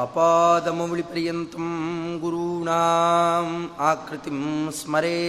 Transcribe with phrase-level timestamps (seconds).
[0.00, 1.66] आपादमौलिपर्यन्तं
[2.22, 3.54] गुरूणाम्
[3.90, 4.40] आकृतिं
[4.78, 5.20] स्मरे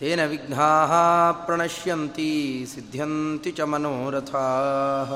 [0.00, 0.92] तेन विघ्नाः
[1.46, 2.32] प्रणश्यन्ति
[2.70, 5.10] सिद्ध्यन्ति च मनोरथाः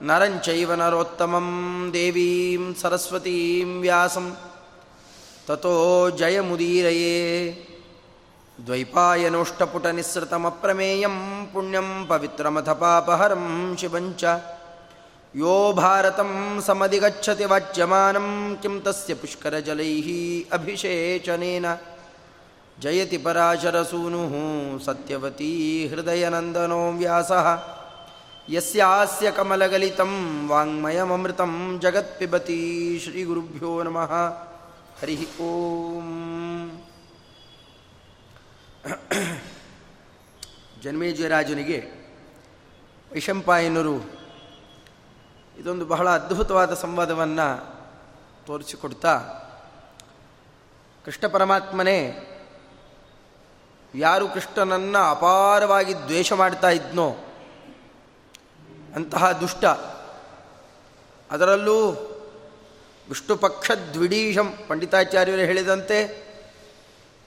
[0.10, 1.48] नरं चैव नरोत्तमं
[1.96, 4.28] देवीं सरस्वतीं व्यासं
[5.48, 5.74] ततो
[6.20, 7.16] जयमुदीरये
[8.68, 11.16] द्वैपायनोष्टपुटनिःसृतमप्रमेयं
[11.54, 13.46] पुण्यं पवित्रमथ पापहरं
[13.80, 14.24] शिवञ्च
[15.34, 16.32] यो भारतं
[16.68, 18.28] समधिगच्छति वाच्यमानं
[18.62, 20.08] किं तस्य पुष्करजलैः
[20.58, 21.66] अभिषेचनेन
[22.84, 24.34] जयति पराशरसूनुः
[24.86, 25.52] सत्यवती
[25.92, 27.48] हृदयनन्दनो व्यासः
[28.56, 30.12] यस्यास्य कमलगलितं
[30.50, 31.54] वाङ्मयममृतं
[31.84, 32.60] जगत्पिबती
[33.04, 34.12] श्रीगुरुभ्यो नमः
[35.02, 36.16] हरिः ओम्
[40.83, 41.91] ಜನ್ಮೇಜಯರಾಜನಿಗೆ
[43.13, 44.21] ವೈಶಂಪಾಯನರು
[45.59, 47.77] ಇದೊಂದು ಬಹಳ ಅದ್ಭುತವಾದ ಸಂವಾದವನ್ನು
[48.47, 49.21] ತೋರಿಸಿಕೊಡ್ತಾ,
[51.05, 52.15] ಕೃಷ್ಣ ಪರಮಾತ್ಮನೇ
[53.95, 57.17] ಯಾರು ಕೃಷ್ಣನನ್ನು ಅಪಾರವಾಗಿ ದ್ವೇಷ ಮಾಡ್ತಾ ಇದ್ನೋ
[58.95, 59.65] ಅಂತಹ ದುಷ್ಟ.
[61.31, 61.91] ಅದರಲ್ಲೂ
[63.09, 66.30] ವಿಷ್ಣುಪಕ್ಷ ದ್ವಿಡೀಶಂ ಪಂಡಿತಾಚಾರ್ಯರು ಹೇಳಿದಂತೆ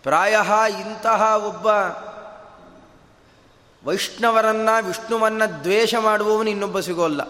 [0.03, 0.35] ಪ್ರಾಯ
[0.69, 1.67] ಇಂತಹ ಒಬ್ಬ
[3.87, 7.21] ವೈಷ್ಣವರನ್ನ, ವಿಷ್ಣುವನ್ನ ದ್ವೇಷ ಮಾಡುವವನು ಇನ್ನೊಬ್ಬ ಸಿಗೋಲ್ಲ.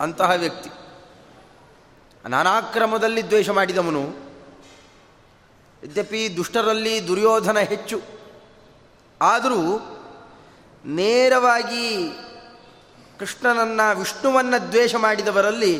[0.00, 0.70] ಅಂತಹ ವ್ಯಕ್ತಿ.
[2.28, 4.00] ನಾನಾಕ್ರಮದಲ್ಲಿ ದ್ವೇಷ ಮಾಡಿದವನು,
[5.84, 8.00] ಯದ್ಯಪಿ ದುಷ್ಟರಲ್ಲಿ ದುರ್ಯೋಧನ ಹೆಚ್ಚು,
[9.22, 9.78] ಆದರೂ
[10.84, 12.10] ನೇರವಾಗಿ
[13.18, 15.74] ಕೃಷ್ಣನನ್ನ, ವಿಷ್ಣುವನ್ನ ದ್ವೇಷ ಮಾಡಿದವರಲ್ಲಿ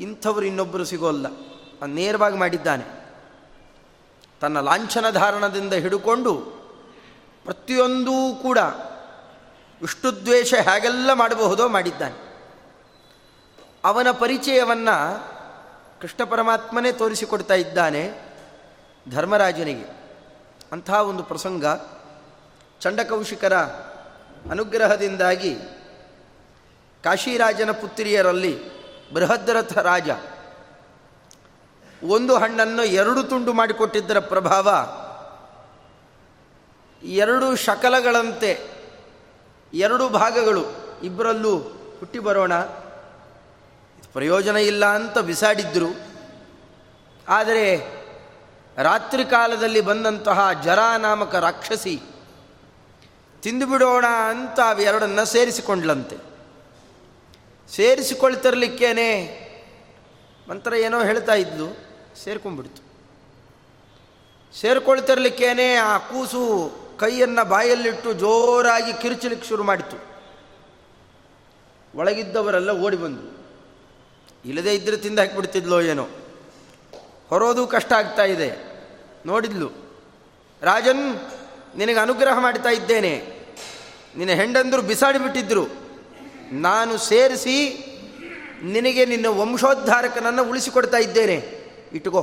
[0.00, 1.26] ಇಂಥವರು ಇನ್ನೊಬ್ಬರು ಸಿಗೋಲ್ಲ.
[1.86, 3.03] ನೇರವಾಗಿ ಮಾಡಿದ್ದಾನೆ.
[4.40, 6.34] ತನ್ನ ಲಾಂಛನ ಧಾರಣದಿಂದ ಹಿಡುಕೊಂಡು
[7.44, 8.58] ಪ್ರತಿಯೊಂದೂ ಕೂಡ
[9.80, 12.34] ವಿಷ್ಣುದ್ವೇಷ ಹೇಗೆಲ್ಲ ಮಾಡಬಹುದೋ ಮಾಡಿದ್ದಾನೆ.
[13.84, 15.24] ಅವನ ಪರಿಚಯವನ್ನು
[16.00, 18.10] ಕೃಷ್ಣ ಪರಮಾತ್ಮನೇ ತೋರಿಸಿಕೊಡ್ತಾ ಇದ್ದಾನೆ
[19.10, 20.04] ಧರ್ಮರಾಜನಿಗೆ.
[20.72, 21.64] ಅಂತಹ ಒಂದು ಪ್ರಸಂಗ
[22.80, 23.56] ಚಂಡಕೌಶಿಕರ
[24.50, 25.56] ಅನುಗ್ರಹದಿಂದಾಗಿ
[27.04, 28.58] ಕಾಶಿರಾಜನ ಪುತ್ರಿಯರಲ್ಲಿ
[29.14, 30.10] ಬೃಹದ್ರಥ ರಾಜ
[32.04, 34.68] ಒಂದು ಹಣ್ಣನ್ನು ಎರಡು ತುಂಡು ಮಾಡಿಕೊಟ್ಟಿದ್ದರ ಪ್ರಭಾವ
[37.02, 38.70] ಎರಡು ಶಕಲಗಳಂತೆ,
[39.74, 40.64] ಎರಡು ಭಾಗಗಳು
[41.02, 41.58] ಇಬ್ಬರಲ್ಲೂ
[41.98, 42.54] ಹುಟ್ಟಿ ಬರೋಣ.
[44.12, 45.86] ಪ್ರಯೋಜನ ಇಲ್ಲ ಅಂತ ಬಿಸಾಡಿದ್ರು.
[47.28, 47.94] ಆದರೆ
[48.76, 52.02] ರಾತ್ರಿ ಕಾಲದಲ್ಲಿ ಬಂದಂತಹ ಜರಾ ನಾಮಕ ರಾಕ್ಷಸಿ
[53.42, 56.16] ತಿಂದುಬಿಡೋಣ ಅಂತ ಅವೆರಡನ್ನು ಸೇರಿಸಿಕೊಂಡ್ಲಂತೆ
[57.70, 59.44] ಸೇರಿಸಿಕೊಳ್ತಿರ್ಲಿಕ್ಕೇನೆ?
[60.50, 61.83] ಮಂತ್ರ ಏನೋ ಹೇಳ್ತಾ ಇದ್ಲು.
[62.22, 62.84] ಸೇರ್ಕೊಂಡ್ಬಿಡ್ತು.
[64.60, 69.96] ಸೇರ್ಕೊಳ್ತಿರ್ಲಿಕ್ಕೇನೆ ಆ ಕೂಸು ಕೈಯನ್ನು ಬಾಯಲ್ಲಿಟ್ಟು ಜೋರಾಗಿ ಕಿರುಚಲಿಕ್ಕೆ ಶುರು ಮಾಡಿತು.
[71.94, 73.34] ಒಳಗಿದ್ದವರೆಲ್ಲ ಓಡಿ ಬಂದು
[74.44, 76.08] ಇಲ್ಲದೇ ಇದ್ರೆ ತಿಂದು ಹಾಕಿಬಿಡ್ತಿದ್ಲೋ ಏನೋ.
[77.28, 78.52] ಹೊರೋದು ಕಷ್ಟ ಆಗ್ತಾ ಇದೆ.
[79.26, 79.72] ನೋಡಿದ್ಲು.
[80.62, 81.16] ರಾಜನ್,
[81.78, 83.40] ನಿನಗೆ ಅನುಗ್ರಹ ಮಾಡ್ತಾ ಇದ್ದೇನೆ.
[84.16, 85.66] ನಿನ್ನ ಹೆಂಡಂದರು ಬಿಸಾಡಿಬಿಟ್ಟಿದ್ರು
[86.52, 87.86] ನಾನು ಸೇರಿಸಿ
[88.62, 91.63] ನಿನಗೆ ನಿನ್ನ ವಂಶೋದ್ಧಾರಕನನ್ನು ಉಳಿಸಿಕೊಡ್ತಾ ಇದ್ದೇನೆ.
[91.94, 92.22] ಇಟ್ಕೋ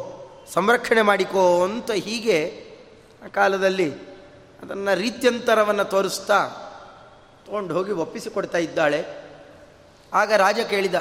[0.54, 2.38] ಸಂರಕ್ಷಣೆ ಮಾಡಿಕೋ ಅಂತ ಹೀಗೆ
[3.26, 3.90] ಆ ಕಾಲದಲ್ಲಿ
[4.62, 6.40] ಅದನ್ನು ರೀತ್ಯಂತರವನ್ನು ತೋರಿಸ್ತಾ
[7.46, 9.00] ತೊಗೊಂಡು ಹೋಗಿ ಒಪ್ಪಿಸಿಕೊಡ್ತಾ ಇದ್ದಾಳೆ.
[10.14, 10.96] ಆಗ ರಾಜ ಕೇಳಿದ,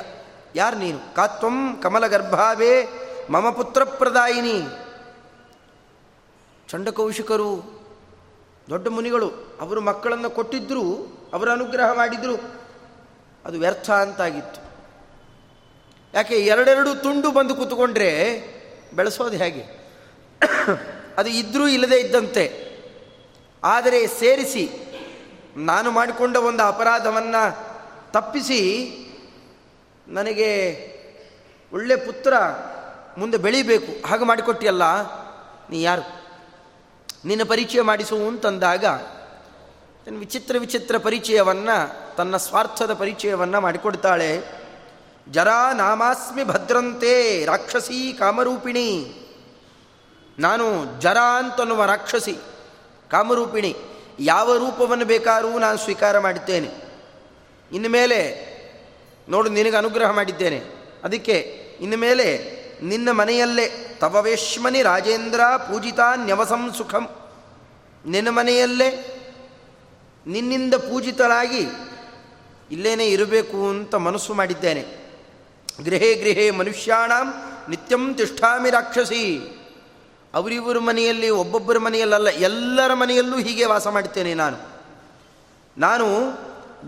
[0.54, 1.14] ಯಾರು ನೀನು?
[1.14, 2.72] ಕಾತ್ವಂ ಕಮಲ ಗರ್ಭಾವೇ
[3.30, 4.56] ಮಮ ಪುತ್ರ ಪ್ರದಾಯಿನಿ
[6.68, 7.50] ಚಂಡಕೌಶಿಕರು,
[8.68, 9.28] ದೊಡ್ಡ ಮುನಿಗಳು,
[9.60, 10.84] ಅವರು ಮಕ್ಕಳನ್ನು ಕೊಟ್ಟಿದ್ದರು
[11.32, 12.36] ಅವರ ಅನುಗ್ರಹ ಮಾಡಿದರು.
[13.44, 14.60] ಅದು ವ್ಯರ್ಥ ಅಂತಾಗಿತ್ತು.
[16.14, 18.10] ಯಾಕೆ, ಎರಡೆರಡು ತುಂಡು ಬಂದು ಕೂತ್ಕೊಂಡ್ರೆ
[18.92, 19.64] ಬೆಳೆಸೋದು ಹೇಗೆ?
[21.18, 22.44] ಅದು ಇದ್ದರೂ ಇಲ್ಲದೇ ಇದ್ದಂತೆ.
[23.64, 24.64] ಆದರೆ ಸೇರಿಸಿ,
[25.56, 27.42] ನಾನು ಮಾಡಿಕೊಂಡ ಒಂದು ಅಪರಾಧವನ್ನು
[28.12, 28.60] ತಪ್ಪಿಸಿ,
[30.08, 30.50] ನನಗೆ
[31.72, 32.34] ಒಳ್ಳೆ ಪುತ್ರ
[33.18, 34.06] ಮುಂದೆ ಬೆಳಿಬೇಕು.
[34.06, 34.84] ಹಾಗೆ ಮಾಡಿಕೊಟ್ಟಿಯಲ್ಲ,
[35.70, 36.04] ನೀ ಯಾರು?
[37.24, 38.84] ನಿನ್ನ ಪರಿಚಯ ಮಾಡಿಸು ಅಂತಂದಾಗ
[40.18, 41.76] ವಿಚಿತ್ರ ವಿಚಿತ್ರ ಪರಿಚಯವನ್ನು,
[42.16, 44.59] ತನ್ನ ಸ್ವಾರ್ಥದ ಪರಿಚಯವನ್ನು ಮಾಡಿಕೊಡ್ತಾಳೆ.
[45.28, 49.14] ಜರಾ ನಾಮಾಸ್ಮಿ ಭದ್ರಂತೆ ರಾಕ್ಷಸಿ ಕಾಮರೂಪಿಣಿ.
[50.38, 52.32] ನಾನು ಜರಾ ಅಂತನ್ನುವ ರಾಕ್ಷಸಿ
[53.10, 53.76] ಕಾಮರೂಪಿಣಿ.
[54.20, 56.68] ಯಾವ ರೂಪವನ್ನು ಬೇಕಾದರೂ ನಾನು ಸ್ವೀಕಾರ ಮಾಡಿದ್ದೇನೆ.
[57.72, 58.50] ಇನ್ನು ಮೇಲೆ
[59.28, 60.62] ನೋಡು, ನಿನಗೆ ಅನುಗ್ರಹ ಮಾಡಿದ್ದೇನೆ.
[61.04, 61.36] ಅದಕ್ಕೆ
[61.80, 67.08] ಇನ್ನು ಮೇಲೆ ನಿನ್ನ ಮನೆಯಲ್ಲೇ ತವವೇಶ್ಮನಿ ರಾಜೇಂದ್ರ ಪೂಜಿತ ನ್ಯವಸಂ ಸುಖಂ.
[68.06, 69.16] ನಿನ್ನ ಮನೆಯಲ್ಲೇ
[70.26, 71.66] ನಿನ್ನಿಂದ ಪೂಜಿತರಾಗಿ
[72.70, 74.99] ಇಲ್ಲೇನೇ ಇರಬೇಕು ಅಂತ ಮನಸ್ಸು ಮಾಡಿದ್ದೇನೆ.
[75.84, 77.34] ಗೃಹೇ ಗೃಹೇ ಮನುಷ್ಯಾಣಂ
[77.68, 79.56] ನಿತ್ಯಂ ತಿಷ್ಠಾಮಿ ರಾಕ್ಷಸಿ.
[80.34, 84.56] ಅವರಿವ್ರ ಮನೆಯಲ್ಲಿ, ಒಬ್ಬೊಬ್ಬರ ಮನೆಯಲ್ಲಲ್ಲ, ಎಲ್ಲರ ಮನೆಯಲ್ಲೂ ಹೀಗೆ ವಾಸ ಮಾಡ್ತೇನೆ ನಾನು.
[85.78, 86.06] ನಾನು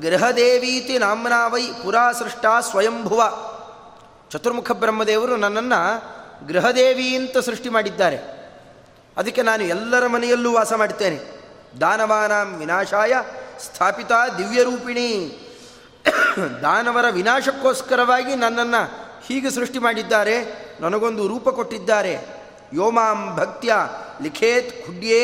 [0.00, 3.32] ಗೃಹದೇವೀತಿ ನಾಮ್ನಾವೈ ಪುರಾ ಸೃಷ್ಟ ಸ್ವಯಂಭುವ.
[4.30, 6.12] ಚತುರ್ಮುಖ ಬ್ರಹ್ಮದೇವರು ನನ್ನನ್ನು
[6.46, 8.16] ಗೃಹದೇವಿ ಅಂತ ಸೃಷ್ಟಿ ಮಾಡಿದ್ದಾರೆ.
[9.16, 11.42] ಅದಕ್ಕೆ ನಾನು ಎಲ್ಲರ ಮನೆಯಲ್ಲೂ ವಾಸ ಮಾಡ್ತೇನೆ.
[11.80, 13.12] ದಾನವಾನಾಂ ವಿನಾಶಾಯ
[13.58, 15.41] ಸ್ಥಾಪಿತ ದಿವ್ಯರೂಪಿಣಿ.
[16.62, 18.82] ದಾನವರ ವಿನಾಶಕ್ಕೋಸ್ಕರವಾಗಿ ನನ್ನನ್ನು
[19.26, 20.36] ಹೀಗೆ ಸೃಷ್ಟಿ ಮಾಡಿದ್ದಾರೆ,
[20.80, 22.14] ನನಗೊಂದು ರೂಪ ಕೊಟ್ಟಿದ್ದಾರೆ.
[22.74, 23.72] ಯೋಮಾಂ ಭಕ್ತ್ಯ
[24.22, 25.20] ಲಿಖೇತ್ ಖುಡ್ಯೇ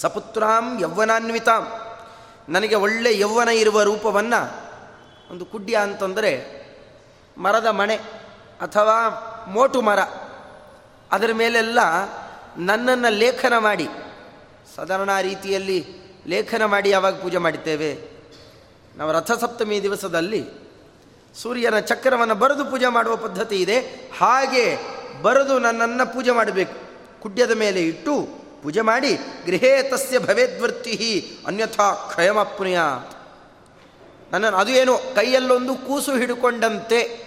[0.00, 1.64] ಸಪುತ್ರಾಂ ಯೌವನಾನ್ವಿತಾಂ.
[2.48, 4.40] ನನಗೆ ಒಳ್ಳೆ ಯೌವನ ಇರುವ ರೂಪವನ್ನು
[5.30, 6.32] ಒಂದು ಕುಡ್ಯ ಅಂತಂದರೆ
[7.38, 7.96] ಮರದ ಮಣೆ
[8.60, 8.96] ಅಥವಾ
[9.48, 10.00] ಮೋಟು ಮರ.
[11.10, 11.78] ಅದರ ಮೇಲೆಲ್ಲ
[12.58, 13.88] ನನ್ನನ್ನು ಲೇಖನ ಮಾಡಿ,
[14.76, 15.78] ಸಾಧಾರಣ ರೀತಿಯಲ್ಲಿ
[16.26, 17.90] ಲೇಖನ ಮಾಡಿ ಯಾವಾಗ ಪೂಜೆ ಮಾಡುತ್ತೇವೆ
[18.96, 20.44] ನಾವು ರಥಸಪ್ತಮಿ ದಿವಸದಲ್ಲಿ
[21.42, 23.78] ಸೂರ್ಯನ ಚಕ್ರವನ್ನು ಬರೆದು ಪೂಜೆ ಮಾಡುವ ಪದ್ಧತಿ ಇದೆ.
[24.18, 24.78] ಹಾಗೆ
[25.22, 26.74] ಬರೆದು ನನ್ನನ್ನು ಪೂಜೆ ಮಾಡಬೇಕು.
[27.20, 29.14] ಕುಡ್ಯದ ಮೇಲೆ ಇಟ್ಟು ಪೂಜೆ ಮಾಡಿ,
[29.46, 32.78] ಗೃಹೇ ತಸ್ಯ ಭವೇದ್ವೃತ್ತಿ ಅನ್ಯಥಾ ಕ್ಷಯಮಪ್ನುಯ
[34.32, 37.24] ನನ್ನನ್ನು ಅದು ಏನು, ಕೈಯಲ್ಲೊಂದು ಕೂಸು ಹಿಡ್ಕೊಂಡಂತೆ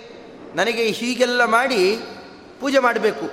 [0.55, 1.99] ನನಗೆ ಹೀಗೆಲ್ಲ ಮಾಡಿ
[2.59, 3.25] ಪೂಜೆ ಮಾಡಬೇಕು.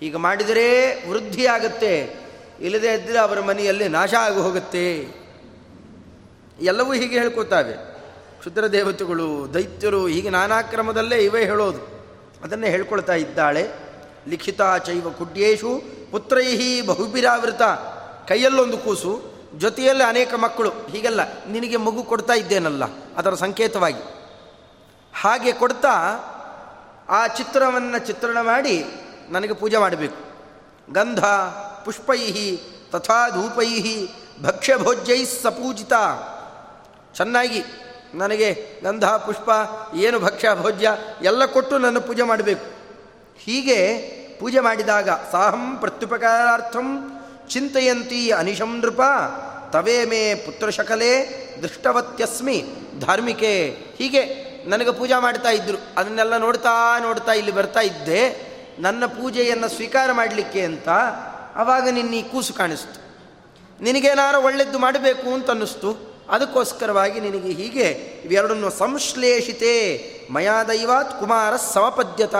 [0.00, 2.16] ಹೀಗೆ ಮಾಡಿದರೆ ವೃದ್ಧಿಯಾಗುತ್ತೆ.
[2.60, 5.21] ಇಲ್ಲದೇ ಇದ್ದರೆ ಅವರ ಮನೆಯಲ್ಲಿ ನಾಶ ಆಗಿ ಹೋಗುತ್ತೆ.
[6.62, 7.74] ಎಲ್ಲವೂ ಹೀಗೆ ಹೇಳ್ಕೊತಾವೆ
[8.38, 11.80] ಕ್ಷುದ್ರ ದೇವತೆಗಳು, ದೈತ್ಯರು, ಹೀಗೆ ನಾನಾ ಕ್ರಮದಲ್ಲೇ ಇವೇ ಹೇಳೋದು.
[12.44, 13.64] ಅದನ್ನೇ ಹೇಳ್ಕೊಳ್ತಾ ಇದ್ದಾಳೆ.
[14.28, 15.70] ಲಿಖಿತ ಚೈವ ಕುಡ್ಯೇಶು
[16.10, 17.62] ಪುತ್ರೈಹಿ ಬಹುಬಿರಾವೃತ
[18.28, 19.12] ಕೈಯಲ್ಲೊಂದು ಕೂಸು,
[19.58, 20.70] ಜೊತೆಯಲ್ಲಿ ಅನೇಕ ಮಕ್ಕಳು.
[20.90, 22.84] ಹೀಗೆಲ್ಲ ನಿನಗೆ ಮಗು ಕೊಡ್ತಾ ಇದ್ದೇನಲ್ಲ,
[23.16, 24.02] ಅದರ ಸಂಕೇತವಾಗಿ.
[25.14, 25.94] ಹಾಗೆ ಕೊಡ್ತಾ
[27.08, 28.84] ಆ ಚಿತ್ರವನ್ನು ಚಿತ್ರಣ ಮಾಡಿ
[29.30, 30.18] ನನಗೆ ಪೂಜೆ ಮಾಡಬೇಕು.
[30.92, 31.24] ಗಂಧ,
[31.84, 32.48] ಪುಷ್ಪೈಹಿ,
[32.92, 33.70] ತಥಾ ಧೂಪೈ
[34.42, 35.92] ಭಕ್ಷ್ಯಭೋಜ್ಯೈ ಸಪೂಜಿತ
[37.14, 37.62] ಚೆನ್ನಾಗಿ
[38.14, 39.50] ನನಗೆ ಗಂಧ, ಪುಷ್ಪ,
[39.94, 42.66] ಏನು ಭಕ್ಷ್ಯ, ಭೋಜ್ಯ ಎಲ್ಲ ಕೊಟ್ಟು ನನ್ನ ಪೂಜೆ ಮಾಡಬೇಕು.
[43.38, 43.98] ಹೀಗೆ
[44.40, 47.08] ಪೂಜೆ ಮಾಡಿದಾಗ ಸಾಹಂ ಪ್ರತ್ಯುಪಕಾರಾರ್ಥಂ
[47.48, 49.00] ಚಿಂತೆಯಂತಿ ಅನಿಶಂ ನೃಪ
[49.72, 52.64] ತವೇ ಮೇ ಪುತ್ರಶಕಲೇ ದೃಷ್ಟವತ್ಯಸ್ಮಿ
[53.00, 53.76] ಧಾರ್ಮಿಕೆ.
[53.96, 58.52] ಹೀಗೆ ನನಗೆ ಪೂಜಾ ಮಾಡ್ತಾ ಇದ್ದರು ಅದನ್ನೆಲ್ಲ ನೋಡ್ತಾ ನೋಡ್ತಾ ಇಲ್ಲಿ ಬರ್ತಾ ಇದ್ದೆ.
[58.78, 60.88] ನನ್ನ ಪೂಜೆಯನ್ನು ಸ್ವೀಕಾರ ಮಾಡಲಿಕ್ಕೆ ಅಂತ
[61.54, 63.02] ಆವಾಗ ನಿನ್ನ ಈ ಕೂಸು ಕಾಣಿಸ್ತು.
[63.82, 66.11] ನಿನಗೇನಾರು ಒಳ್ಳೆದ್ದು ಮಾಡಬೇಕು ಅಂತ ಅನ್ನಿಸ್ತು.
[66.28, 67.86] ಅದಕ್ಕೋಸ್ಕರವಾಗಿ ನಿನಗೆ ಹೀಗೆ
[68.24, 69.74] ಇವೆರಡನ್ನು ಸಂಶ್ಲೇಷಿತೆ
[70.30, 72.34] ಮಯಾ ದೈವಾತ್ ಕುಮಾರ ಸಮಪದ್ಯತ.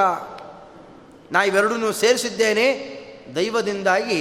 [1.33, 2.67] ನಾ ಇವೆರಡನ್ನು ಸೇರಿಸಿದ್ದೇನೆ,
[3.37, 4.21] ದೈವದಿಂದಾಗಿ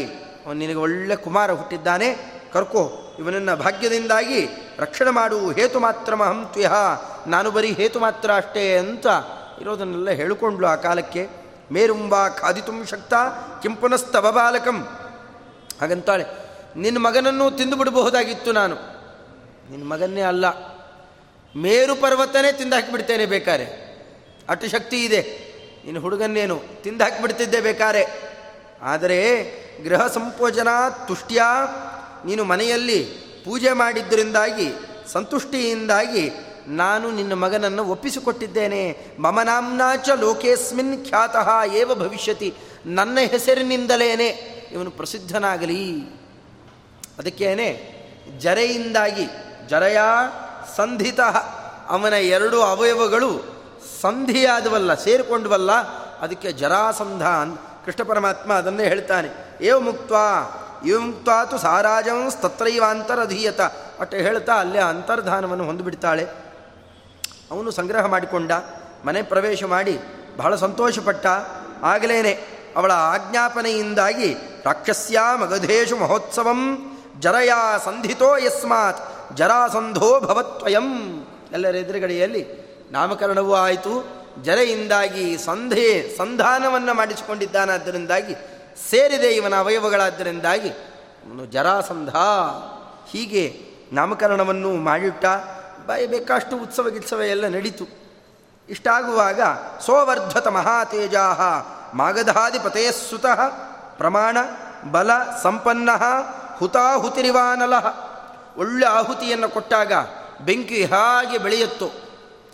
[0.53, 2.09] ನಿನಗೆ ಒಳ್ಳೆ ಕುಮಾರ ಹುಟ್ಟಿದ್ದಾನೆ.
[2.53, 4.39] ಕರ್ಕೋ, ಇವನನ್ನು ಭಾಗ್ಯದಿಂದಾಗಿ
[4.77, 6.73] ರಕ್ಷಣೆ ಮಾಡು, ಹೇತು ಮಾತ್ರ ಮಹಂತ್ವ್ಯಹ
[7.27, 9.07] ನಾನು ಬರೀ ಹೇತು ಮಾತ್ರ ಅಷ್ಟೇ ಅಂತ
[9.61, 11.29] ಇರೋದನ್ನೆಲ್ಲ ಹೇಳಿಕೊಂಡ್ಲು ಆ ಕಾಲಕ್ಕೆ.
[11.71, 13.13] ಮೇರುಂಬಾ ಖಾದಿತುಂ ಶಕ್ತ
[13.61, 14.79] ಕಿಂಪುನಸ್ತವ ಬಾಲಕಂ
[15.81, 16.25] ಹಾಗಂತಾಳೆ,
[16.75, 18.90] ನಿನ್ನ ಮಗನನ್ನು ತಿಂದು ಬಿಡಬಹುದಾಗಿತ್ತು ನಾನು.
[19.71, 20.45] ನಿನ್ನ ಮಗನ್ನೇ ಅಲ್ಲ.
[21.55, 23.65] ಮೇರು ಪರ್ವತನೇ ತಿಂದು ಹಾಕಿಬಿಡ್ತೇನೆ ಬೇಕಾರೆ.
[24.49, 25.21] ಅಟು ಶಕ್ತಿ ಇದೆ.
[25.85, 28.05] ನಿನ್ನ ಹುಡುಗನ್ನೇನು ತಿಂದು ಹಾಕಿಬಿಡ್ತಿದ್ದೆ ಬೇಕಾರೆ.
[28.81, 29.43] ಆದರೆ
[29.83, 30.67] ಗೃಹ ಸಂಪೋಜನ
[31.07, 31.41] ತುಷ್ಟ್ಯ
[32.25, 33.03] ನೀನು ಮನೆಯಲ್ಲಿ
[33.45, 34.71] ಪೂಜೆ ಮಾಡಿದ್ದರಿಂದಾಗಿ
[35.11, 36.29] ಸಂತುಷ್ಟಿಯಿಂದಾಗಿ
[36.67, 38.97] ನಾನು ನಿನ್ನ ಮಗನನ್ನು ಒಪ್ಪಿಸಿಕೊಟ್ಟಿದ್ದೇನೆ.
[39.19, 42.53] ಮಮ ಮಮನಾಂನಾಚ ಲೋಕೇಸ್ಮಿನ್ ಖ್ಯಾತಃ ಏವ ಭವಿಷ್ಯತಿ.
[42.85, 44.27] ನನ್ನ ಹೆಸರಿನಿಂದಲೇನೆ
[44.71, 46.01] ಇವನು ಪ್ರಸಿದ್ಧನಾಗಲಿ.
[47.19, 48.01] ಅದಕ್ಕೇನೆ
[48.39, 49.27] ಜರೆಯಿಂದಾಗಿ
[49.71, 49.97] ಜರಯ
[50.77, 51.19] ಸಂಧಿತ.
[51.89, 53.43] ಅವನ ಎರಡು ಅವಯವಗಳು
[54.01, 55.71] ಸಂಧಿಯಾದವಲ್ಲ, ಸೇರಿಕೊಂಡವಲ್ಲ.
[56.21, 57.23] ಅದಕ್ಕೆ ಜರಾಸಂಧ
[57.85, 59.57] ಕೃಷ್ಣ ಪರಮಾತ್ಮ ಅದನ್ನೇ ಹೇಳ್ತಾನೆ.
[59.61, 60.11] ಏವ ಮುಕ್ತ
[60.85, 63.61] ಇವ ಮುಕ್ತಾತು ಸಾರಾಜಂ ತತ್ರೈವಾಂತರಧೀಯತ
[63.99, 66.27] ಅಟ್ಟೆ ಹೇಳ್ತಾ ಅಲ್ಲೇ ಅಂತರ್ಧಾನವನ್ನು ಹೊಂದಿಬಿಡ್ತಾಳೆ.
[67.51, 68.51] ಅವನು ಸಂಗ್ರಹ ಮಾಡಿಕೊಂಡ,
[69.05, 69.99] ಮನೆ ಪ್ರವೇಶ ಮಾಡಿ
[70.37, 71.25] ಬಹಳ ಸಂತೋಷಪಟ್ಟ.
[71.83, 72.43] ಆಗಲೇನೆ,
[72.77, 74.33] ಅವಳ ಆಜ್ಞಾಪನೆಯಿಂದಾಗಿ
[74.65, 79.20] ರಾಕ್ಷಸ್ಯ ಮಗಧೇಶು ಮಹೋತ್ಸವಂ ಜರಯಾ ಸಂಧಿತೋ ಯಸ್ಮಾತ್.
[79.35, 80.87] ಜರಾಸಂಧೋ ಭವತ್ವಯಂ.
[81.51, 82.47] ಎಲ್ಲರ ಎದುರುಗಡೆಯಲ್ಲಿ
[82.91, 84.21] ನಾಮಕರಣವೂ ಆಯಿತು.
[84.43, 88.35] ಜರೆಯಿಂದಾಗಿ ಸಂಧೆ, ಸಂಧಾನವನ್ನು ಮಾಡಿಸಿಕೊಂಡಿದ್ದಾನಾದ್ದರಿಂದಾಗಿ,
[88.89, 92.09] ಸೇರಿದೆ ಇವನ ಅವಯವಗಳಾದ್ದರಿಂದಾಗಿ, ಅವನು ಜರಾಸಂಧ.
[93.09, 93.61] ಹೀಗೆ
[93.93, 95.25] ನಾಮಕರಣವನ್ನು ಮಾಡಿಟ್ಟ.
[96.07, 97.85] ಬೇಕಾಷ್ಟು ಉತ್ಸವ ಗಿತ್ಸವ ಎಲ್ಲ ನಡೀತು.
[98.69, 99.41] ಇಷ್ಟಾಗುವಾಗ
[99.85, 101.23] ಸೋವರ್ಧತ ಮಹಾತೇಜಾ
[101.93, 103.47] ಮಾಗಧಾಧಿಪತೇ ಸುತಃ
[103.97, 104.37] ಪ್ರಮಾಣ,
[104.91, 105.09] ಬಲ,
[105.43, 105.89] ಸಂಪನ್ನ,
[106.57, 107.73] ಹುತಾಹುತಿರಿವಾನಲ.
[108.61, 109.93] ಒಳ್ಳೆ ಆಹುತಿಯನ್ನು ಕೊಟ್ಟಾಗ
[110.41, 111.89] ಬೆಂಕಿ ಹಾಗೆ ಬೆಳೆಯುತ್ತೋ.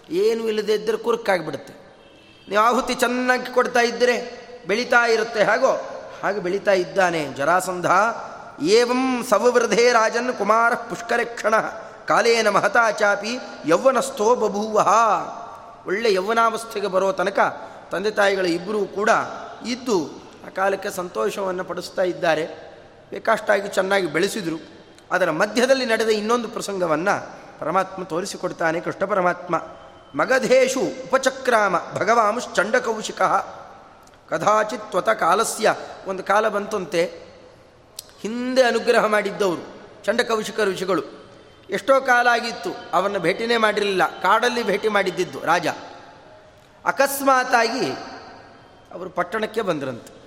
[0.09, 1.73] ಏನು ಇಲ್ಲದೆ ಇದ್ದರೆ ಕುರುಕಾಗಿಬಿಡುತ್ತೆ.
[2.49, 4.15] ನೀವು ಆಹುತಿ ಚೆನ್ನಾಗಿ ಕೊಡ್ತಾ ಇದ್ದರೆ
[4.67, 5.43] ಬೆಳೀತಾ ಇರುತ್ತೆ.
[5.43, 5.71] ಹಾಗೋ,
[6.23, 7.33] ಹಾಗೆ ಬೆಳೀತಾ ಇದ್ದಾನೆ.
[7.33, 7.85] ಜರಾಸಂಧ,
[8.61, 11.59] ಏವಂ ಸವವೃಧೇ ರಾಜನ್ ಕುಮಾರ ಪುಷ್ಕರಕ್ಷಣ,
[12.07, 14.87] ಕಾಲೇನ ಮಹತಾ ಚಾಪಿ ಯೌವನಸ್ಥೋ ಬಭೂವ.
[15.87, 17.39] ಒಳ್ಳೆ ಯೌವನಾವಸ್ಥೆಗೆ ಬರೋ ತನಕ
[17.91, 19.09] ತಂದೆ ತಾಯಿಗಳ ಇಬ್ಬರೂ ಕೂಡ
[19.65, 22.45] ಇದ್ದು ಆ ಕಾಲಕ್ಕೆ ಸಂತೋಷವನ್ನು ಪಡಿಸ್ತಾ ಇದ್ದಾರೆ.
[23.09, 24.76] ಬೇಕಾಷ್ಟಾಗಿ ಚೆನ್ನಾಗಿ ಬೆಳೆಸಿದರು.
[25.11, 29.55] ಅದರ ಮಧ್ಯದಲ್ಲಿ ನಡೆದ ಇನ್ನೊಂದು ಪ್ರಸಂಗವನ್ನು ಪರಮಾತ್ಮ ತೋರಿಸಿಕೊಡ್ತಾನೆ ಕೃಷ್ಣ ಪರಮಾತ್ಮ.
[30.15, 33.21] ಮಗಧೇಶು ಉಪಚಕ್ರಾಮ ಭಗವಾಂಶ್ಚಂಡಕೌಶಿಕ
[34.29, 35.75] ಕದಾಚಿತ್ ತ್ವತ ಕಾಲಸ್ಯ.
[36.07, 37.27] ಒಂದು ಕಾಲ ಬಂತಂತೆ.
[38.21, 41.03] ಹಿಂದೆ ಅನುಗ್ರಹ ಮಾಡಿದ್ದವರು, ಚಂಡಕೌಶಿಕ ಋಷಿಗಳು.
[41.69, 44.21] ಎಷ್ಟೋ ಕಾಲ ಆಗಿತ್ತು ಅವನ್ನ ಭೇಟಿನೇ ಮಾಡಿರಲಿಲ್ಲ.
[44.21, 45.67] ಕಾಡಲ್ಲಿ ಭೇಟಿ ಮಾಡಿದ್ದಿದ್ದು ರಾಜ.
[46.85, 47.91] ಅಕಸ್ಮಾತಾಗಿ
[48.93, 50.17] ಅವರು ಪಟ್ಟಣಕ್ಕೆ ಬಂದ್ರಂತೆ.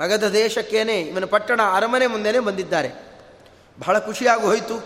[0.00, 3.07] ಮಗಧ ದೇಶಕ್ಕೇನೆ ಇವನ ಪಟ್ಟಣ ಅರಮನೆ ಮುಂದೆನೇ ಬಂದಿದ್ದಾರೆ.
[3.80, 4.76] ಬಹಳ ಖುಷಿಯಾಗಿ ಹೋಯಿತು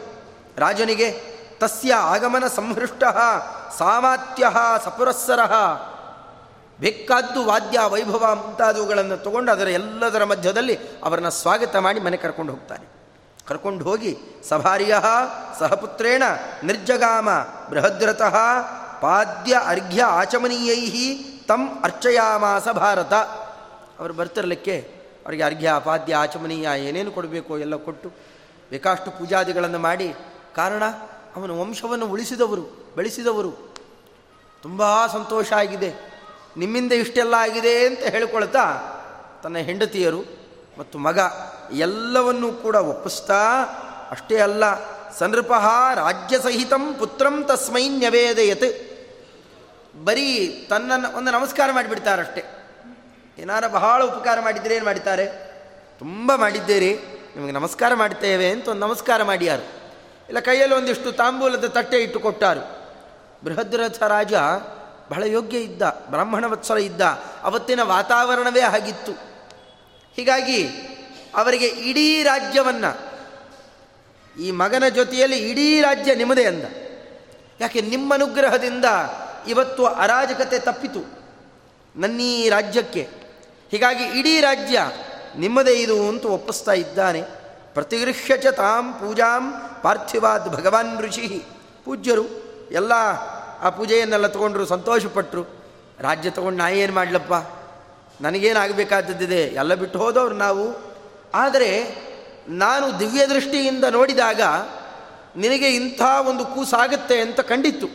[0.57, 1.09] ರಾಜನಿಗೆ,
[1.59, 3.05] ತಸ್ಯ ಆಗಮನ ಸಂಹೃಷ್ಟ
[3.79, 4.45] ಸಾಮಾತ್ಯ
[4.85, 5.41] ಸಪುರಸ್ಸರ.
[6.81, 12.87] ಬೇಕಾದ್ದು ವಾದ್ಯ, ವೈಭವ ಮುಂತಾದವುಗಳನ್ನು ತಗೊಂಡು ಅದರ ಎಲ್ಲದರ ಮಧ್ಯದಲ್ಲಿ ಅವರನ್ನು ಸ್ವಾಗತ ಮಾಡಿ ಮನೆ ಕರ್ಕೊಂಡು ಹೋಗ್ತಾನೆ.
[13.49, 14.19] ಕರ್ಕೊಂಡು ಹೋಗಿ,
[14.49, 14.95] ಸಭಾರ್ಯ
[15.59, 16.23] ಸಹಪುತ್ರೇಣ
[16.65, 17.29] ನಿರ್ಜಗಾಮ
[17.71, 18.37] ಬೃಹದ್ರತಃ
[19.01, 21.15] ಪಾದ್ಯ ಅರ್ಘ್ಯ ಆಚಮನೀಯೈ
[21.49, 23.13] ತಂ ಅರ್ಚಯಾಮಾಸ ಭಾರತ
[24.01, 24.77] ಅವರು ಬರ್ತಿರಲಿಕ್ಕೆ,
[25.25, 28.32] ಅವರಿಗೆ ಅರ್ಘ್ಯ, ಪಾದ್ಯ, ಆಚಮನೀಯ ಏನೇನು ಕೊಡಬೇಕು ಎಲ್ಲ ಕೊಟ್ಟು
[28.73, 30.15] ಬೇಕಾಷ್ಟು ಪೂಜಾದಿಗಳನ್ನು ಮಾಡಿ,
[30.57, 30.83] ಕಾರಣ
[31.37, 33.75] ಅವನ ವಂಶವನ್ನು ಉಳಿಸಿದವರು, ಬೆಳೆಸಿದವರು.
[34.63, 35.91] ತುಂಬ ಸಂತೋಷ ಆಗಿದೆ.
[36.57, 38.65] ನಿಮ್ಮಿಂದ ಇಷ್ಟೆಲ್ಲ ಆಗಿದೆ ಅಂತ ಹೇಳಿಕೊಳ್ತಾ
[39.43, 40.23] ತನ್ನ ಹೆಂಡತಿಯರು
[40.79, 41.19] ಮತ್ತು ಮಗ
[41.73, 43.41] ಎಲ್ಲವನ್ನೂ ಕೂಡ ಒಪ್ಪಿಸ್ತಾ,
[44.11, 44.65] ಅಷ್ಟೇ ಅಲ್ಲ
[45.13, 45.53] ಸನೃಪ
[45.95, 48.69] ರಾಜ್ಯ ಸಹಿತಂ ಪುತ್ರಂ ತಸ್ಮೈ ನ್ಯವೇದಯತ್.
[50.05, 52.43] ಬರೀ ತನ್ನನ್ನು ಒಂದು ನಮಸ್ಕಾರ ಮಾಡಿಬಿಡ್ತಾರಷ್ಟೇ.
[53.39, 55.27] ಏನಾರ ಬಹಳ ಉಪಕಾರ ಮಾಡಿದ್ರೆ ಏನು ಮಾಡ್ತಾರೆ
[55.99, 57.22] ತುಂಬ ಮಾಡಿದ್ದೀರಿ.
[57.37, 59.63] ನಿಮಗೆ ನಮಸ್ಕಾರ ಮಾಡ್ತೇವೆ ಅಂತ ಒಂದು ನಮಸ್ಕಾರ ಮಾಡ್ಯಾರು.
[60.29, 62.63] ಇಲ್ಲ, ಕೈಯಲ್ಲಿ ಒಂದಿಷ್ಟು ತಾಂಬೂಲದ ತಟ್ಟೆ ಇಟ್ಟು ಕೊಟ್ಟಾರು.
[63.45, 64.35] ಬೃಹದ್ರಥ ರಾಜ
[65.11, 67.01] ಬಹಳ ಯೋಗ್ಯ ಇದ್ದ ಬ್ರಾಹ್ಮಣ ವತ್ಸಲ ಇದ್ದ.
[67.43, 69.13] ಅವತ್ತಿನ ವಾತಾವರಣವೇ ಆಗಿತ್ತು
[70.17, 70.61] ಹೀಗಾಗಿ
[71.37, 72.93] ಅವರಿಗೆ ಇಡೀ ರಾಜ್ಯವನ್ನು,
[74.41, 76.65] ಈ ಮಗನ ಜೊತೆಯಲ್ಲಿ ಇಡೀ ರಾಜ್ಯ ನಿಮ್ಮದೇ ಅಂದ.
[77.61, 78.85] ಯಾಕೆ, ನಿಮ್ಮ ಅನುಗ್ರಹದಿಂದ
[79.49, 81.03] ಇವತ್ತು ಅರಾಜಕತೆ ತಪ್ಪಿತು.
[81.97, 83.09] ನನ್ನೀ ರಾಜ್ಯಕ್ಕೆ.
[83.71, 84.79] ಹೀಗಾಗಿ ಇಡೀ ರಾಜ್ಯ
[85.39, 87.23] ನಿಮ್ಮದೇ ಇದು ಅಂತ ಒಪ್ಪಿಸ್ತಾ ಇದ್ದಾನೆ.
[87.75, 91.43] ಪ್ರತಿಗೃಹ್ಯ ಚ ತಾಂ ಪೂಜಾಂ ಪಾರ್ಥಿವಾದ್ ಭಗವಾನ್ ಋಷಿ.
[91.85, 92.25] ಪೂಜ್ಯರು
[92.71, 92.93] ಎಲ್ಲ
[93.61, 95.43] ಆ ಪೂಜೆಯನ್ನೆಲ್ಲ ತೊಗೊಂಡ್ರು ಸಂತೋಷಪಟ್ಟರು
[96.01, 97.33] ರಾಜ್ಯ ತೊಗೊಂಡು ನಾ ಏನು ಮಾಡಲಪ್ಪ?
[98.23, 99.43] ನನಗೇನಾಗಬೇಕಾದದ್ದಿದೆ?
[99.43, 100.95] ಎಲ್ಲ ಬಿಟ್ಟು ಹೋದವ್ರು ನಾವು.
[101.35, 101.97] ಆದರೆ
[102.49, 104.41] ನಾನು ದಿವ್ಯ ದೃಷ್ಟಿಯಿಂದ ನೋಡಿದಾಗ
[105.37, 107.87] ನಿನಗೆ ಇಂಥ ಒಂದು ಕೂಸಾಗುತ್ತೆ ಅಂತ ಕಂಡಿತ್ತು.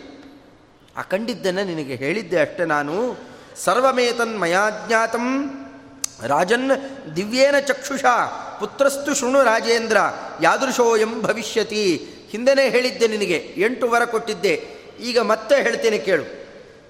[0.98, 3.16] ಆ ಕಂಡಿದ್ದನ್ನು ನಿನಗೆ ಹೇಳಿದ್ದೆ ಅಷ್ಟೇ ನಾನು.
[3.64, 5.54] ಸರ್ವಮೇತನ್ ಮಯಾಜ್ಞಾತಂ
[6.24, 6.72] ರಾಜನ್
[7.16, 8.06] ದಿವ್ಯೇನ ಚಕ್ಷುಷ,
[8.60, 9.98] ಪುತ್ರಸ್ತು ಶೃಣು ರಾಜೇಂದ್ರ
[10.42, 12.08] ಯಾದೃಶೋಯಂ ಭವಿಷ್ಯತಿ.
[12.30, 14.54] ಹಿಂದೆನೇ ಹೇಳಿದ್ದೆ ನಿನಗೆ, ಎಂಟು ವರ ಕೊಟ್ಟಿದ್ದೆ.
[15.00, 16.26] ಈಗ ಮತ್ತೆ ಹೇಳ್ತೇನೆ ಕೇಳು.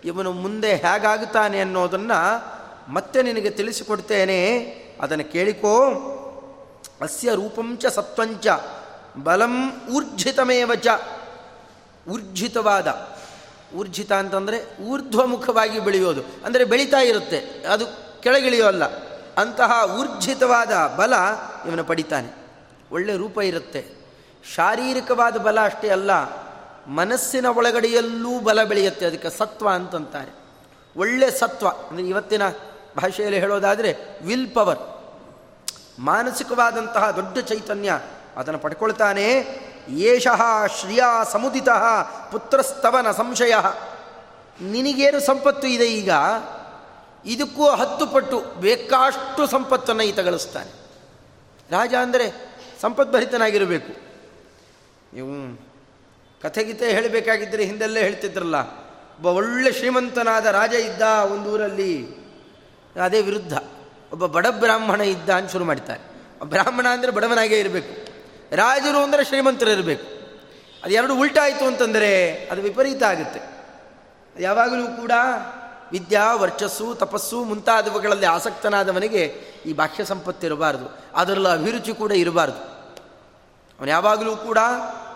[0.06, 2.20] ಇವನು ಮುಂದೆ ಹೇಗಾಗುತ್ತಾನೆ ಅನ್ನೋದನ್ನು
[2.94, 4.40] ಮತ್ತೆ ನಿನಗೆ ತಿಳಿಸಿಕೊಡ್ತೇನೆ.
[5.02, 5.76] ಅದನ್ನು ಕೇಳಿಕೋ.
[7.02, 8.48] ಅಸ್ಯ ರೂಪಂಚ ಸತ್ವಂಚ
[9.24, 10.88] ಬಲಂ ಊರ್ಜಿತಮೇವ ಚ.
[12.10, 13.10] ಊರ್ಜಿತವಾದ,
[13.76, 16.22] ಊರ್ಜಿತ ಅಂತಂದರೆ ಊರ್ಧ್ವಮುಖವಾಗಿ ಬೆಳೆಯೋದು.
[16.46, 17.38] ಅಂದರೆ ಬೆಳೀತಾ ಇರುತ್ತೆ,
[17.70, 17.86] ಅದು
[18.22, 19.07] ಕೆಳಗಿಳಿಯೋಲ್ಲ.
[19.38, 21.14] ಅಂತಹ ಊರ್ಜಿತವಾದ ಬಲ
[21.68, 22.30] ಇವನು ಪಡಿತಾನೆ.
[22.92, 23.82] ಒಳ್ಳೆ ರೂಪ ಇರುತ್ತೆ.
[24.56, 26.12] ಶಾರೀರಿಕವಾದ ಬಲ ಅಷ್ಟೇ ಅಲ್ಲ,
[26.88, 30.32] ಮನಸ್ಸಿನ ಒಳಗಡೆಯಲ್ಲೂ ಬಲ ಬೆಳೆಯುತ್ತೆ, ಅದಕ್ಕೆ ಸತ್ವ ಅಂತಂತಾರೆ.
[30.98, 32.50] ಒಳ್ಳೆ ಸತ್ವ, ಅಂದರೆ ಇವತ್ತಿನ
[32.98, 34.80] ಭಾಷೆಯಲ್ಲಿ ಹೇಳೋದಾದರೆ ವಿಲ್ ಪವರ್
[36.00, 38.00] ಮಾನಸಿಕವಾದಂತಹ ದೊಡ್ಡ ಚೈತನ್ಯ
[38.38, 39.28] ಅದನ್ನು ಪಡ್ಕೊಳ್ತಾನೆ.
[39.90, 40.42] ಯೇಷಃ
[40.80, 41.70] ಶ್ರಿಯಾ ಸಮುದಿತ
[42.32, 43.56] ಪುತ್ರಸ್ತವನ ಸಂಶಯ.
[44.62, 46.12] ನಿನಗೇನು ಸಂಪತ್ತು ಇದೆ ಈಗ?
[47.34, 50.72] ಇದಕ್ಕೂ ಹತ್ತು ಪಟ್ಟು ಬೇಕಾಷ್ಟು ಸಂಪತ್ತನ್ನು ಈತ ಗಳಿಸ್ತಾನೆ
[51.72, 52.26] ರಾಜ ಅಂದರೆ
[52.82, 53.94] ಸಂಪದ್ಭರಿತನಾಗಿರಬೇಕು
[55.16, 55.34] ನೀವು
[56.42, 58.58] ಕಥೆಗೀತೆ ಹೇಳಬೇಕಾಗಿದ್ದರೆ ಹಿಂದೆಲ್ಲೇ ಹೇಳ್ತಿದ್ರಲ್ಲ,
[59.16, 61.02] ಒಬ್ಬ ಒಳ್ಳೆ ಶ್ರೀಮಂತನಾದ ರಾಜ ಇದ್ದ
[61.34, 61.92] ಒಂದೂರಲ್ಲಿ
[63.06, 63.54] ಅದೇ ವಿರುದ್ಧ
[64.14, 66.04] ಒಬ್ಬ ಬಡ ಬ್ರಾಹ್ಮಣ ಇದ್ದ ಅಂತ ಶುರು ಮಾಡ್ತಾರೆ.
[66.54, 67.94] ಬ್ರಾಹ್ಮಣ ಅಂದರೆ ಬಡವನಾಗೇ ಇರಬೇಕು.
[68.62, 70.06] ರಾಜರು ಅಂದರೆ ಶ್ರೀಮಂತರು ಇರಬೇಕು
[70.84, 72.12] ಅದು ಎರಡು ಉಲ್ಟಾಯಿತು ಅಂತಂದರೆ
[72.52, 73.40] ಅದು ವಿಪರೀತ ಆಗುತ್ತೆ.
[74.36, 75.14] ಯಾವಾಗಲೂ ಕೂಡ
[75.92, 79.24] ವಿದ್ಯಾ, ವರ್ಚಸ್ಸು, ತಪಸ್ಸು ಮುಂತಾದವುಗಳಲ್ಲಿ ಆಸಕ್ತನಾದವನಿಗೆ
[79.66, 82.58] ಈ ಬಾಹ್ಯ ಸಂಪತ್ತಿರಬಾರದು ಅದರಲ್ಲಿ ಅಭಿರುಚಿ ಕೂಡ ಇರಬಾರ್ದು.
[83.80, 84.58] ಅವನು ಯಾವಾಗಲೂ ಕೂಡ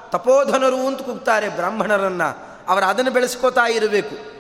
[0.09, 2.51] ತಪೋಧನರು ಅಂತ ಕೂಗ್ತಾರೆ ಬ್ರಾಹ್ಮಣರನ್ನು.
[2.67, 4.31] ಅವರು ಅದನ್ನು ಬೆಳೆಸ್ಕೋತಾ ಇರಬೇಕು.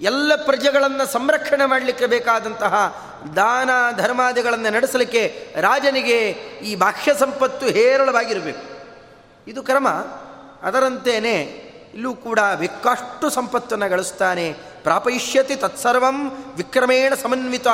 [0.00, 2.74] ಎಲ್ಲ ಪ್ರಜೆಗಳನ್ನು ಸಂರಕ್ಷಣೆ ಮಾಡಲಿಕ್ಕೆ ಬೇಕಾದಂತಹ
[3.36, 6.30] ದಾನ, ಧರ್ಮಾದಿಗಳನ್ನು ನಡೆಸಲಿಕ್ಕೆ ರಾಜನಿಗೆ
[6.62, 8.78] ಈ ಬಾಹ್ಯ ಸಂಪತ್ತು ಹೇರಳವಾಗಿರಬೇಕು.
[9.50, 9.88] ಇದು ಕ್ರಮ.
[10.62, 11.64] ಅದರಂತೆಯೇ
[11.98, 14.52] ಇಲ್ಲೂ ಕೂಡ ಬೇಕಾಷ್ಟು ಸಂಪತ್ತನ್ನು ಗಳಿಸ್ತಾನೆ.
[14.82, 17.68] ಪ್ರಾಪಯಿಷ್ಯತಿ ತತ್ಸರ್ವಂ ವಿಕ್ರಮೇಣ ಸಮನ್ವಿತ.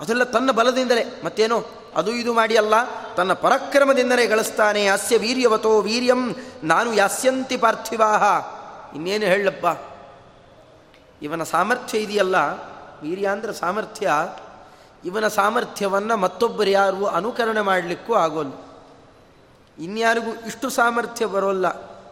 [0.00, 1.22] ಅದೆಲ್ಲ ತನ್ನ ಬಲದಿಂದಲೇ.
[1.24, 1.64] ಮತ್ತೇನು?
[1.96, 2.74] ಅದು ಇದು ಮಾಡಿ ಅಲ್ಲ.
[3.16, 4.86] ತನ್ನ ಪರಾಕ್ರಮದಿಂದಲೇ ಗಳಿಸ್ತಾನೆ.
[4.86, 8.22] ಅಸ್ಯ ವೀರ್ಯವತೋ ವೀರ್ಯಂ ನಾನು ಯಾಸ್ಯಂತಿ ಪಾರ್ಥಿವಾಹ.
[8.96, 9.80] ಇನ್ನೇನು ಹೇಳಪ್ಪ?
[11.22, 12.36] ಇವನ ಸಾಮರ್ಥ್ಯ ಇದೆಯಲ್ಲ?
[13.02, 14.12] ವೀರ್ಯ ಅಂದರೆ ಸಾಮರ್ಥ್ಯ.
[15.04, 18.52] ಇವನ ಸಾಮರ್ಥ್ಯವನ್ನು ಮತ್ತೊಬ್ಬರು ಯಾರು ಅನುಕರಣೆ ಮಾಡಲಿಕ್ಕೂ ಆಗೋಲ್ಲ.
[19.78, 21.66] ಇನ್ಯಾರಿಗೂ ಇಷ್ಟು ಸಾಮರ್ಥ್ಯ ಬರೋಲ್ಲ.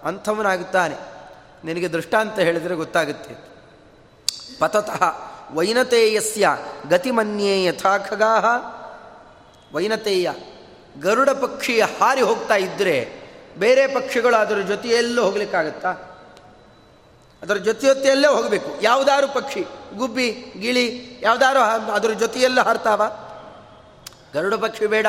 [0.05, 1.18] ಅಂಥವನಾಗುತ್ತಾನೆ.
[1.65, 3.49] ನಿನಗೆ ದೃಷ್ಟಾಂತ ಹೇಳಿದರೆ ಗೊತ್ತಾಗುತ್ತೆ.
[4.59, 5.03] ಪತತಃ
[5.53, 6.49] ವೈನತೇಯಸ್ಯ
[6.89, 8.45] ಗತಿಮನ್ಯೇ ಯಥಾ ಖಗಾಹ
[9.75, 10.31] ವೈನತೇಯ
[11.01, 15.91] ಗರುಡ ಪಕ್ಷಿ ಹಾರಿ ಹೋಗ್ತಾ ಇದ್ದರೆ ಬೇರೆ ಪಕ್ಷಿಗಳು ಅದರ ಜೊತೆಯಲ್ಲೂ ಹೋಗ್ಲಿಕ್ಕಾಗತ್ತಾ?
[17.43, 18.83] ಅದರ ಜೊತೆ ಜೊತೆಯಲ್ಲೇ ಹೋಗಬೇಕು.
[18.83, 23.03] ಯಾವುದಾದ್ರು ಪಕ್ಷಿ, ಗುಬ್ಬಿ, ಗಿಳಿ, ಯಾವುದಾದ್ರು ಅದರ ಜೊತೆಯಲ್ಲೂ ಹಾರ್ತಾವ?
[24.35, 25.07] ಗರುಡ ಪಕ್ಷಿ ಬೇಡ.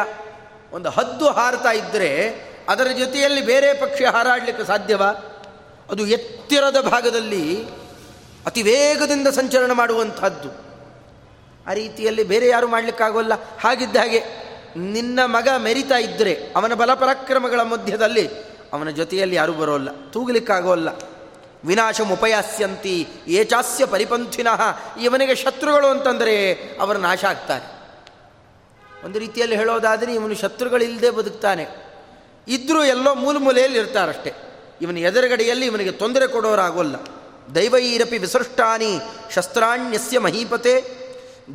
[0.72, 5.12] ಒಂದು ಹದ್ದು ಹಾರ್ತಾ ಇದ್ದರೆ ಅದರ ಜೊತೆಯಲ್ಲಿ ಬೇರೆ ಪಕ್ಷಿ ಹಾರಾಡಲಿಕ್ಕೆ ಸಾಧ್ಯವಾ?
[5.92, 7.66] ಅದು ಎತ್ತಿರದ ಭಾಗದಲ್ಲಿ
[8.46, 10.70] ಅತಿ ವೇಗದಿಂದ ಸಂಚರಣ ಮಾಡುವಂಥದ್ದು
[11.68, 13.34] ಆ ರೀತಿಯಲ್ಲಿ ಬೇರೆ ಯಾರು ಮಾಡಲಿಕ್ಕಾಗೋಲ್ಲ.
[13.60, 14.24] ಹಾಗಿದ್ದ ಹಾಗೆ
[14.76, 18.30] ನಿನ್ನ ಮಗ ಮೆರಿತಾ ಇದ್ದರೆ ಅವನ ಬಲಪರಾಕ್ರಮಗಳ ಮಧ್ಯದಲ್ಲಿ
[18.74, 20.90] ಅವನ ಜೊತೆಯಲ್ಲಿ ಯಾರೂ ಬರೋಲ್ಲ, ತೂಗಲಿಕ್ಕಾಗೋಲ್ಲ.
[21.64, 24.62] ವಿನಾಶಮುಪಯಾಸ್ಯಂತಿ ಏಚಾಸ್ಯ ಪರಿಪಂಥಿನಃ.
[25.02, 27.80] ಇವನಿಗೆ ಶತ್ರುಗಳು ಅಂತಂದರೆ ಅವರು ನಾಶ ಆಗ್ತಾರೆ.
[29.06, 31.68] ಒಂದು ರೀತಿಯಲ್ಲಿ ಹೇಳೋದಾದರೆ ಇವನು ಶತ್ರುಗಳಿಲ್ಲದೆ ಬದುಕ್ತಾನೆ.
[32.48, 34.34] ಇದ್ದರೂ ಎಲ್ಲೋ ಮೂಲ ಮೂಲೆಯಲ್ಲಿ ಇರ್ತಾರಷ್ಟೇ.
[34.82, 36.96] ಇವನ ಎದುರುಗಡೆಯಲ್ಲಿ ಇವನಿಗೆ ತೊಂದರೆ ಕೊಡೋರಾಗೋಲ್ಲ.
[37.56, 38.92] ದೈವೈರಪಿ ವಿಸೃಷ್ಟಾನಿ
[39.36, 40.74] ಶಸ್ತ್ರಾಣ್ಯಸ್ಯ ಮಹೀಪತೆ.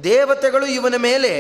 [0.04, 1.32] ದೇವತೆಗಳು ಇವನ ಮೇಲೆ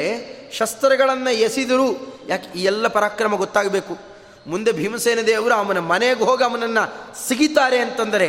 [0.52, 1.88] ಶಸ್ತ್ರಗಳನ್ನು ಎಸೆದರು.
[2.28, 3.98] ಯಾಕೆ ಈ ಎಲ್ಲ ಪರಾಕ್ರಮ ಗೊತ್ತಾಗಬೇಕು?
[4.46, 6.84] ಮುಂದೆ ಭೀಮಸೇನ ದೇವರು ಅವನ ಮನೆಗೆ ಹೋಗಿ ಅವನನ್ನು
[7.28, 8.28] ಸಿಗಿತಾರೆ ಅಂತಂದರೆ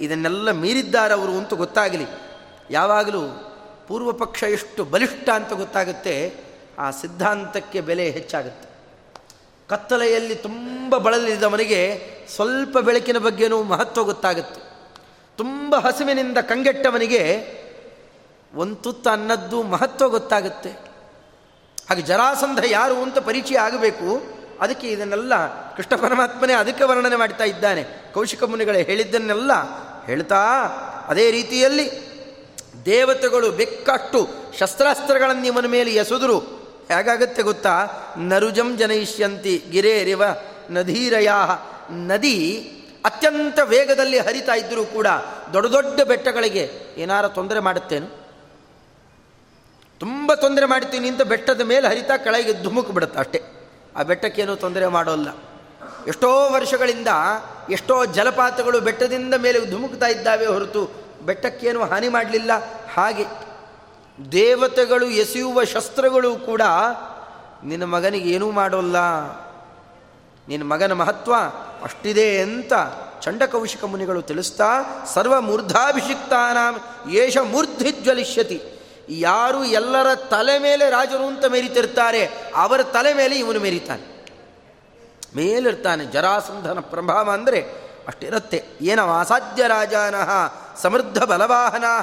[0.00, 2.06] ಇದನ್ನೆಲ್ಲ ಮೀರಿದ್ದಾರೆ ಅವರು ಅಂತ ಗೊತ್ತಾಗಲಿ.
[2.70, 3.22] ಯಾವಾಗಲೂ
[3.88, 6.14] ಪೂರ್ವ ಪಕ್ಷ ಎಷ್ಟು ಬಲಿಷ್ಠ ಅಂತ ಗೊತ್ತಾಗುತ್ತೆ,
[6.78, 8.67] ಆ ಸಿದ್ಧಾಂತಕ್ಕೆ ಬೆಲೆ ಹೆಚ್ಚಾಗುತ್ತೆ.
[9.68, 12.04] ಕತ್ತಲೆಯಲ್ಲಿ ತುಂಬ ಬಳಲಿದವನಿಗೆ
[12.34, 14.60] ಸ್ವಲ್ಪ ಬೆಳಕಿನ ಬಗ್ಗೆನೂ ಮಹತ್ವ ಗೊತ್ತಾಗುತ್ತೆ.
[15.36, 17.46] ತುಂಬ ಹಸಿವಿನಿಂದ ಕಂಗೆಟ್ಟವನಿಗೆ
[18.54, 20.70] ಒಂದು ತುತ್ತ ಅನ್ನದ್ದು ಮಹತ್ವ ಗೊತ್ತಾಗುತ್ತೆ.
[21.88, 24.22] ಹಾಗೆ ಜರಾಸಂಧ ಯಾರು ಅಂತ ಪರಿಚಯ ಆಗಬೇಕು.
[24.60, 25.32] ಅದಕ್ಕೆ ಇದನ್ನೆಲ್ಲ
[25.76, 28.12] ಕೃಷ್ಣ ಪರಮಾತ್ಮನೇ ಅದಕ್ಕೆ ವರ್ಣನೆ ಮಾಡ್ತಾ ಇದ್ದಾನೆ.
[28.14, 29.50] ಕೌಶಿಕ ಮುನಿಗಳೇ ಹೇಳಿದ್ದನ್ನೆಲ್ಲ
[30.06, 30.42] ಹೇಳ್ತಾ
[31.08, 32.08] ಅದೇ ರೀತಿಯಲ್ಲಿ
[32.84, 34.28] ದೇವತೆಗಳು ಬೆಕ್ಕಟ್ಟು
[34.58, 36.57] ಶಸ್ತ್ರಾಸ್ತ್ರಗಳನ್ನು ನಿಮ್ಮನ ಮೇಲೆ ಎಸೆದರು.
[36.88, 37.86] ಹೇಗಾಗತ್ತೆ ಗೊತ್ತಾ?
[38.18, 40.22] ನರುಜಂ ಜನಯಿಷ್ಯಂತಿ ಗಿರೇರಿವ
[40.70, 41.28] ನದೀರಯ
[41.90, 42.58] ನದಿ
[43.04, 45.06] ಅತ್ಯಂತ ವೇಗದಲ್ಲಿ ಹರಿತಾ ಇದ್ದರೂ ಕೂಡ
[45.52, 48.06] ದೊಡ್ಡ ದೊಡ್ಡ ಬೆಟ್ಟಗಳಿಗೆ ಏನಾರ ತೊಂದರೆ ಮಾಡುತ್ತೇನು?
[50.00, 53.42] ತುಂಬ ತೊಂದರೆ ಮಾಡ್ತೀನಿ ಅಂತ ಬೆಟ್ಟದ ಮೇಲೆ ಹರಿತಾ ಕೆಳಗೆ ಧುಮುಕ್ ಬಿಡುತ್ತೆ ಅಷ್ಟೇ.
[53.96, 55.28] ಆ ಬೆಟ್ಟಕ್ಕೇನು ತೊಂದರೆ ಮಾಡೋಲ್ಲ.
[56.06, 57.08] ಎಷ್ಟೋ ವರ್ಷಗಳಿಂದ
[57.70, 60.90] ಎಷ್ಟೋ ಜಲಪಾತಗಳು ಬೆಟ್ಟದಿಂದ ಮೇಲೆ ಧುಮುಕ್ತಾ ಇದ್ದಾವೆ ಹೊರತು
[61.26, 62.50] ಬೆಟ್ಟಕ್ಕೇನು ಹಾನಿ ಮಾಡಲಿಲ್ಲ.
[62.94, 63.47] ಹಾಗೆ
[64.32, 66.62] ದೇವತೆಗಳು ಎಸೆಯುವ ಶಸ್ತ್ರಗಳು ಕೂಡ
[67.64, 68.96] ನಿನ್ನ ಮಗನಿಗೆ ಏನೂ ಮಾಡೋಲ್ಲ.
[70.48, 71.34] ನಿನ್ನ ಮಗನ ಮಹತ್ವ
[71.82, 72.72] ಅಷ್ಟಿದೆ ಅಂತ
[73.20, 74.68] ಚಂಡಕೌಶಿಕ ಮುನಿಗಳು ತಿಳಿಸ್ತಾ,
[75.14, 76.74] ಸರ್ವ ಮೂರ್ಧಾಭಿಷಿಕ್ತಾನಾಂ
[77.10, 78.62] ಏಷ ಮೂರ್ಧಿಜ್ವಲಿಷ್ಯತಿ.
[79.08, 82.22] ಯಾರು ಎಲ್ಲರ ತಲೆ ಮೇಲೆ ರಾಜರು ಅಂತ ಮೇರಿತಿರ್ತಾರೆ,
[82.56, 84.26] ಅವರ ತಲೆ ಮೇಲೆ ಇವನು ಮೇರಿತಾನೆ.
[85.36, 87.60] ಮೇಲಿರ್ತಾನೆ ಜರಾಸಂಧನ ಪ್ರಭಾವ ಅಂದರೆ
[88.08, 88.64] ಅಷ್ಟಿರುತ್ತೆ.
[88.80, 90.30] ಏನ ಅಸಾಧ್ಯ ರಾಜಾನಃ
[90.82, 91.94] ಸಮೃದ್ಧ ಬಲವಾಹನಾ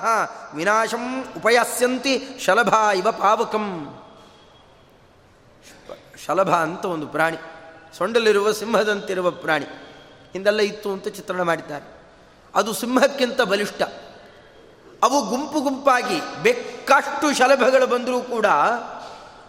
[0.53, 3.97] ವಿನಾಶಂ ಉಪಯಾಸ್ಯಂತಿ, ಶಲಭ ಇವ ಪಾವಕಂ.
[6.25, 7.37] ಶಲಭ ಅಂತ ಒಂದು ಪ್ರಾಣಿ,
[7.97, 9.65] ಸೊಂಡಲಿರುವ ಸಿಂಹದಂತಿರುವ ಪ್ರಾಣಿ,
[10.33, 11.85] ಹಿಂದೆಲ್ಲ ಇತ್ತು ಅಂತ ಚಿತ್ರಣ ಮಾಡಿದ್ದಾರೆ.
[12.55, 13.81] ಅದು ಸಿಂಹಕ್ಕಿಂತ ಬಲಿಷ್ಠ.
[15.03, 18.45] ಅವು ಗುಂಪು ಗುಂಪಾಗಿ ಬೆಕ್ಕಷ್ಟು ಶಲಭಗಳು ಬಂದರೂ ಕೂಡ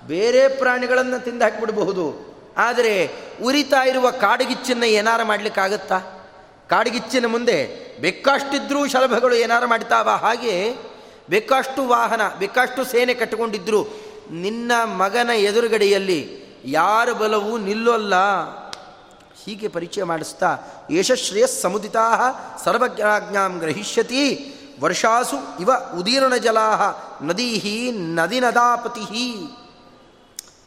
[0.06, 2.04] ಬೇರೆ ಪ್ರಾಣಿಗಳನ್ನು ತಿಂದು ಹಾಕಿಬಿಡಬಹುದು.
[2.56, 2.94] ಆದರೆ
[3.42, 6.15] ಉರಿತಾ ಇರುವ ಕಾಡಗಿಚ್ಚನ್ನು ಏನಾರ ಮಾಡಲಿಕ್ಕಾಗತ್ತಾ?
[6.70, 10.10] ಕಾಡಗಿಚ್ಚಿನ ಮುಂದೆ ಬೆಕ್ಕಷ್ಟಿದ್ರೂ ಶಲಭಗಳು ಏನಾರು ಮಾಡ್ತಾವ?
[10.10, 10.74] ಹಾಗೆ
[11.30, 13.86] ಬೇಕಾಷ್ಟು ವಾಹನ, ಬೇಕಾಷ್ಟು ಸೇನೆ ಕಟ್ಟಿಕೊಂಡಿದ್ರು.
[14.30, 18.14] ನಿನ್ನ ಮಗನ ಎದುರುಗಡೆಯಲ್ಲಿ ಯಾರ ಬಲವೂ ನಿಲ್ಲೋಲ್ಲ.
[19.44, 20.58] ಹೀಗೆ ಪರಿಚಯ ಮಾಡಿಸ್ತಾ
[20.90, 22.04] ಯಶಶ್ರೇಯಸ್ ಸಮುದಿತಾ
[22.64, 24.52] ಸರ್ವಜ್ಞಾಜ್ಞಾಂ ಗ್ರಹಿಷ್ಯತಿ.
[24.80, 26.82] ವರ್ಷಾಸು ಇವ ಉದೀರ್ಣ ಜಲಾಹ
[27.24, 29.34] ನದೀ ನದಿ ನದಾಪತಿ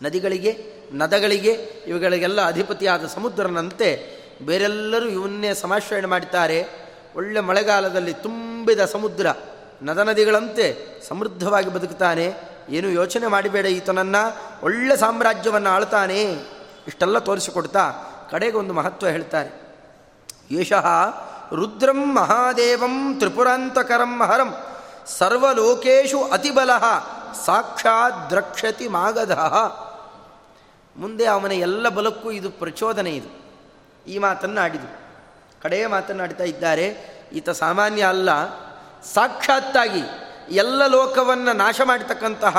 [0.01, 1.51] ನದಿಗಳಿಗೆ, ನದಗಳಿಗೆ,
[1.87, 6.67] ಇವುಗಳಿಗೆಲ್ಲ ಅಧಿಪತಿಯಾದ ಸಮುದ್ರನಂತೆ ಬೇರೆಲ್ಲರೂ ಇವನ್ನೇ ಸಮಾಶ್ರಯಣ ಮಾಡ್ತಾರೆ
[7.15, 9.27] ಒಳ್ಳೆ ಮಳೆಗಾಲದಲ್ಲಿ ತುಂಬಿದ ಸಮುದ್ರ,
[9.81, 12.35] ನದನದಿಗಳಂತೆ ಸಮೃದ್ಧವಾಗಿ ಬದುಕುತ್ತಾನೆ.
[12.69, 14.37] ಏನು ಯೋಚನೆ ಮಾಡಿಬೇಡ ಈತನನ್ನು.
[14.65, 16.23] ಒಳ್ಳೆ ಸಾಮ್ರಾಜ್ಯವನ್ನು ಆಳ್ತಾನೆ
[16.87, 17.91] ಇಷ್ಟೆಲ್ಲ ತೋರಿಸಿಕೊಡ್ತಾ
[18.31, 19.49] ಕಡೆಗೊಂದು ಮಹತ್ವ ಹೇಳ್ತಾರೆ.
[20.51, 20.87] ಯಶಃ
[21.55, 24.55] ರುದ್ರಂ ಮಹಾದೇವಂ ತ್ರಿಪುರಾಂತಕರಂ ಹರಂ
[25.05, 26.71] ಸರ್ವಲೋಕೇಶು ಅತಿಬಲ
[27.45, 29.31] ಸಾಕ್ಷಾತ್ ದ್ರಕ್ಷತಿ ಮಾಗಧ.
[30.95, 33.48] ಮುಂದೆ ಅವನ ಎಲ್ಲ ಬಲಕ್ಕೂ ಇದು ಪ್ರಚೋದನೆ ಇದು.
[34.09, 34.99] ಈ ಮಾತನ್ನು
[35.63, 36.97] ಕಡೆಯ ಮಾತನ್ನಾಡ್ತಾ ಇದ್ದಾರೆ,
[37.33, 38.47] ಈತ ಸಾಮಾನ್ಯ ಅಲ್ಲ,
[39.03, 40.01] ಸಾಕ್ಷಾತ್ತಾಗಿ
[40.49, 42.57] ಎಲ್ಲ ಲೋಕವನ್ನು ನಾಶ ಮಾಡತಕ್ಕಂತಹ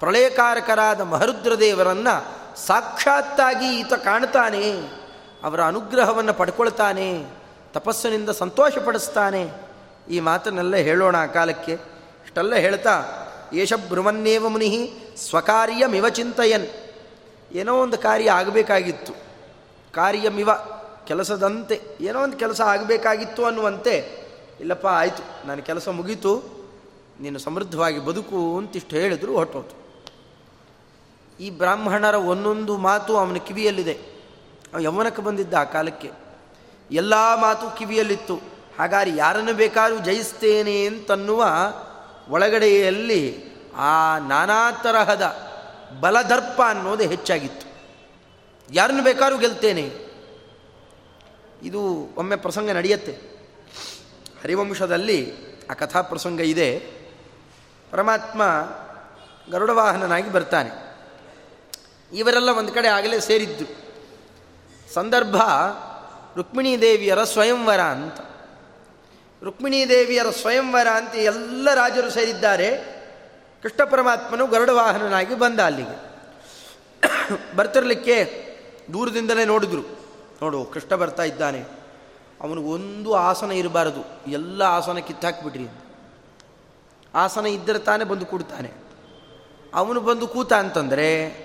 [0.00, 4.72] ಪ್ರಳಯಕಾರಕರಾದ ಮಹರುದ್ರದೇವರನ್ನು ಸಾಕ್ಷಾತ್ತಾಗಿ ಈತ ಕಾಣ್ತಾನೆ,
[5.42, 7.24] ಅವರ ಅನುಗ್ರಹವನ್ನು ಪಡ್ಕೊಳ್ತಾನೆ,
[7.72, 9.50] ತಪಸ್ಸಿನಿಂದ ಸಂತೋಷಪಡಿಸ್ತಾನೆ.
[10.10, 11.72] ಈ ಮಾತನ್ನೆಲ್ಲ ಹೇಳೋಣ ಆ ಕಾಲಕ್ಕೆ.
[12.24, 13.02] ಇಷ್ಟೆಲ್ಲ ಹೇಳ್ತಾ
[13.52, 14.92] ಯೇಷ ಬ್ರಹ್ಮನ್ನೇವ ಮುನಿ
[15.28, 16.66] ಸ್ವಕಾರ್ಯಮಿವ ಚಿಂತಯನ್.
[17.52, 19.12] ಏನೋ ಒಂದು ಕಾರ್ಯ ಆಗಬೇಕಾಗಿತ್ತು.
[19.92, 20.50] ಕಾರ್ಯಮಿವ.
[21.06, 24.26] ಕೆಲಸದಂತೆ ಏನೋ ಒಂದು ಕೆಲಸ ಆಗಬೇಕಾಗಿತ್ತು ಅನ್ನುವಂತೆ,
[24.60, 26.56] ಇಲ್ಲಪ್ಪ, ಆಯಿತು ನನ್ನ ಕೆಲಸ ಮುಗೀತು,
[27.20, 29.86] ನೀನು ಸಮೃದ್ಧವಾಗಿ ಬದುಕು ಅಂತಿಷ್ಟು ಹೇಳಿದ್ರು ಹೊಟ್ಟೋತು
[31.40, 33.92] ಈ ಬ್ರಾಹ್ಮಣರ ಒಂದೊಂದು ಮಾತು ಅವನ ಕಿವಿಯಲ್ಲಿದೆ.
[34.74, 36.10] ಅವ ಯಮನಕ್ಕೆ ಬಂದಿದ್ದ ಆ ಕಾಲಕ್ಕೆ.
[36.90, 38.40] ಎಲ್ಲ ಮಾತು ಕಿವಿಯಲ್ಲಿತ್ತು.
[38.78, 41.46] ಹಾಗಾದ್ರೆ ಯಾರನ್ನು ಬೇಕಾದ್ರೂ ಜಯಿಸ್ತೇನೆ ಅಂತನ್ನುವ
[42.28, 43.44] ಒಳಗಡೆಯಲ್ಲಿ
[43.76, 45.36] ಆ ನಾನಾ ತರಹದ
[46.00, 47.66] ಬಲದರ್ಪ ಅನ್ನೋದು ಹೆಚ್ಚಾಗಿತ್ತು.
[48.74, 50.05] ಯಾರನ್ನು ಬೇಕಾದ್ರೂ ಗೆಲ್ತೇನೆ.
[51.66, 51.82] ಇದು
[52.16, 53.12] ಒಮ್ಮೆ ಪ್ರಸಂಗ ನಡೆಯುತ್ತೆ.
[54.42, 55.32] ಹರಿವಂಶದಲ್ಲಿ
[55.70, 56.78] ಆ ಕಥಾ ಪ್ರಸಂಗ ಇದೆ.
[57.90, 58.42] ಪರಮಾತ್ಮ
[59.52, 60.70] ಗರುಡವಾಹನನಾಗಿ ಬರ್ತಾನೆ.
[62.12, 63.64] ಇವರೆಲ್ಲ ಒಂದು ಕಡೆ ಆಗಲೇ ಸೇರಿದ್ದು.
[64.94, 65.36] ಸಂದರ್ಭ
[66.36, 68.14] ರುಕ್ಮಿಣೀ ದೇವಿಯರ ಸ್ವಯಂವರ ಅಂತ.
[69.44, 72.96] ರುಕ್ಮಿಣೀ ದೇವಿಯರ ಸ್ವಯಂವರ ಅಂತ ಎಲ್ಲ ರಾಜರು ಸೇರಿದ್ದಾರೆ.
[73.62, 76.16] ಕೃಷ್ಣ ಪರಮಾತ್ಮನು ಗರುಡವಾಹನನಾಗಿ ಬಂದ ಅಲ್ಲಿಗೆ.
[77.56, 78.46] ಬರ್ತಿರಲಿಕ್ಕೆ
[78.92, 80.05] ದೂರದಿಂದಲೇ ನೋಡಿದ್ರು.
[80.42, 81.64] ನೋಡು, ಕೃಷ್ಣ ಬರ್ತಾ ಇದ್ದಾನೆ.
[82.40, 84.30] ಅವನಿಗೆ ಒಂದು ಆಸನ ಇರಬಾರದು.
[84.30, 85.68] ಎಲ್ಲ ಆಸನ ಕಿತ್ತಾಕ್ಬಿಟ್ರಿ.
[87.14, 88.72] ಆಸನ ಇದ್ದರೆ ತಾನೇ ಬಂದು ಕೂಡ್ತಾನೆ.
[89.74, 91.36] ಅವನು ಬಂದು ಕೂತ ಅಂತಂದರೆ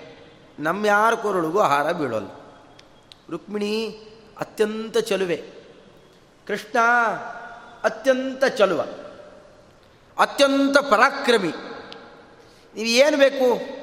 [0.58, 2.28] ನಮ್ಮ ಯಾರ ಕೊರಳಿಗೂ ಆಹಾರ ಬೀಳೋಲ್ಲ.
[3.30, 3.88] ರುಕ್ಮಿಣಿ,
[4.38, 5.44] ಅತ್ಯಂತ ಚಲುವೆ.
[6.46, 6.78] ಕೃಷ್ಣ,
[7.84, 8.80] ಅತ್ಯಂತ ಚಲುವ.
[10.18, 11.52] ಅತ್ಯಂತ ಪರಾಕ್ರಮಿ.
[12.74, 13.81] ನೀವು ಏನು ಬೇಕು?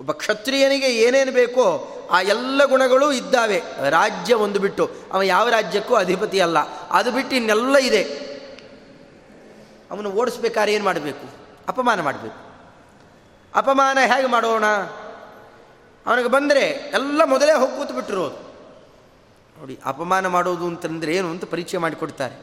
[0.00, 3.62] ಒಬ್ಬ ಕ್ಷತ್ರಿಯನಿಗೆ ಏನೇನು ಬೇಕೋ ಆ ಎಲ್ಲ ಗುಣಗಳು ಇದ್ದಾವೆ.
[3.90, 4.90] ರಾಜ್ಯ ಒಂದು ಬಿಟ್ಟು.
[5.12, 6.58] ಅವ ಯಾವ ರಾಜ್ಯಕ್ಕೂ ಅಧಿಪತಿ ಅಲ್ಲ.
[6.90, 8.28] ಅದು ಬಿಟ್ಟು ಇನ್ನೆಲ್ಲ ಇದೆ.
[9.90, 11.28] ಅವನು ಓಡಿಸ್ಬೇಕಾದ್ರೆ ಏನು ಮಾಡಬೇಕು?
[11.68, 12.48] ಅಪಮಾನ ಮಾಡಬೇಕು.
[13.54, 14.66] ಅಪಮಾನ ಹೇಗೆ ಮಾಡೋಣ?
[16.06, 16.60] ಅವನಿಗೆ ಬಂದರೆ
[16.94, 18.28] ಎಲ್ಲ ಮೊದಲೇ ಹೋಗಿ ಕೂತು ಬಿಟ್ಟರು
[19.58, 22.36] ನೋಡಿ, ಅಪಮಾನ ಮಾಡೋದು ಅಂತಂದರೆ ಏನು ಅಂತ ಪರಿಚಯ ಮಾಡಿಕೊಡ್ತಾರೆ.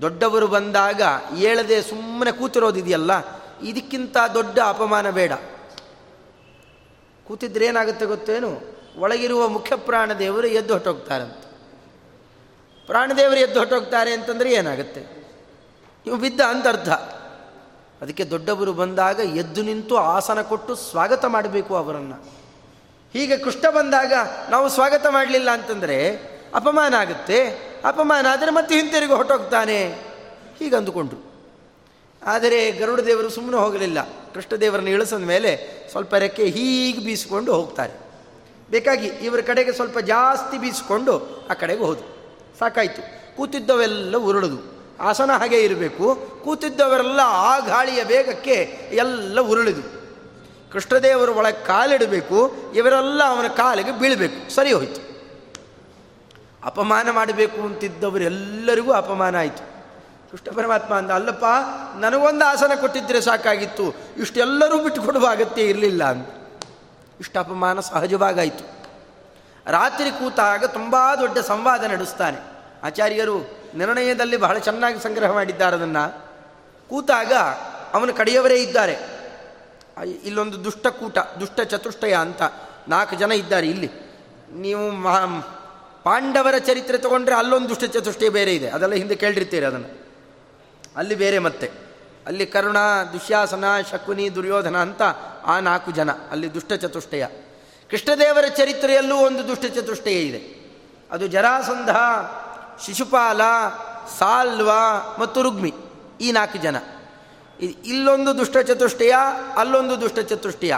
[0.00, 1.02] ದೊಡ್ಡವರು ಬಂದಾಗ
[1.36, 3.10] ಏಳದೆ ಸುಮ್ಮನೆ ಕೂತಿರೋದಿದೆಯಲ್ಲ?
[3.62, 5.32] ಇದಕ್ಕಿಂತ ದೊಡ್ಡ ಅಪಮಾನ ಬೇಡ.
[7.30, 8.60] ಕೂತಿದ್ರೆ ಏನಾಗುತ್ತೆ ಗೊತ್ತೇನು?
[8.98, 11.50] ಒಳಗಿರುವ ಮುಖ್ಯ ಪ್ರಾಣದೇವರು ಎದ್ದು ಹೊಟ್ಟೋಗ್ತಾರಂತೆ
[12.86, 15.00] ಪ್ರಾಣದೇವರು ಎದ್ದು ಹೊಟ್ಟೋಗ್ತಾರೆ ಅಂತಂದರೆ ಏನಾಗುತ್ತೆ?
[16.06, 16.88] ಇವು ಬಿದ್ದ ಅಂತ ಅರ್ಥ
[18.02, 22.14] ಅದಕ್ಕೆ ದೊಡ್ಡವರು ಬಂದಾಗ ಎದ್ದು ನಿಂತು ಆಸನ ಕೊಟ್ಟು ಸ್ವಾಗತ ಮಾಡಬೇಕು ಅವರನ್ನು.
[23.12, 24.12] ಹೀಗೆ ಕೃಷ್ಣ ಬಂದಾಗ
[24.50, 26.16] ನಾವು ಸ್ವಾಗತ ಮಾಡಲಿಲ್ಲ ಅಂತಂದರೆ
[26.54, 27.38] ಅಪಮಾನ ಆಗುತ್ತೆ.
[27.84, 29.88] ಅಪಮಾನ ಆದರೆ ಮತ್ತೆ ಹಿಂತಿರುಗಿ ಹೊಟ್ಟೋಗ್ತಾನೆ
[30.58, 31.20] ಹೀಗೆ ಅಂದುಕೊಂಡ್ರು
[32.26, 34.19] ಆದರೆ ಗರುಡ ದೇವರು ಸುಮ್ಮನೆ ಹೋಗಲಿಲ್ಲ.
[34.34, 38.10] ಕೃಷ್ಣದೇವರನ್ನು ಇಳಿಸಿದ ಮೇಲೆ ಸ್ವಲ್ಪ ರೆಕ್ಕೆ ಹೀಗೆ ಬೀಸಿಕೊಂಡು ಹೋಗ್ತಾರೆ.
[38.70, 42.00] ಬೇಕಾಗಿ ಇವರ ಕಡೆಗೆ ಸ್ವಲ್ಪ ಜಾಸ್ತಿ ಬೀಸಿಕೊಂಡು ಆ ಕಡೆಗೆ ಹೋದು
[42.58, 43.20] ಸಾಕಾಯಿತು.
[43.36, 44.80] ಕೂತಿದ್ದವೆಲ್ಲ ಉರುಳುದು.
[45.00, 46.14] ಆಸನ ಹಾಗೆ ಇರಬೇಕು.
[46.44, 49.82] ಕೂತಿದ್ದವರೆಲ್ಲ ಆ ಗಾಳಿಯ ವೇಗಕ್ಕೆ ಎಲ್ಲ ಉರುಳಿದು.
[50.72, 52.52] ಕೃಷ್ಣದೇವರು ಒಳಗೆ ಕಾಲಿಡಬೇಕು.
[52.76, 54.54] ಇವರೆಲ್ಲ ಅವನ ಕಾಲಿಗೆ ಬೀಳಬೇಕು.
[54.54, 55.10] ಸರಿ ಹೋಯಿತು.
[56.64, 59.69] ಅಪಮಾನ ಮಾಡಬೇಕು ಅಂತಿದ್ದವರೆಲ್ಲರಿಗೂ ಅಪಮಾನ ಆಯಿತು.
[60.30, 61.44] ಕೃಷ್ಣ ಪರಮಾತ್ಮ ಅಂದ, ಅಲ್ಲಪ್ಪ,
[61.98, 63.94] ನನಗೊಂದು ಆಸನ ಕೊಟ್ಟಿದ್ದರೆ ಸಾಕಾಗಿತ್ತು.
[64.16, 66.28] ಇಷ್ಟೆಲ್ಲರೂ ಬಿಟ್ಟುಕೊಡುವ ಅಗತ್ಯ ಇರಲಿಲ್ಲ ಅಂತ.
[67.20, 68.64] ಇಷ್ಟು ಅಪಮಾನ ಸಹಜವಾಗಾಯಿತು.
[69.66, 72.38] ರಾತ್ರಿ ಕೂತಾಗ ತುಂಬ ದೊಡ್ಡ ಸಂವಾದ ನಡೆಸ್ತಾನೆ.
[72.82, 76.18] ಆಚಾರ್ಯರು ನಿರ್ಣಯದಲ್ಲಿ ಬಹಳ ಚೆನ್ನಾಗಿ ಸಂಗ್ರಹ ಮಾಡಿದ್ದಾರೆ ಅದನ್ನು.
[76.88, 77.32] ಕೂತಾಗ
[77.94, 78.98] ಅವನು ಕಡೆಯವರೇ ಇದ್ದಾರೆ.
[80.24, 82.42] ಇಲ್ಲೊಂದು ದುಷ್ಟಕೂಟ ದುಷ್ಟ ಚತುಷ್ಟಯ ಅಂತ
[82.88, 83.90] ನಾಲ್ಕು ಜನ ಇದ್ದಾರೆ ಇಲ್ಲಿ.
[84.52, 84.92] ನೀವು
[86.04, 88.68] ಪಾಂಡವರ ಚರಿತ್ರೆ ತಗೊಂಡ್ರೆ ಅಲ್ಲೊಂದು ದುಷ್ಟ ಚತುಷ್ಟಯ ಬೇರೆ ಇದೆ.
[88.70, 90.09] ಅದೆಲ್ಲ ಹಿಂದೆ ಕೇಳಿರ್ತೀರಿ ಅದನ್ನು.
[90.96, 91.70] ಅಲ್ಲಿ ಬೇರೆ ಮತ್ತೆ.
[92.26, 92.76] ಅಲ್ಲಿ ಕರುಣ,
[93.12, 95.02] ದುಶ್ಯಾಸನ, ಶಕುನಿ, ದುರ್ಯೋಧನ ಅಂತ
[95.46, 97.26] ಆ ನಾಲ್ಕು ಜನ, ಅಲ್ಲಿ ದುಷ್ಟ ಚತುಷ್ಟಯ.
[97.90, 100.60] ಕೃಷ್ಣದೇವರ ಚರಿತ್ರೆಯಲ್ಲೂ ಒಂದು ದುಷ್ಟ ಚತುಷ್ಟಯ ಇದೆ.
[101.10, 101.90] ಅದು ಜರಾಸಂಧ,
[102.86, 103.40] ಶಿಶುಪಾಲ,
[104.18, 104.70] ಸಾಲ್ವ
[105.18, 105.72] ಮತ್ತು ರುಗ್ಮಿ,
[106.20, 106.76] ಈ ನಾಲ್ಕು ಜನ.
[107.84, 109.14] ಇಲ್ಲೊಂದು ದುಷ್ಟ ಚತುಷ್ಟಯ,
[109.56, 110.74] ಅಲ್ಲೊಂದು ದುಷ್ಟ ಚತುಷ್ಟಯ.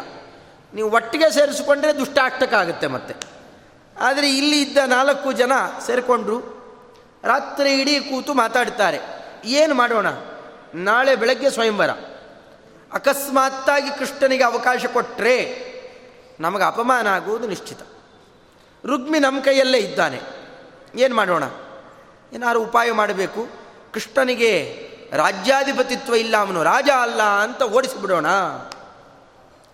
[0.75, 2.18] ನೀವು ಒಟ್ಟಿಗೆ ಸೇರಿಸಿಕೊಂಡ್ರೆ ದುಷ್ಟ
[2.55, 3.14] ಆಗುತ್ತೆ ಮತ್ತೆ.
[4.01, 5.53] ಆದರೆ ಇಲ್ಲಿ ಇದ್ದ ನಾಲ್ಕು ಜನ
[5.87, 6.62] ಸೇರಿಕೊಂಡ್ರು.
[7.25, 9.21] ರಾತ್ರಿ ಇಡೀ ಕೂತು ಮಾತಾಡ್ತಾರೆ.
[9.44, 10.07] ಏನು ಮಾಡೋಣ?
[10.74, 11.90] ನಾಳೆ ಬೆಳಗ್ಗೆ ಸ್ವಯಂವರ.
[12.92, 15.62] ಅಕಸ್ಮಾತ್ತಾಗಿ ಕೃಷ್ಣನಿಗೆ ಅವಕಾಶ ಕೊಟ್ಟರೆ
[16.40, 17.78] ನಮಗೆ ಅಪಮಾನ ಆಗುವುದು ನಿಶ್ಚಿತ.
[18.87, 20.20] ರುಗ್ಮಿ ನಮ್ಮ ಕೈಯಲ್ಲೇ ಇದ್ದಾನೆ.
[20.96, 21.42] ಏನು ಮಾಡೋಣ?
[22.33, 23.46] ಏನಾದ್ರು ಉಪಾಯ ಮಾಡಬೇಕು?
[23.92, 24.78] ಕೃಷ್ಣನಿಗೆ
[25.12, 28.26] ರಾಜ್ಯಾಧಿಪತಿತ್ವ ಇಲ್ಲ, ಅವನು ರಾಜ ಅಲ್ಲ ಅಂತ ಓಡಿಸಿಬಿಡೋಣ.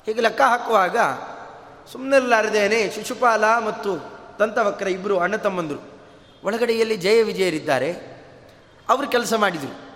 [0.07, 0.97] ಹೀಗೆ ಲೆಕ್ಕ ಹಾಕುವಾಗ
[1.93, 6.01] ಸುಮ್ಮನೆಲ್ಲಾರದೇನೆ ಶಿಶುಪಾಲ ಮತ್ತು ದಂತವಕ್ರ ಇಬ್ಬರು ಅಣ್ಣ ತಮ್ಮಂದರು.
[6.45, 8.18] ಒಳಗಡೆಯಲ್ಲಿ ಜಯ ವಿಜಯರಿದ್ದಾರೆ.
[8.89, 9.89] ಅವರು ಕೆಲಸ ಮಾಡಿದರು.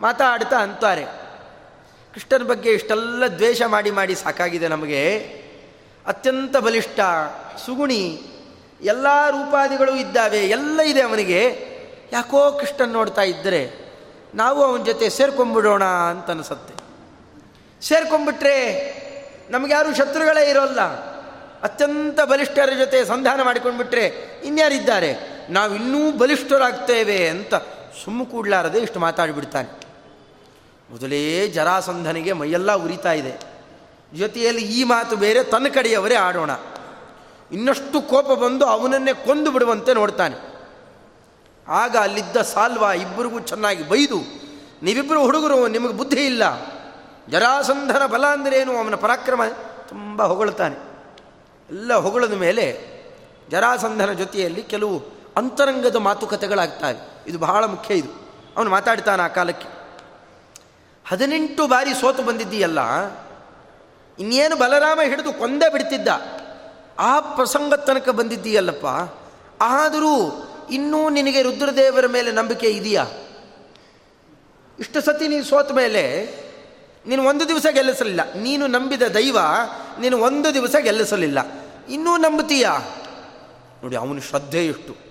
[0.00, 1.04] ಮಾತಾಡ್ತಾ ಅಂತಾರೆ.
[2.14, 5.18] ಕೃಷ್ಣನ ಬಗ್ಗೆ ಇಷ್ಟೆಲ್ಲ ದ್ವೇಷ ಮಾಡಿ ಮಾಡಿ ಸಾಕಾಗಿದೆ ನಮಗೆ.
[6.06, 7.00] ಅತ್ಯಂತ ಬಲಿಷ್ಠ,
[7.66, 8.22] ಸುಗುಣಿ,
[8.82, 11.70] ಎಲ್ಲ ರೂಪಾದಿಗಳು ಇದ್ದಾವೆ, ಎಲ್ಲ ಇದೆ ಅವನಿಗೆ.
[12.12, 13.90] ಯಾಕೋ ಕೃಷ್ಣನ್ ನೋಡ್ತಾ ಇದ್ದರೆ
[14.34, 16.74] ನಾವು ಅವನ ಜೊತೆ ಸೇರ್ಕೊಂಬಿಡೋಣ ಅಂತ ಅನಿಸತ್ತೆ.
[17.86, 18.56] ಸೇರ್ಕೊಂಬಿಟ್ರೆ
[19.50, 20.80] ನಮ್ಗೆ ಯಾರು ಶತ್ರುಗಳೇ ಇರೋಲ್ಲ.
[21.62, 24.06] ಅತ್ಯಂತ ಬಲಿಷ್ಠರ ಜೊತೆ ಸಂಧಾನ ಮಾಡಿಕೊಂಡ್ಬಿಟ್ರೆ
[24.44, 25.14] ಇನ್ಯಾರಿದ್ದಾರೆ?
[25.50, 27.54] ನಾವು ಇನ್ನೂ ಬಲಿಷ್ಠರಾಗ್ತೇವೆ ಅಂತ
[28.04, 29.80] ಸುಮ್ಮ ಕೂಡಲಾರದೆ ಇಷ್ಟು ಮಾತಾಡಿಬಿಡ್ತಾನೆ.
[30.90, 33.40] ಮೊದಲೇ ಜರಾಸಂಧನಿಗೆ ಮೈಯೆಲ್ಲ ಉರಿತಾ ಇದೆ.
[34.14, 36.50] ಜೊತೆಯಲ್ಲಿ ಈ ಮಾತು ಬೇರೆ ತನ್ನ ಕಡೆಯವರೇ ಆಡೋಣ.
[37.52, 40.36] ಇನ್ನಷ್ಟು ಕೋಪ ಬಂದು ಅವನನ್ನೇ ಕೊಂದು ಬಿಡುವಂತೆ ನೋಡ್ತಾನೆ.
[41.68, 44.16] ಆಗ ಅಲ್ಲಿದ್ದ ಸಾಲ್ವ ಇಬ್ಬರಿಗೂ ಚೆನ್ನಾಗಿ ಬೈದು
[44.82, 46.42] ನೀವಿಬ್ಬರು ಹುಡುಗರು, ನಿಮಗೆ ಬುದ್ಧಿ ಇಲ್ಲ.
[47.28, 48.76] ಜರಾಸಂಧನ ಬಲ ಅಂದ್ರೇನು?
[48.76, 49.42] ಅವನ ಪರಾಕ್ರಮ
[49.88, 50.76] ತುಂಬ ಹೊಗಳ್ತಾನೆ.
[51.70, 52.90] ಎಲ್ಲ ಹೊಗಳದ ಮೇಲೆ
[53.50, 55.02] ಜರಾಸಂಧನ ಜೊತೆಯಲ್ಲಿ ಕೆಲವು
[55.36, 57.09] ಅಂತರಂಗದ ಮಾತುಕತೆಗಳಾಗ್ತವೆ.
[57.26, 58.10] ಇದು ಬಹಳ ಮುಖ್ಯ ಇದು.
[58.56, 59.68] ಅವನು ಮಾತಾಡ್ತಾನೆ ಆ ಕಾಲಕ್ಕೆ.
[61.06, 62.80] ಹದಿನೆಂಟು ಬಾರಿ ಸೋತು ಬಂದಿದ್ದೀಯಲ್ಲ,
[64.18, 66.08] ಇನ್ನೇನು ಬಲರಾಮ ಹಿಡಿದು ಕೊಂದೇ ಬಿಡ್ತಿದ್ದ.
[66.98, 68.86] ಆ ಪ್ರಸಂಗ ತನಕ ಬಂದಿದ್ದೀಯಲ್ಲಪ್ಪ.
[69.62, 70.14] ಆದರೂ
[70.70, 73.04] ಇನ್ನೂ ನಿನಗೆ ರುದ್ರದೇವರ ಮೇಲೆ ನಂಬಿಕೆ ಇದೆಯಾ?
[74.78, 76.04] ಇಷ್ಟು ಸತಿ ನೀನು ಸೋತ ಮೇಲೆ
[77.06, 78.20] ನೀನು ಒಂದು ದಿವಸ ಗೆಲ್ಲಿಸಲಿಲ್ಲ.
[78.34, 79.38] ನೀನು ನಂಬಿದ ದೈವ
[80.00, 81.38] ನೀನು ಒಂದು ದಿವಸ ಗೆಲ್ಲಿಸಲಿಲ್ಲ.
[81.88, 82.72] ಇನ್ನೂ ನಂಬುತ್ತೀಯಾ?
[83.82, 85.09] ನೋಡಿ, ಅವನು ಶ್ರದ್ಧೆ ಎಷ್ಟು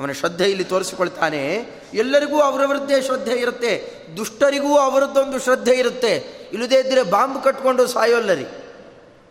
[0.00, 6.14] ಅವನ ಶ್ರದ್ಧೆ ಇಲ್ಲಿ ತೋರಿಸಿಕೊಳ್ತಾನೆ, ಎಲ್ಲರಿಗೂ ಅವರವರದ್ದೇ ಶ್ರದ್ಧೆ ಇರುತ್ತೆ, ದುಷ್ಟರಿಗೂ ಅವರದ್ದೊಂದು ಶ್ರದ್ಧೆ ಇರುತ್ತೆ.
[6.52, 8.46] ಇಲ್ಲದೇ ಇದ್ದರೆ ಬಾಂಬ್ ಕಟ್ಕೊಂಡು ಸಾಯೋಲ್ಲರಿ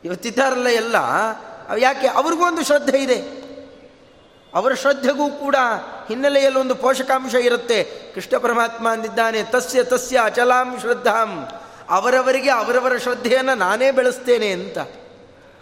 [0.06, 0.96] ಇವತ್ತಿದ್ದಾರಲ್ಲ ಎಲ್ಲ
[1.78, 2.08] ಯಾಕೆ?
[2.08, 3.40] ಅವ್ರಿಗೂ ಒಂದು ಶ್ರದ್ಧೆ ಇದೆ.
[4.54, 5.56] ಅವರ ಶ್ರದ್ಧೆಗೂ ಕೂಡ
[6.08, 7.84] ಹಿನ್ನೆಲೆಯಲ್ಲಿ ಒಂದು ಪೋಷಕಾಂಶ ಇರುತ್ತೆ.
[8.16, 11.48] ಕೃಷ್ಣ ಪರಮಾತ್ಮ ಅಂದಿದ್ದಾನೆ, ತಸ್ಯ ತಸ್ಯ ಅಚಲಾಂ ಶ್ರದ್ಧಾಂ.
[11.90, 14.78] ಅವರವರಿಗೆ ಅವರವರ ಶ್ರದ್ಧೆಯನ್ನು ನಾನೇ ಬೆಳೆಸ್ತೇನೆ ಅಂತ.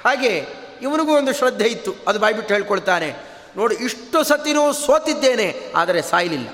[0.06, 0.48] ಹಾಗೆ,
[0.82, 1.96] ಇವನಿಗೂ ಒಂದು ಶ್ರದ್ಧೆ ಇತ್ತು.
[2.08, 3.37] ಅದು ಬಾಯ್ಬಿಟ್ಟು ಹೇಳ್ಕೊಳ್ತಾನೆ.
[3.58, 6.48] ನೋಡಿ ಇಷ್ಟು ಸತಿನೂ ಸೋತಿದ್ದೇನೆ, ಆದರೆ ಸಾಯಲಿಲ್ಲ.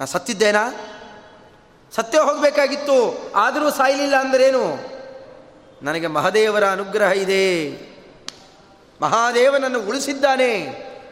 [0.00, 0.90] ನಾ ಸತ್ತಿದ್ದೇನಾ?
[1.92, 4.90] ಸತ್ಯ ಹೋಗಬೇಕಾಗಿತ್ತು, ಆದರೂ ಸಾಯಲಿಲ್ಲ ಅಂದರೇನು?
[5.82, 7.70] ನನಗೆ ಮಹಾದೇವರ ಅನುಗ್ರಹ ಇದೆ.
[9.02, 10.66] ಮಹಾದೇವನನ್ನು ಉಳಿಸಿದ್ದಾನೆ.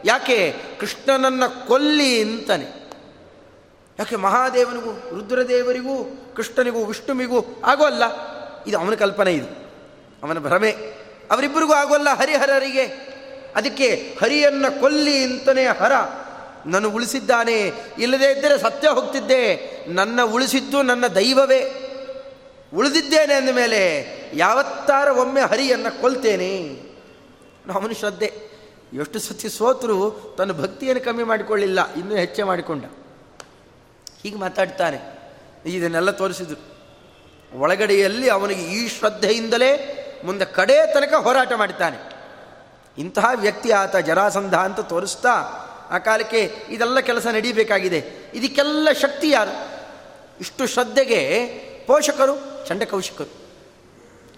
[0.04, 0.54] ಯಾಕೆ?
[0.80, 2.64] ಕೃಷ್ಣನನ್ನು ಕೊಲ್ಲಿ ಅಂತಾನೆ
[3.98, 4.16] ಯಾಕೆ?
[4.16, 6.04] ಮಹಾದೇವನಿಗೂ, ರುದ್ರದೇವರಿಗೂ,
[6.36, 8.02] ಕೃಷ್ಣನಿಗೂ, ವಿಷ್ಣುವಿಗೂ ಆಗೋಲ್ಲ.
[8.66, 9.46] ಇದು ಅವನ ಕಲ್ಪನೆ ಇದು.
[10.22, 10.70] ಅವನ ಭ್ರಮೆ.
[11.30, 13.17] ಅವರಿಬ್ಬರಿಗೂ ಆಗೋಲ್ಲ ಹರಿಹರರಿಗೆ.
[13.56, 15.92] ಅದಕ್ಕೆ ಹರಿಯನ್ನು ಕೊಲ್ಲಿ ಅಂತನೇ ಹರ.
[16.66, 19.56] ನಾನು ಉಳಿಸಿದ್ದಾನೆ, ಇಲ್ಲದೇ ಇದ್ದರೆ ಸತ್ಯ ಹೋಗ್ತಿದ್ದೆ,
[19.88, 21.84] ನನ್ನ ಉಳಿಸಿದ್ದು ನನ್ನ ದೈವವೇ.
[22.74, 26.80] ಉಳಿದಿದ್ದೇನೆ ಅಂದ ಮೇಲೆ ಯಾವತ್ತಾರ ಒಮ್ಮೆ ಹರಿಯನ್ನು ಕೊಲ್ತೇನೆ.
[27.74, 28.32] ಅವನು ಶ್ರದ್ಧೆ.
[28.94, 32.84] ಎಷ್ಟು ಸತಿ ಸೋತರು ತನ್ನ ಭಕ್ತಿಯನ್ನು ಕಮ್ಮಿ ಮಾಡಿಕೊಳ್ಳಿಲ್ಲ, ಇನ್ನೂ ಹೆಚ್ಚೆ ಮಾಡಿಕೊಂಡ.
[34.22, 35.18] ಹೀಗೆ ಮಾತಾಡ್ತಾನೆ.
[35.66, 36.78] ಇದನ್ನೆಲ್ಲ ತೋರಿಸಿದ್ರು.
[37.58, 42.17] ಒಳಗಡೆಯಲ್ಲಿ ಅವನಿಗೆ ಈ ಶ್ರದ್ಧೆಯಿಂದಲೇ ಮುಂದೆ ಕಡೆ ತನಕ ಹೋರಾಟ ಮಾಡ್ತಾನೆ.
[42.98, 45.30] ಇಂತಹ ವ್ಯಕ್ತಿ ಆತ ಜರಾಸಂಧ ಅಂತ ತೋರಿಸ್ತಾ
[45.90, 48.30] ಆ ಕಾಲಕ್ಕೆ ಇದೆಲ್ಲ ಕೆಲಸ ನಡೀಬೇಕಾಗಿದೆ.
[48.34, 49.78] ಇದಕ್ಕೆಲ್ಲ ಶಕ್ತಿ ಯಾರು?
[50.40, 51.46] ಇಷ್ಟು ಶ್ರದ್ಧೆಗೆ
[51.86, 53.48] ಪೋಷಕರು, ಚಂಡಕೌಶಿಕರು.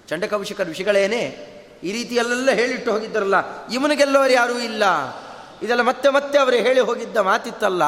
[0.08, 1.50] ಚಂಡಕೌಶಿಕರ ವಿಷಯಗಳೇನೆ
[1.82, 3.66] ಈ ರೀತಿಯಲ್ಲೆಲ್ಲ ಹೇಳಿಟ್ಟು ಹೋಗಿದ್ದರಲ್ಲ.
[3.68, 4.84] ಇವನಿಗೆಲ್ಲವರು ಯಾರೂ ಇಲ್ಲ.
[5.62, 7.82] ಇದೆಲ್ಲ ಮತ್ತೆ ಮತ್ತೆ ಅವರು ಹೇಳಿ ಹೋಗಿದ್ದ ಮಾತಿತ್ತಲ್ಲ.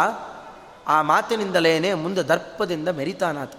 [0.87, 3.53] ಆ ಮಾತಿನಿಂದಲೇನೆ ಮುಂದೆ ದರ್ಪದಿಂದ ಮೆರಿತಾನಾತ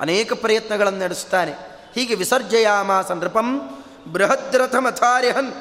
[0.00, 1.52] ಅನೇಕ ಪ್ರಯತ್ನಗಳನ್ನು ನಡೆಸ್ತಾನೆ.
[1.94, 3.78] ಹೀಗೆ ವಿಸರ್ಜಯಾಮಾಸ ನೃಪಂ
[4.12, 5.52] ಬೃಹದ್ರಥ ಮಥಾರ್ಯಹನ್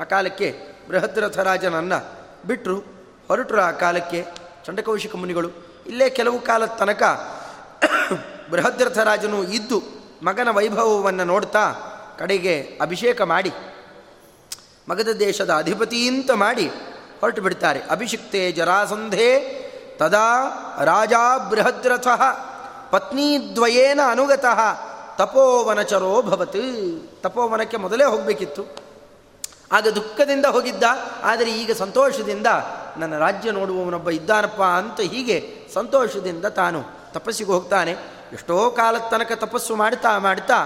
[0.00, 2.04] ಆ ಕಾಲಕ್ಕೆ ಬೃಹದ್ರಥರಾಜನನ್ನು
[2.46, 2.78] ಬಿಟ್ಟರು
[3.28, 4.26] ಹೊರಟರು ಆ ಕಾಲಕ್ಕೆ
[4.66, 5.50] ಚಂಡಕೌಶಿಕ ಮುನಿಗಳು.
[5.86, 7.02] ಇಲ್ಲೇ ಕೆಲವು ಕಾಲದ ತನಕ
[8.50, 9.82] ಬೃಹದ್ರಥರಾಜನು ಇದ್ದು
[10.22, 11.72] ಮಗನ ವೈಭವವನ್ನು ನೋಡ್ತಾ
[12.18, 13.52] ಕಡೆಗೆ ಅಭಿಷೇಕ ಮಾಡಿ
[14.88, 16.66] ಮಗಧ ದೇಶದ ಅಧಿಪತಿಯಿಂದ ಮಾಡಿ
[17.20, 17.80] ಹೊರಟು ಬಿಡ್ತಾರೆ.
[17.80, 19.40] ಅಭಿಷಿಕ್ತೆ ಜರಾಸಂಧೆ
[19.96, 20.46] ತದಾ
[20.84, 21.12] ರಾಜ
[21.50, 22.08] ಬೃಹದ್ರಥ
[22.90, 24.60] ಪತ್ನೀದ್ವಯೇನ ಅನುಗತಃ
[25.16, 27.22] ತಪೋವನಚರೋ ಭವತ್.
[27.22, 28.79] ತಪೋವನಕ್ಕೆ ಮೊದಲೇ ಹೋಗಬೇಕಿತ್ತು.
[29.72, 30.84] ಆಗ ದುಃಖದಿಂದ ಹೋಗಿದ್ದ,
[31.22, 32.46] ಆದರೆ ಈಗ ಸಂತೋಷದಿಂದ
[32.96, 35.36] ನನ್ನ ರಾಜ್ಯ ನೋಡುವವನೊಬ್ಬ ಇದ್ದಾನಪ್ಪ ಅಂತ ಹೀಗೆ
[35.74, 36.80] ಸಂತೋಷದಿಂದ ತಾನು
[37.12, 37.92] ತಪಸ್ಸಿಗೆ ಹೋಗ್ತಾನೆ.
[38.32, 40.58] ಎಷ್ಟೋ ಕಾಲದ ತನಕ ತಪಸ್ಸು ಮಾಡ್ತಾ ಮಾಡ್ತಾ,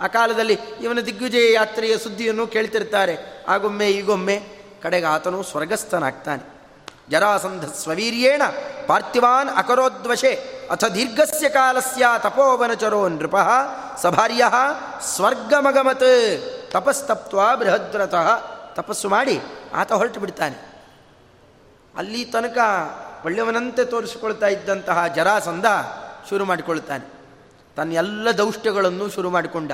[0.00, 3.44] ಆ ಕಾಲದಲ್ಲಿ ಇವನ ದಿಗ್ವಿಜಯ ಯಾತ್ರೆಯ ಸುದ್ದಿಯನ್ನು ಕೇಳ್ತಿರ್ತಾರೆ.
[3.48, 4.36] ಆಗೊಮ್ಮೆ ಈಗೊಮ್ಮೆ
[4.82, 6.42] ಕಡೆಗೆ ಆತನು ಸ್ವರ್ಗಸ್ಥನಾಗ್ತಾನೆ.
[7.10, 8.42] ಜರಾಸಂಧ ಸ್ವವೀರ್ಯೇಣ
[8.86, 10.32] ಪಾರ್ಥಿವಾನ್ ಅಕರೋದ್ವಶೆ,
[10.70, 13.36] ಅಥ ದೀರ್ಘಸ್ಯ ಕಾಲಸ್ಯ ತಪೋವನಚರೋ ನೃಪ
[14.02, 14.44] ಸಭಾರ್ಯ
[15.14, 16.10] ಸ್ವರ್ಗಮಗಮತ್.
[16.72, 18.40] ತಪಸ್ತಪ್ವ ಬೃಹದ್ರತಃ.
[18.74, 19.40] ತಪಸ್ಸು ಮಾಡಿ
[19.74, 20.86] ಆತ ಹೊರಟು ಬಿಡ್ತಾನೆ.
[21.96, 22.58] ಅಲ್ಲಿ ತನಕ
[23.24, 25.66] ಒಳ್ಳೆಯವನಂತೆ ತೋರಿಸಿಕೊಳ್ತಾ ಇದ್ದಂತಹ ಜರಾಸಂಧ
[26.28, 27.12] ಶುರು ಮಾಡಿಕೊಳ್ತಾನೆ.
[27.76, 29.72] ತನ್ನ ಎಲ್ಲ ದೌಷ್ಟ್ಯಗಳನ್ನು ಶುರು ಮಾಡಿಕೊಂಡ.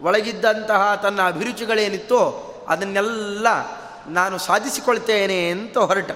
[0.00, 3.46] ಒಳಗಿದ್ದಂತಹ ತನ್ನ ಅಭಿರುಚಿಗಳೇನಿತ್ತೋ ಅದನ್ನೆಲ್ಲ
[4.08, 6.10] ನಾನು ಸಾಧಿಸಿಕೊಳ್ತೇನೆ ಅಂತ ಹೊರಟ.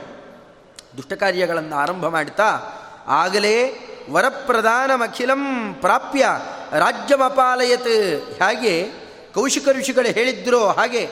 [0.96, 2.58] ದುಷ್ಟ ಕಾರ್ಯಗಳನ್ನು ಆರಂಭ ಮಾಡ್ತಾ
[3.06, 6.28] ಆಗಲೇ ವರಪ್ರಧಾನಮಖಿಲಂ ಪ್ರಾಪ್ಯ
[6.72, 8.42] ರಾಜ್ಯಮಪಾಲಯತ್.
[8.42, 8.99] ಹಾಗೆ?
[9.34, 11.06] ಕೌಶಿಕ ಋಷಿಗಳು ಹೇಳಿದ್ರೋ ಹಾಗೆ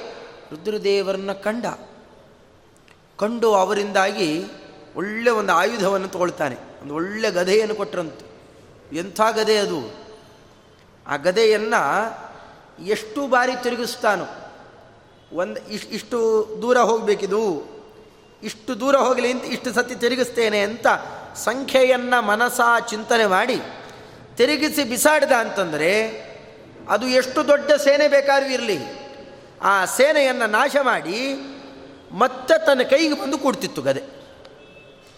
[0.50, 1.66] ರುದ್ರದೇವರನ್ನ ಕಂಡ.
[3.16, 4.44] ಕಂಡು ಅವರಿಂದಾಗಿ
[4.96, 6.56] ಒಳ್ಳೆ ಒಂದು ಆಯುಧವನ್ನು ತಗೊಳ್ತಾನೆ.
[6.82, 8.26] ಒಂದು ಒಳ್ಳೆ ಗದೆಯನ್ನು ಕೊಟ್ಟರಂತೆ
[8.96, 9.94] ಎಂಥ ಗದೆ ಅದು?
[11.06, 11.82] ಆ ಗದೆಯನ್ನು
[12.84, 14.24] ಎಷ್ಟು ಬಾರಿ ತಿರುಗಿಸ್ತಾನೋ.
[15.32, 16.18] ಒಂದು ಇಷ್ಟು ಇಷ್ಟು
[16.62, 17.64] ದೂರ ಹೋಗಬೇಕಿದು.
[18.42, 20.86] ಇಷ್ಟು ದೂರ ಹೋಗಲಿ ಅಂತ ಇಷ್ಟು ಸತಿ ತಿರುಗಿಸ್ತೇನೆ ಅಂತ
[21.36, 23.60] ಸಂಖ್ಯೆಯನ್ನು ಮನಸ ಚಿಂತನೆ ಮಾಡಿ
[24.36, 26.27] ತಿರುಗಿಸಿ ಬಿಸಾಡಿದ ಅಂತಂದರೆ
[26.88, 28.78] ಅದು ಎಷ್ಟು ದೊಡ್ಡ ಸೇನೆ ಬೇಕಾದ್ರೂ ಇರಲಿ.
[29.62, 31.34] ಆ ಸೇನೆಯನ್ನು ನಾಶ ಮಾಡಿ
[32.12, 34.02] ಮತ್ತೆ ತನ್ನ ಕೈಗೆ ಬಂದು ಕೂಡ್ತಿತ್ತು ಗದೆ.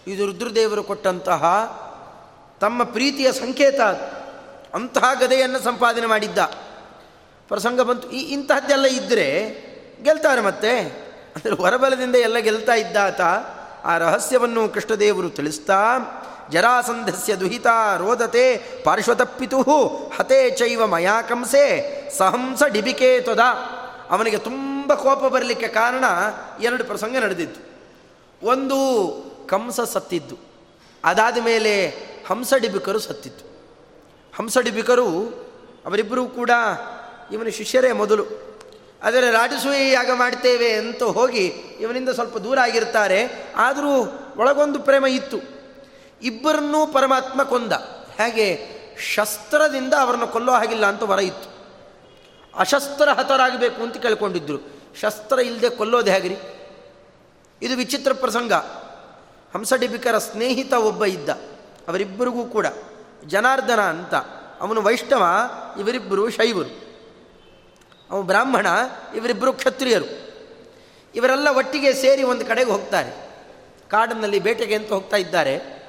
[0.07, 1.43] ಇದು ರುದ್ರದೇವರು ಕೊಟ್ಟಂತಹ
[2.61, 3.79] ತಮ್ಮ ಪ್ರೀತಿಯ ಸಂಕೇತ
[4.73, 6.37] ಅಂತಹ ಗದೆಯನ್ನು ಸಂಪಾದನೆ ಮಾಡಿದ್ದ.
[7.47, 8.11] ಪ್ರಸಂಗ ಬಂತು.
[8.11, 9.61] ಈ ಇಂತಹದ್ದೆಲ್ಲ ಇದ್ದರೆ
[10.03, 10.79] ಗೆಲ್ತಾರೆ ಮತ್ತೆ.
[11.35, 13.21] ಅಂದರೆ ಹೊರಬಲದಿಂದ ಎಲ್ಲ ಗೆಲ್ತಾ ಇದ್ದಾತ
[13.83, 15.97] ಆ ರಹಸ್ಯವನ್ನು ಕೃಷ್ಣದೇವರು ತಿಳಿಸ್ತಾ
[16.51, 19.61] ಜರಾಸಂಧಸ್ಯ ದುಹಿತ ರೋದತೆ ಪಾರ್ಶ್ವತಪ್ಪಿತು
[20.17, 23.39] ಹತೆ ಚೈವ ಮಯಾಕಂಸೆ ಸಹಂಸ ಡಿಬಿಕೆ ತೊದ
[24.09, 26.03] ಅವನಿಗೆ ತುಂಬ ಕೋಪ ಬರಲಿಕ್ಕೆ ಕಾರಣ
[26.61, 27.71] ಎರಡು ಪ್ರಸಂಗ ನಡೆದಿತ್ತು.
[28.47, 28.67] ಒಂದು
[29.47, 30.37] ಕಂಸ ಸತ್ತಿದ್ದು.
[31.03, 31.87] ಅದಾದ ಮೇಲೆ
[32.27, 33.45] ಹಂಸಡಿಬಿಕರು ಸತ್ತಿತ್ತು.
[34.35, 35.19] ಹಂಸಡಿಬಿಕರು
[35.85, 36.49] ಅವರಿಬ್ಬರೂ ಕೂಡ
[37.31, 38.25] ಇವನ ಶಿಷ್ಯರೇ ಮೊದಲು.
[39.03, 41.45] ಆದರೆ ರಾಜಸೂಯಿ ಯಾಗ ಮಾಡ್ತೇವೆ ಅಂತ ಹೋಗಿ
[41.79, 43.47] ಇವನಿಂದ ಸ್ವಲ್ಪ ದೂರ ಆಗಿರ್ತಾರೆ.
[43.55, 45.60] ಆದರೂ ಒಳಗೊಂದು ಪ್ರೇಮ ಇತ್ತು.
[46.23, 47.71] ಇಬ್ಬರನ್ನೂ ಪರಮಾತ್ಮ ಕೊಂದ.
[48.19, 48.81] ಹಾಗೆ?
[49.13, 51.51] ಶಸ್ತ್ರದಿಂದ ಅವರನ್ನು ಕೊಲ್ಲೋ ಹಾಗಿಲ್ಲ ಅಂತ ವರ ಇತ್ತು.
[52.57, 54.57] ಅಶಸ್ತ್ರ ಹತರಾಗಬೇಕು ಅಂತ ಕೇಳ್ಕೊಂಡಿದ್ರು.
[55.01, 56.35] ಶಸ್ತ್ರ ಇಲ್ಲದೆ ಕೊಲ್ಲೋದು ಹೇಗ್ರಿ?
[57.61, 58.53] ಇದು ವಿಚಿತ್ರ ಪ್ರಸಂಗ.
[59.53, 61.29] ಹಂಸಡಿಬಿಕರ ಸ್ನೇಹಿತ ಒಬ್ಬ ಇದ್ದ.
[61.87, 62.65] ಅವರಿಬ್ಬರಿಗೂ ಕೂಡ.
[63.25, 64.13] ಜನಾರ್ದನ ಅಂತ.
[64.61, 65.25] ಅವನು ವೈಷ್ಣವ,
[65.79, 66.91] ಇವರಿಬ್ಬರು ಶೈವರು.
[68.11, 68.67] ಅವನು ಬ್ರಾಹ್ಮಣ,
[69.15, 70.31] ಇವರಿಬ್ಬರು ಕ್ಷತ್ರಿಯರು.
[71.15, 73.29] ಇವರೆಲ್ಲ ಒಟ್ಟಿಗೆ ಸೇರಿ ಒಂದು ಕಡೆಗೆ ಹೋಗ್ತಾರೆ.
[73.89, 75.80] ಕಾಡಿನಲ್ಲಿ ಬೇಟೆಗೆ ಅಂತ ಹೋಗ್ತಾ ಇದ್ದಾರೆ.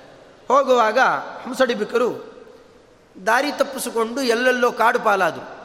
[0.48, 0.98] ಹೋಗುವಾಗ
[1.42, 2.32] ಹಂಸಡಿಬಿಕರು
[3.26, 5.62] ದಾರಿ ತಪ್ಪಿಸಿಕೊಂಡು ಎಲ್ಲೆಲ್ಲೋ ಕಾಡು ಪಾಲಾದರು.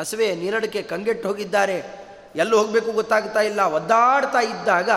[0.00, 2.00] ಹಸುವೆ ನೀರಡಿಕೆ ಕಂಗೆಟ್ಟು ಹೋಗಿದ್ದಾರೆ.
[2.36, 3.60] ಎಲ್ಲೂ ಹೋಗಬೇಕು ಗೊತ್ತಾಗ್ತಾ ಇಲ್ಲ.
[3.60, 4.90] ಒದ್ದಾಡ್ತಾ ಇದ್ದಾಗ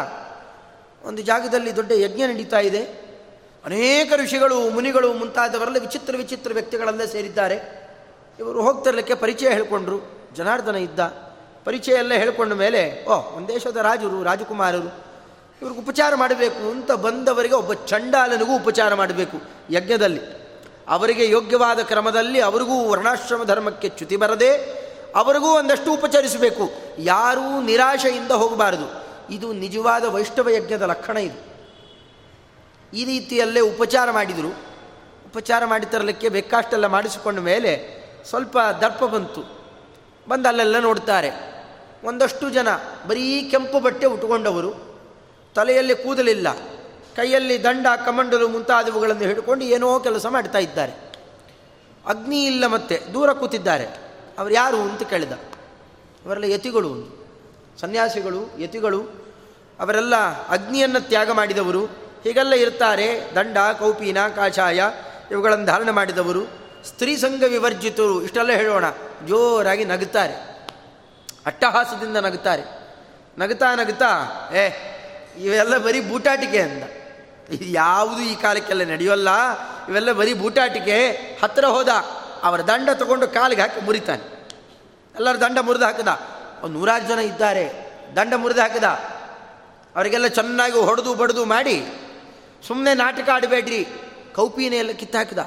[1.07, 2.83] ಒಂದು ಜಾಗದಲ್ಲಿ ದೊಡ್ಡ ಯಜ್ಞ ನಡೀತಾ ಇದೆ.
[3.65, 7.83] ಅನೇಕ ಋಷಿಗಳು, ಮುನಿಗಳು ಮುಂತಾದವರೆಲ್ಲ ವಿಚಿತ್ರ ವಿಚಿತ್ರ ವ್ಯಕ್ತಿಗಳಲ್ಲೇ ಸೇರಿದ್ದಾರೆ.
[8.39, 10.29] ಇವರು ಹೋಗ್ತಿರ್ಲಿಕ್ಕೆ ಪರಿಚಯ ಹೇಳಿಕೊಂಡ್ರು.
[10.33, 10.99] ಜನಾರ್ದನ ಇದ್ದ.
[11.65, 15.12] ಪರಿಚಯ ಎಲ್ಲ ಹೇಳಿಕೊಂಡ ಮೇಲೆ ಓ ಒಂದು ದೇಶದ ರಾಜರು, ರಾಜಕುಮಾರರು.
[15.63, 20.43] ಇವ್ರಿಗೆ ಉಪಚಾರ ಮಾಡಬೇಕು ಅಂತ ಬಂದವರಿಗೆ ಒಬ್ಬ ಚಂಡಾಲನಿಗೂ ಉಪಚಾರ ಮಾಡಬೇಕು ಯಜ್ಞದಲ್ಲಿ.
[20.87, 24.57] ಅವರಿಗೆ ಯೋಗ್ಯವಾದ ಕ್ರಮದಲ್ಲಿ ಅವರಿಗೂ ವರ್ಣಾಶ್ರಮ ಧರ್ಮಕ್ಕೆ ಚ್ಯುತಿ ಬರದೆ
[25.15, 26.69] ಅವರಿಗೂ ಒಂದಷ್ಟು ಉಪಚರಿಸಬೇಕು.
[26.97, 29.03] ಯಾರೂ ನಿರಾಶೆಯಿಂದ ಹೋಗಬಾರದು.
[29.33, 31.53] ಇದು ನಿಜವಾದ ವೈಷ್ಣವ ಯಜ್ಞದ ಲಕ್ಷಣ ಇದು.
[32.95, 34.47] ಈ ರೀತಿಯಲ್ಲೇ ಉಪಚಾರ ಮಾಡಿದರು.
[35.25, 39.65] ಉಪಚಾರ ಮಾಡಿ ತರಲಿಕ್ಕೆ ಬೇಕಾಷ್ಟೆಲ್ಲ ಮಾಡಿಸಿಕೊಂಡ ಮೇಲೆ ಸ್ವಲ್ಪ ದರ್ಪ ಬಂತು.
[40.27, 41.29] ಬಂದು ಅಲ್ಲೆಲ್ಲ ನೋಡ್ತಾರೆ.
[42.03, 42.67] ಒಂದಷ್ಟು ಜನ
[43.07, 44.92] ಬರೀ ಕೆಂಪು ಬಟ್ಟೆ ಉಟ್ಕೊಂಡವರು.
[45.55, 46.53] ತಲೆಯಲ್ಲಿ ಕೂದಲಿಲ್ಲ,
[47.15, 50.91] ಕೈಯಲ್ಲಿ ದಂಡ, ಕಮಂಡಲು ಮುಂತಾದವುಗಳನ್ನು ಹಿಡ್ಕೊಂಡು ಏನೋ ಕೆಲಸ ಮಾಡ್ತಾ ಇದ್ದಾರೆ.
[52.07, 53.85] ಅಗ್ನಿ ಇಲ್ಲ ಮತ್ತೆ, ದೂರ ಕೂತಿದ್ದಾರೆ.
[54.37, 55.31] ಅವರು ಯಾರು ಅಂತ ಕೇಳಿದ.
[56.25, 57.23] ಅವರೆಲ್ಲ ಯತಿಗಳು
[57.79, 59.01] ಸನ್ಯಾಸಿಗಳು, ಯತಿಗಳು,
[59.79, 60.15] ಅವರೆಲ್ಲ
[60.47, 61.85] ಅಗ್ನಿಯನ್ನು ತ್ಯಾಗ ಮಾಡಿದವರು.
[62.23, 64.83] ಹೀಗೆಲ್ಲ ಇರ್ತಾರೆ, ದಂಡ, ಕೌಪೀನ, ಕಾಷಾಯ,
[65.31, 66.45] ಇವುಗಳನ್ನು ಧಾರಣೆ ಮಾಡಿದವರು.
[66.85, 68.85] ಸ್ತ್ರೀ ಸಂಘ ವಿವರ್ಜಿತರು, ಇಷ್ಟೆಲ್ಲ ಹೇಳೋಣ.
[69.27, 70.33] ಜೋರಾಗಿ ನಗುತ್ತಾರೆ.
[71.45, 72.63] ಅಟ್ಟಹಾಸದಿಂದ ನಗುತ್ತಾರೆ.
[73.37, 74.09] ನಗುತ್ತಾ ನಗುತ್ತಾ,
[74.55, 74.69] ಏ
[75.37, 76.83] ಇವೆಲ್ಲ ಬರೀ ಬೂಟಾಟಿಕೆ ಅಂದ.
[77.61, 79.29] ಯಾವುದು ಈ ಕಾಲಕ್ಕೆಲ್ಲ ನಡೆಯೋಲ್ಲ?
[79.89, 81.07] ಇವೆಲ್ಲ ಬರೀ ಬೂಟಾಟಿಕೆ.
[81.43, 81.89] ಹತ್ತಿರ ಹೋದ,
[82.43, 84.49] ಅವರ ದಂಡ ತಗೊಂಡು ಕಾಲಿಗೆ ಹಾಕಿ ಮುರಿತಾನೆ.
[85.15, 86.07] ಎಲ್ಲರ ದಂಡ ಮುರಿದು ಹಾಕಿದ.
[86.63, 87.93] ಒಂದು ನೂರಾರು ಜನ ಇದ್ದಾರೆ.
[88.15, 88.83] ದಂಡ ಮುರಿದು ಹಾಕಿದ.
[89.95, 91.85] ಅವರಿಗೆಲ್ಲ ಚೆನ್ನಾಗಿ ಹೊಡೆದು ಬಡಿದು ಮಾಡಿ
[92.67, 93.87] ಸುಮ್ಮನೆ ನಾಟಕ ಆಡಬೇಡ್ರಿ.
[94.35, 95.37] ಕೌಪಿನೇ ಎಲ್ಲ ಕಿತ್ತಾಕಿದ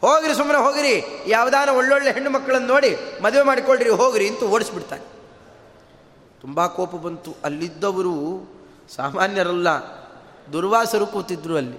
[0.00, 1.24] ಹೋಗ್ರಿ ಸುಮ್ಮನೆ ಹೋಗಿರಿ.
[1.26, 5.19] ಯಾವುದಾನ ಒಳ್ಳೊಳ್ಳೆ ಹೆಣ್ಣು ಮಕ್ಕಳನ್ನು ನೋಡಿ ಮದುವೆ ಮಾಡಿಕೊಳ್ಳ್ರಿ ಹೋಗಿರಿ ಅಂತ ಓಡಿಸ್ಬಿಡ್ತಾನೆ.
[6.40, 7.34] ತುಂಬ ಕೋಪ ಬಂತು.
[7.44, 8.14] ಅಲ್ಲಿದ್ದವರು
[8.96, 9.68] ಸಾಮಾನ್ಯರಲ್ಲ,
[10.52, 11.78] ದುರ್ವಾಸರು ಕೂತಿದ್ರು ಅಲ್ಲಿ.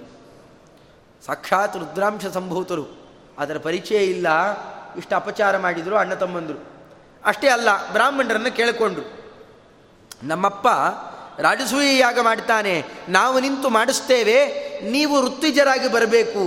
[1.26, 2.86] ಸಾಕ್ಷಾತ್ ರುದ್ರಾಂಶ ಸಂಭೂತರು.
[3.38, 4.28] ಅದರ ಪರಿಚಯ ಇಲ್ಲ.
[4.98, 6.66] ಇಷ್ಟು ಅಪಚಾರ ಮಾಡಿದರು, ಅಣ್ಣ ತಮ್ಮಂದರು.
[7.26, 9.06] ಅಷ್ಟೇ ಅಲ್ಲ, ಬ್ರಾಹ್ಮಣರನ್ನು ಕೇಳಿಕೊಂಡ್ರು.
[10.24, 10.68] ನಮ್ಮಪ್ಪ
[11.42, 14.38] ರಾಜಸೂಯ ಯಾಗ ಮಾಡ್ತಾನೆ, ನಾವು ನಿಂತು ಮಾಡಿಸ್ತೇವೆ,
[14.92, 16.44] ನೀವು ವೃತ್ತಿಜರಾಗಿ ಬರಬೇಕು.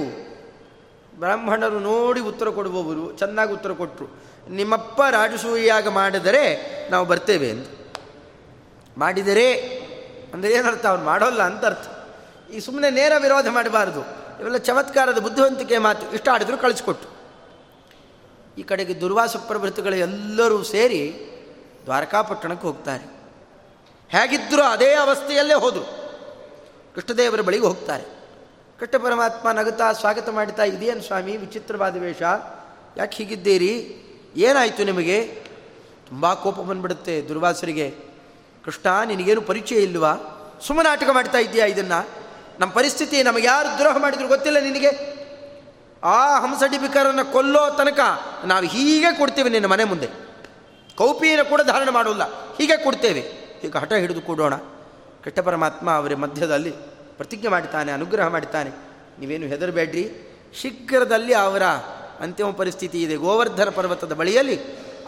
[1.19, 4.07] ಬ್ರಾಹ್ಮಣರು ನೋಡಿ ಉತ್ತರ ಕೊಡುವವರು, ಚೆನ್ನಾಗಿ ಉತ್ತರ ಕೊಟ್ಟರು
[4.51, 6.45] ನಿಮ್ಮಪ್ಪ ರಾಜಸೂಯಾಗ ಮಾಡಿದರೆ
[6.91, 7.74] ನಾವು ಬರ್ತೇವೆ ಎಂದು.
[8.99, 9.53] ಮಾಡಿದರೆ,
[10.35, 10.87] ಅಂದರೆ ಏನರ್ಥ?
[10.87, 11.89] ಅವ್ನು ಮಾಡೋಲ್ಲ ಅಂತ ಅರ್ಥ.
[12.51, 14.01] ಈ ಸುಮ್ಮನೆ ನೇರ ವಿರೋಧ ಮಾಡಬಾರ್ದು.
[14.41, 16.15] ಇವೆಲ್ಲ ಚಮತ್ಕಾರದ ಬುದ್ಧಿವಂತಿಕೆ ಮಾತು.
[16.15, 17.15] ಇಷ್ಟ ಆಡಿದ್ರು ಕಳಿಸ್ಕೊಟ್ಟು
[18.59, 21.31] ಈ ಕಡೆಗೆ ದುರ್ವಾಸ ಪ್ರಭೃತಿಗಳು ಎಲ್ಲರೂ ಸೇರಿ
[21.85, 23.05] ದ್ವಾರಕಾಪಟ್ಟಣಕ್ಕೆ ಹೋಗ್ತಾರೆ.
[24.09, 26.05] ಹೇಗಿದ್ದರೂ ಅದೇ ಅವಸ್ಥೆಯಲ್ಲೇ ಹೋದರು.
[26.95, 28.05] ಕೃಷ್ಣದೇವರ ಬಳಿಗೆ ಹೋಗ್ತಾರೆ.
[28.81, 32.23] ಕೃಷ್ಣ ಪರಮಾತ್ಮ ನಗುತ್ತಾ ಸ್ವಾಗತ ಮಾಡ್ತಾ ಇದೇನು ಸ್ವಾಮಿ, ವಿಚಿತ್ರವಾದ ವೇಷ?
[32.97, 33.97] ಯಾಕೆ ಹೀಗಿದ್ದೀರಿ?
[34.37, 35.43] ಏನಾಯಿತು ನಿಮಗೆ?
[36.09, 38.14] ತುಂಬ ಕೋಪ ಬಂದ್ಬಿಡುತ್ತೆ ದುರ್ವಾಸರಿಗೆ.
[38.65, 40.15] ಕೃಷ್ಣ, ನಿನಗೇನು ಪರಿಚಯ ಇಲ್ವಾ?
[40.67, 42.09] ಸುಮ್ಮನಾಟಕ ಮಾಡ್ತಾ ಇದೆಯಾ ಇದನ್ನು?
[42.61, 45.15] ನಮ್ಮ ಪರಿಸ್ಥಿತಿ ನಮಗೆ ಯಾರು ದ್ರೋಹ ಮಾಡಿದ್ರು ಗೊತ್ತಿಲ್ಲ ನಿನಗೆ?
[46.05, 48.01] ಆ ಹಂಸಡಿಬಿಕರನ್ನು ಕೊಲ್ಲೋ ತನಕ
[48.45, 50.09] ನಾವು ಹೀಗೆ ಕೊಡ್ತೇವೆ ನಿನ್ನ ಮನೆ ಮುಂದೆ.
[50.97, 53.21] ಕೌಪಿಯನ್ನು ಕೂಡ ಧಾರಣೆ ಮಾಡೋಲ್ಲ ಹೀಗೆ ಕೊಡ್ತೇವೆ.
[53.65, 54.55] ಈಗ ಹಠ ಹಿಡಿದು ಕೊಡೋಣ.
[55.25, 56.71] ಕೃಷ್ಣ ಪರಮಾತ್ಮ ಅವರ ಮಧ್ಯದಲ್ಲಿ
[57.17, 58.71] ಪ್ರತಿಜ್ಞೆ ಮಾಡ್ತಾನೆ, ಅನುಗ್ರಹ ಮಾಡ್ತಾನೆ.
[59.21, 60.13] ನೀವೇನು ಹೆದರಬೇಡ್ರಿ.
[60.61, 61.63] ಶೀಘ್ರದಲ್ಲಿ ಅವರ
[62.21, 63.17] ಅಂತಿಮ ಪರಿಸ್ಥಿತಿ ಇದೆ.
[63.17, 64.59] ಗೋವರ್ಧನ ಪರ್ವತದ ಬಳಿಯಲ್ಲಿ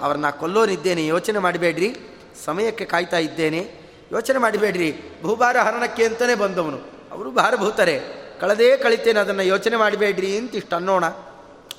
[0.00, 1.06] ಅವರನ್ನ ಕೊಲ್ಲೋನಿದ್ದೇನೆ.
[1.06, 1.96] ಯೋಚನೆ ಮಾಡಬೇಡ್ರಿ.
[2.44, 3.86] ಸಮಯಕ್ಕೆ ಕಾಯ್ತಾ ಇದ್ದೇನೆ.
[4.12, 5.00] ಯೋಚನೆ ಮಾಡಿಬೇಡ್ರಿ.
[5.22, 6.80] ಭೂಭಾರ ಹರಣಕ್ಕೆ ಅಂತಲೇ ಬಂದವನು.
[7.12, 8.00] ಅವರು ಭಾರಭೂತರೆ,
[8.40, 11.04] ಕಳೆದೇ ಕಳಿತೇನೆ ಅದನ್ನು ಯೋಚನೆ ಮಾಡಬೇಡ್ರಿ ಅಂತ ಇಷ್ಟು ಅನ್ನೋಣ.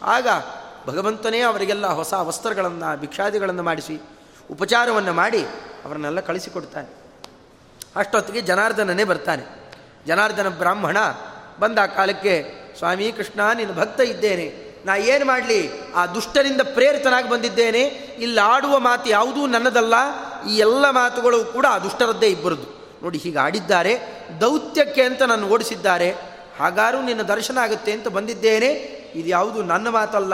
[0.01, 0.27] ಆಗ
[0.87, 4.01] ಭಗವಂತನೇ ಅವರಿಗೆಲ್ಲ ಹೊಸ ವಸ್ತ್ರಗಳನ್ನು, ಭಿಕ್ಷಾದಿಗಳನ್ನು ಮಾಡಿಸಿ,
[4.51, 5.43] ಉಪಚಾರವನ್ನು ಮಾಡಿ
[5.85, 6.89] ಅವರನ್ನೆಲ್ಲ ಕಳಿಸಿಕೊಡ್ತಾನೆ.
[7.95, 9.73] ಅಷ್ಟೊತ್ತಿಗೆ ಜನಾರ್ದನನೇ ಬರ್ತಾನೆ.
[10.07, 10.97] ಜನಾರ್ದನ ಬ್ರಾಹ್ಮಣ
[11.59, 12.45] ಬಂದ ಕಾಲಕ್ಕೆ,
[12.77, 14.67] ಸ್ವಾಮಿ ಕೃಷ್ಣ ನಿನ್ನ ಭಕ್ತ ಇದ್ದೇನೆ.
[14.85, 15.69] ನಾ ಏನು ಮಾಡಲಿ?
[15.95, 17.81] ಆ ದುಷ್ಟರಿಂದ ಪ್ರೇರಿತನಾಗಿ ಬಂದಿದ್ದೇನೆ.
[18.17, 19.93] ಇಲ್ಲಾಡುವ ಮಾತು ಯಾವುದೂ ನನ್ನದಲ್ಲ.
[20.49, 22.77] ಈ ಎಲ್ಲ ಮಾತುಗಳು ಕೂಡ ದುಷ್ಟರದ್ದೇ ಇಬ್ಬರದ್ದು.
[23.03, 23.99] ನೋಡಿ ಹೀಗೆ ಆಡಿದ್ದಾರೆ.
[24.41, 26.15] ದೌತ್ಯಕ್ಕೆ ಅಂತ ನಾನು ಓಡಿಸಿದ್ದಾರೆ.
[26.59, 28.69] ಹಾಗಾರೂ ನಿನ್ನ ದರ್ಶನ ಆಗುತ್ತೆ ಅಂತ ಬಂದಿದ್ದೇನೆ.
[29.15, 30.33] ಇದು ಯಾವುದು ನನ್ನ ಮಾತಲ್ಲ?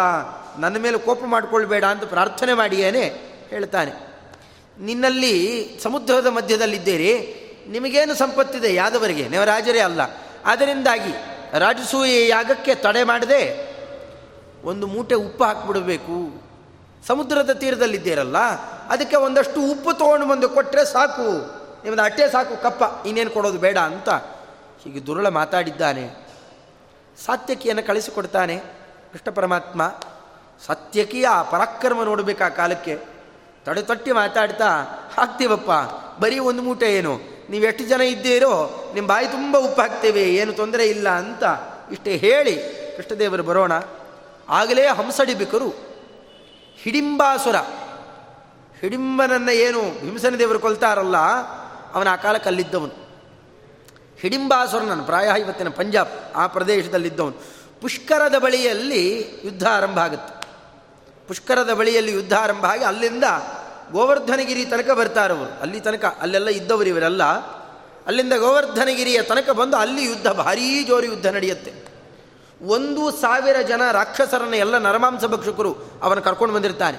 [0.60, 3.04] ನನ್ನ ಮೇಲೆ ಕೋಪ ಮಾಡಿಕೊಳ್ಬೇಡ ಅಂತ ಪ್ರಾರ್ಥನೆ ಮಾಡಿಯೇನೆ
[3.50, 3.92] ಹೇಳ್ತಾನೆ.
[4.80, 7.40] ನಿನ್ನಲ್ಲಿ ಸಮುದ್ರದ ಮಧ್ಯದಲ್ಲಿದ್ದೀರಿ.
[7.68, 8.74] ನಿಮಗೇನು ಸಂಪತ್ತಿದೆ?
[8.74, 9.28] ಯಾದವರಿಗೆ?
[9.28, 10.02] ನೀವು ರಾಜರೇ ಅಲ್ಲ.
[10.46, 11.14] ಅದರಿಂದಾಗಿ
[11.60, 13.74] ರಾಜಸೂಯ ಯಾಗಕ್ಕೆ ತಡೆ ಮಾಡದೆ
[14.64, 16.44] ಒಂದು ಮೂಟೆ ಉಪ್ಪು ಹಾಕಿಬಿಡಬೇಕು.
[17.08, 18.38] ಸಮುದ್ರದ ತೀರದಲ್ಲಿದ್ದೀರಲ್ಲ,
[18.90, 21.28] ಅದಕ್ಕೆ ಒಂದಷ್ಟು ಉಪ್ಪು ತೊಗೊಂಡು ಬಂದು ಕೊಟ್ಟರೆ ಸಾಕು.
[21.84, 24.10] ನಿಮ್ಮದು ಅಟ್ಟೆ ಸಾಕು, ಕಪ್ಪ, ಇನ್ನೇನು ಕೊಡೋದು ಬೇಡ ಅಂತ
[24.82, 26.06] ಹೀಗೆ ದುರುಳ ಮಾತಾಡಿದ್ದಾನೆ.
[27.26, 28.56] ಸಾತ್ಯಕಿಯನ್ನು ಕಳಿಸಿಕೊಡ್ತಾನೆ,
[29.12, 29.82] ಕೃಷ್ಣ ಪರಮಾತ್ಮ.
[30.68, 32.96] ಸತ್ಯಕಿಯ ಪರಾಕ್ರಮ ನೋಡಬೇಕು ಆ ಕಾಲಕ್ಕೆ.
[33.66, 34.70] ತಡೆ ತಟ್ಟಿ ಮಾತಾಡ್ತಾ,
[35.18, 35.72] ಹಾಕ್ತೀವಪ್ಪ,
[36.22, 37.14] ಬರೀ ಒಂದು ಮೂಟೆ ಏನು?
[37.50, 38.54] ನೀವು ಎಷ್ಟು ಜನ ಇದ್ದೀರೋ,
[38.94, 41.44] ನಿಮ್ಮ ಬಾಯಿ ತುಂಬ ಉಪ್ಪು ಹಾಕ್ತೇವೆ, ಏನು ತೊಂದರೆ ಇಲ್ಲ ಅಂತ
[41.92, 42.56] ಇಷ್ಟೇ ಹೇಳಿ
[42.96, 43.74] ಕೃಷ್ಣದೇವರು ಬರೋಣ.
[44.50, 45.70] ಆಗಲೇ ಹಂಸಡಿಬಿಕರು
[46.84, 47.56] ಹಿಡಿಂಬಾಸುರ.
[48.82, 51.18] ಹಿಡಿಂಬನನ್ನು ಏನು ಭೀಮಸನ ದೇವರು ಕೊಲ್ತಾರಲ್ಲ,
[51.94, 53.04] ಅವನ ಆ ಕಾಲಕ್ಕೆ ಅಲ್ಲಿದ್ದವನು.
[54.20, 57.36] ಹಿಡಿಂಬಾಸುರನನ್ನು ಪ್ರಾಯ ಇವತ್ತಿನ ಪಂಜಾಬ್, ಆ ಪ್ರದೇಶದಲ್ಲಿದ್ದವನು.
[57.82, 60.48] ಪುಷ್ಕರದ ಬಳಿಯಲ್ಲಿ ಯುದ್ಧ ಆರಂಭ ಆಗುತ್ತೆ.
[61.28, 63.24] ಪುಷ್ಕರದ ಬಳಿಯಲ್ಲಿ ಯುದ್ಧ ಆರಂಭ ಆಗಿ ಅಲ್ಲಿಂದ
[63.92, 65.62] ಗೋವರ್ಧನಗಿರಿ ತನಕ ಬರ್ತಾರವರು.
[65.62, 67.24] ಅಲ್ಲಿ ತನಕ, ಅಲ್ಲೆಲ್ಲ ಇದ್ದವರು ಇವರೆಲ್ಲ.
[68.08, 71.93] ಅಲ್ಲಿಂದ ಗೋವರ್ಧನಗಿರಿಯ ತನಕ ಬಂದು ಅಲ್ಲಿ ಯುದ್ಧ, ಭಾರೀ ಜೋರು ಯುದ್ಧ ನಡೆಯುತ್ತೆ.
[72.64, 76.98] ಒಂದು ಸಾವಿರ ಜನ ರಾಕ್ಷಸರನ್ನು ಎಲ್ಲ ನರಮಾಂಸ ಭಕ್ಷಕರು ಅವನು ಕರ್ಕೊಂಡು ಬಂದಿರ್ತಾನೆ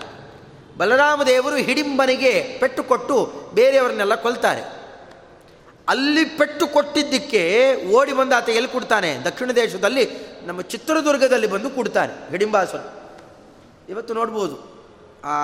[0.78, 4.62] ಬಲರಾಮದೇವರು ಹಿಡಿಂಬನಿಗೆ ಪೆಟ್ಟು ಕೊಟ್ಟು ಬೇರೆಯವರನ್ನೆಲ್ಲ ಕೊಲ್ತಾರೆ.
[5.88, 7.42] ಅಲ್ಲಿ ಪೆಟ್ಟು ಕೊಟ್ಟಿದ್ದಕ್ಕೆ
[7.92, 9.18] ಓಡಿ ಬಂದು ಆತ ಎಲ್ಲಿ ಕೊಡ್ತಾನೆ?
[9.18, 10.04] ದಕ್ಷಿಣ ದೇಶದಲ್ಲಿ,
[10.46, 12.80] ನಮ್ಮ ಚಿತ್ರದುರ್ಗದಲ್ಲಿ ಬಂದು ಕೊಡ್ತಾನೆ, ಹಿಡಿಂಬಾಸುರ.
[13.88, 14.56] ಇವತ್ತು ನೋಡ್ಬೋದು,
[15.24, 15.36] ಆ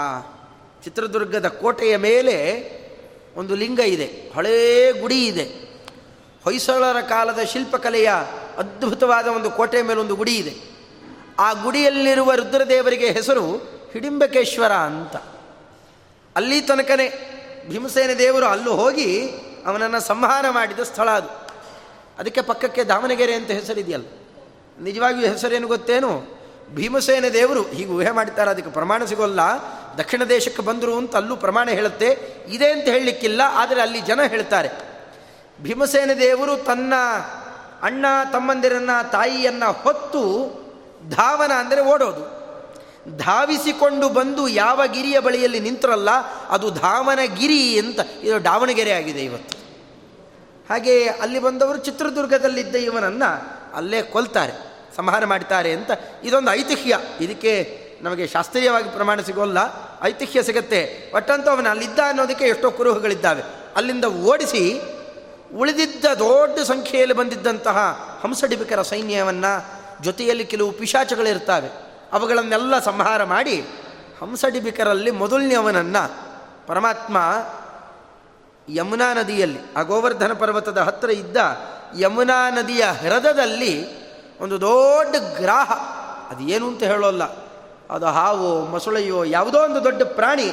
[0.84, 2.36] ಚಿತ್ರದುರ್ಗದ ಕೋಟೆಯ ಮೇಲೆ
[3.36, 5.44] ಒಂದು ಲಿಂಗ ಇದೆ, ಹಳೇ ಗುಡಿ ಇದೆ.
[6.44, 8.10] ಹೊಯ್ಸಳರ ಕಾಲದ ಶಿಲ್ಪಕಲೆಯ
[8.60, 10.54] ಅದ್ಭುತವಾದ ಒಂದು ಕೋಟೆ ಮೇಲೆ ಒಂದು ಗುಡಿ ಇದೆ.
[11.38, 13.44] ಆ ಗುಡಿಯಲ್ಲಿರುವ ರುದ್ರದೇವರಿಗೆ ಹೆಸರು
[13.92, 15.16] ಹಿಡಿಂಬಕೇಶ್ವರ ಅಂತ.
[16.36, 17.06] ಅಲ್ಲಿ ತನಕನೇ
[17.68, 19.28] ಭೀಮಸೇನ ದೇವರು ಅಲ್ಲೂ ಹೋಗಿ
[19.66, 21.28] ಅವನನ್ನು ಸಂಹಾರ ಮಾಡಿದ ಸ್ಥಳ ಅದು.
[22.18, 24.06] ಅದಕ್ಕೆ ಪಕ್ಕಕ್ಕೆ ದಾವಣಗೆರೆ ಅಂತ ಹೆಸರಿದೆಯಲ್ಲ.
[24.80, 26.40] ನಿಜವಾಗಿಯೂ ಹೆಸರೇನು ಗೊತ್ತೇನು?
[26.74, 29.40] ಭೀಮಸೇನ ದೇವರು ಹೀಗೆ ಊಹೆ ಮಾಡ್ತಾರೆ ಅದಕ್ಕೆ ಪ್ರಮಾಣ ಸಿಗೋಲ್ಲ.
[29.98, 32.18] ದಕ್ಷಿಣ ದೇಶಕ್ಕೆ ಬಂದರು ಅಂತ ಅಲ್ಲೂ ಪ್ರಮಾಣ ಹೇಳುತ್ತೆ.
[32.48, 34.68] ಇದೆ ಅಂತ ಹೇಳಲಿಕ್ಕಿಲ್ಲ, ಆದರೆ ಅಲ್ಲಿ ಜನ ಹೇಳ್ತಾರೆ.
[35.62, 36.94] ಭೀಮಸೇನ ದೇವರು ತನ್ನ
[37.82, 40.22] ಅಣ್ಣ ತಮ್ಮಂದಿರನ್ನ ತಾಯಿಯನ್ನು ಹೊತ್ತು
[41.10, 42.40] ಧಾವನ ಅಂದರೆ ಓಡೋದು.
[43.16, 46.10] ಧಾವಿಸಿಕೊಂಡು ಬಂದು ಯಾವ ಗಿರಿಯ ಬಳಿಯಲ್ಲಿ ನಿಂತರಲ್ಲ,
[46.48, 49.58] ಅದು ಧಾವನಗಿರಿ ಅಂತ, ಇದು ದಾವಣಗೆರೆ ಆಗಿದೆ ಇವತ್ತು.
[50.70, 53.30] ಹಾಗೆ ಅಲ್ಲಿ ಬಂದವರು ಚಿತ್ರದುರ್ಗದಲ್ಲಿದ್ದ ಇವನನ್ನು
[53.76, 54.52] ಅಲ್ಲೇ ಕೊಲ್ತಾರೆ,
[54.96, 55.90] ಸಂಹಾರ ಮಾಡ್ತಾರೆ ಅಂತ.
[56.24, 56.98] ಇದೊಂದು ಐತಿಹ್ಯ.
[57.20, 57.54] ಇದಕ್ಕೆ
[58.02, 59.58] ನಮಗೆ ಶಾಸ್ತ್ರೀಯವಾಗಿ ಪ್ರಮಾಣ ಸಿಗೋಲ್ಲ.
[60.02, 61.12] ಐತಿಹ್ಯ ಸಿಗತ್ತೆ.
[61.14, 63.42] ಒಟ್ಟಂತೂ ಅವನು ಅಲ್ಲಿದ್ದ ಅನ್ನೋದಕ್ಕೆ ಎಷ್ಟೋ ಕುರುಹುಗಳಿದ್ದಾವೆ.
[63.76, 64.80] ಅಲ್ಲಿಂದ ಓಡಿಸಿ
[65.54, 71.90] ಉಳಿದಿದ್ದ ದೊಡ್ಡ ಸಂಖ್ಯೆಯಲ್ಲಿ ಬಂದಿದ್ದಂತಹ ಹಂಸಡಿಬಿಕರ ಸೈನ್ಯವನ್ನು ಜೊತೆಯಲ್ಲಿ ಕೆಲವು ಪಿಶಾಚಗಳಿರ್ತವೆ.
[72.12, 73.60] ಅವುಗಳನ್ನೆಲ್ಲ ಸಂಹಾರ ಮಾಡಿ
[74.20, 76.30] ಹಂಸಡಿಬಿಕರಲ್ಲಿ ಮೊದಲನೆಯವನನ್ನು
[76.66, 77.16] ಪರಮಾತ್ಮ
[78.68, 81.36] ಯಮುನಾ ನದಿಯಲ್ಲಿ, ಆ ಗೋವರ್ಧನ ಪರ್ವತದ ಹತ್ತಿರ ಇದ್ದ
[81.98, 83.86] ಯಮುನಾ ನದಿಯ ಹೃದಯದಲ್ಲಿ
[84.38, 85.72] ಒಂದು ದೊಡ್ಡ ಗ್ರಾಹ.
[86.30, 87.24] ಅದು ಏನು ಅಂತ ಹೇಳೋಲ್ಲ.
[87.90, 90.50] ಅದು ಹಾವು, ಮೊಸಳೆಯೋ, ಯಾವುದೋ ಒಂದು ದೊಡ್ಡ ಪ್ರಾಣಿ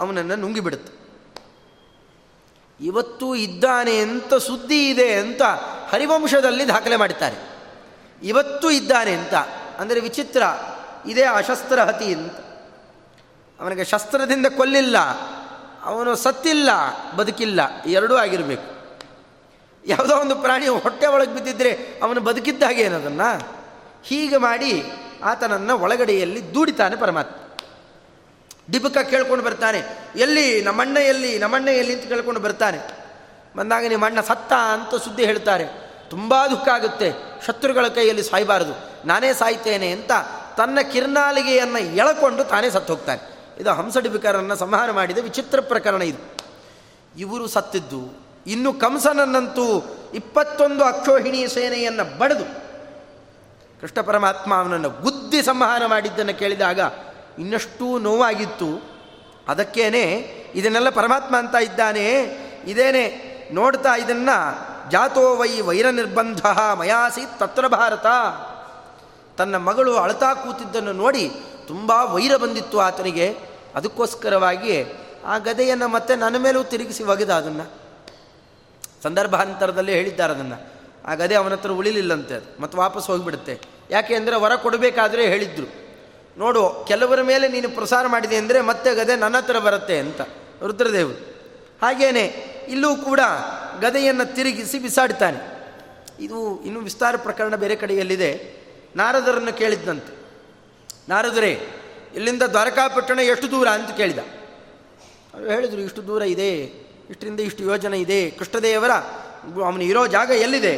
[0.00, 0.99] ಅವನನ್ನು ನುಂಗಿಬಿಡುತ್ತೆ.
[2.80, 5.42] ಇವತ್ತು ಇದ್ದಾನೆ ಅಂತ ಸುದ್ದಿ ಇದೆ ಅಂತ
[5.88, 7.50] ಹರಿವಂಶದಲ್ಲಿ ದಾಖಲೆ ಮಾಡ್ತಾರೆ
[8.22, 9.34] ಇವತ್ತು ಇದ್ದಾನೆ ಅಂತ,
[9.78, 10.42] ಅಂದರೆ ವಿಚಿತ್ರ,
[11.06, 12.32] ಇದೇ ಅಶಸ್ತ್ರ ಹತಿ ಅಂತ.
[13.60, 14.98] ಅವನಿಗೆ ಶಸ್ತ್ರದಿಂದ ಕೊಲ್ಲಿಲ್ಲ,
[15.82, 16.70] ಅವನು ಸತ್ತಿಲ್ಲ,
[17.16, 18.80] ಬದುಕಿಲ್ಲ, ಎರಡೂ ಆಗಿರಬೇಕು.
[19.86, 23.48] ಯಾವುದೋ ಒಂದು ಪ್ರಾಣಿ ಹೊಟ್ಟೆ ಒಳಗೆ ಬಿದ್ದಿದ್ರೆ ಅವನು ಬದುಕಿದ್ದಾಗೆ ಏನದನ್ನು
[24.02, 24.82] ಹೀಗೆ ಮಾಡಿ
[25.24, 27.49] ಆತನನ್ನು ಒಳಗಡೆಯಲ್ಲಿ ದೂಡಿತಾನೆ ಪರಮಾತ್ಮ.
[28.70, 29.82] ಡಿಬುಕ ಕೇಳ್ಕೊಂಡು ಬರ್ತಾನೆ.
[30.16, 30.62] ಎಲ್ಲಿ?
[30.62, 32.78] ನಮ್ಮಣ್ಣ ಎಲ್ಲಿ ನಮ್ಮಣ್ಣ ಎಲ್ಲಿ ಅಂತ ಕೇಳ್ಕೊಂಡು ಬರ್ತಾನೆ.
[33.56, 35.66] ಬಂದಾಗ ನಿಮ್ಮ ಅಣ್ಣ ಸತ್ತ ಅಂತ ಸುದ್ದಿ ಹೇಳ್ತಾರೆ.
[36.10, 37.12] ತುಂಬ ದುಃಖ ಆಗುತ್ತೆ.
[37.46, 38.90] ಶತ್ರುಗಳ ಕೈಯಲ್ಲಿ ಸಾಯಬಾರದು.
[39.06, 40.12] ನಾನೇ ಸಾಯ್ತೇನೆ ಅಂತ
[40.56, 43.40] ತನ್ನ ಕಿರ್ನಾಲಿಗೆಯನ್ನು ಎಳಕೊಂಡು ತಾನೇ ಸತ್ತು ಹೋಗ್ತಾನೆ.
[43.60, 46.40] ಇದು ಹಂಸಡಿಬಿಕರನ್ನು ಸಂಹಾರ ಮಾಡಿದ ವಿಚಿತ್ರ ಪ್ರಕರಣ ಇದು.
[47.18, 48.00] ಇವರು ಸತ್ತಿದ್ದು,
[48.46, 52.44] ಇನ್ನು ಕಂಸನನ್ನಂತೂ ಇಪ್ಪತ್ತೊಂದು ಅಕ್ಷೋಹಿಣಿ ಸೇನೆಯನ್ನು ಬಡಿದು.
[53.80, 56.80] ಕೃಷ್ಣ ಪರಮಾತ್ಮ ಅವನನ್ನು ಗುದ್ದಿ ಸಂಹಾರ ಮಾಡಿದ್ದನ್ನು ಕೇಳಿದಾಗ
[57.38, 59.00] ಇನ್ನಷ್ಟು ನೋವಾಗಿತ್ತು.
[59.48, 62.10] ಅದಕ್ಕೇನೆ ಇದನ್ನೆಲ್ಲ ಪರಮಾತ್ಮ ಅಂತ ಇದ್ದಾನೆ.
[62.66, 66.46] ಇದೇನೆ ನೋಡ್ತಾ ಇದನ್ನು, ಜಾತೋ ವೈ ವೈರ ನಿರ್ಬಂಧ
[66.78, 68.06] ಮಯಾಸಿ ತತ್ರ ಭಾರತ.
[69.36, 71.30] ತನ್ನ ಮಗಳು ಅಳತಾ ಕೂತಿದ್ದನ್ನು ನೋಡಿ
[71.66, 73.38] ತುಂಬ ವೈರ ಬಂದಿತ್ತು ಆತನಿಗೆ.
[73.74, 74.84] ಅದಕ್ಕೋಸ್ಕರವಾಗಿ
[75.24, 77.72] ಆ ಗದೆಯನ್ನು ಮತ್ತೆ ನನ್ನ ಮೇಲೂ ತಿರುಗಿಸಿ ಒಗೆದ ಅದನ್ನು.
[79.02, 80.72] ಸಂದರ್ಭಾಂತರದಲ್ಲೇ ಹೇಳಿದ್ದಾರೆ ಅದನ್ನು.
[81.06, 82.62] ಆ ಗದೆ ಅವನ ಹತ್ರ ಉಳಿಲಿಲ್ಲಂತೆ ಅದು.
[82.62, 83.60] ಮತ್ತೆ ವಾಪಸ್ ಹೋಗಿಬಿಡುತ್ತೆ.
[83.90, 85.89] ಯಾಕೆ ಅಂದರೆ ವರ ಕೊಡಬೇಕಾದ್ರೆ ಹೇಳಿದ್ರು.
[86.36, 90.20] ನೋಡು, ಕೆಲವರ ಮೇಲೆ ನೀನು ಪ್ರಸಾರ ಮಾಡಿದೆ ಅಂದರೆ ಮತ್ತೆ ಗದೆ ನನ್ನ ಹತ್ರ ಬರುತ್ತೆ ಅಂತ.
[90.62, 91.18] ರುದ್ರದೇವರು
[91.82, 92.24] ಹಾಗೇನೆ,
[92.68, 93.20] ಇಲ್ಲೂ ಕೂಡ
[93.80, 95.40] ಗದೆಯನ್ನು ತಿರುಗಿಸಿ ಬಿಸಾಡ್ತಾನೆ.
[96.20, 98.30] ಇದು ಇನ್ನೂ ವಿಸ್ತಾರ ಪ್ರಕರಣ ಬೇರೆ ಕಡೆಯಲ್ಲಿದೆ.
[98.96, 100.12] ನಾರದರನ್ನು ಕೇಳಿದ್ದಂತೆ
[101.08, 101.52] ನಾರದರೇ,
[102.14, 104.18] ಇಲ್ಲಿಂದ ದ್ವಾರಕಾಪಟ್ಟಣ ಎಷ್ಟು ದೂರ ಅಂತ ಕೇಳಿದ.
[105.34, 106.50] ಅವರು ಹೇಳಿದರು, ಇಷ್ಟು ದೂರ ಇದೆ,
[107.10, 108.92] ಇಷ್ಟರಿಂದ ಇಷ್ಟು ಯೋಜನೆ ಇದೆ, ಕೃಷ್ಣದೇವರ,
[109.66, 110.74] ಅವನು ಇರೋ ಜಾಗ ಎಲ್ಲಿದೆ?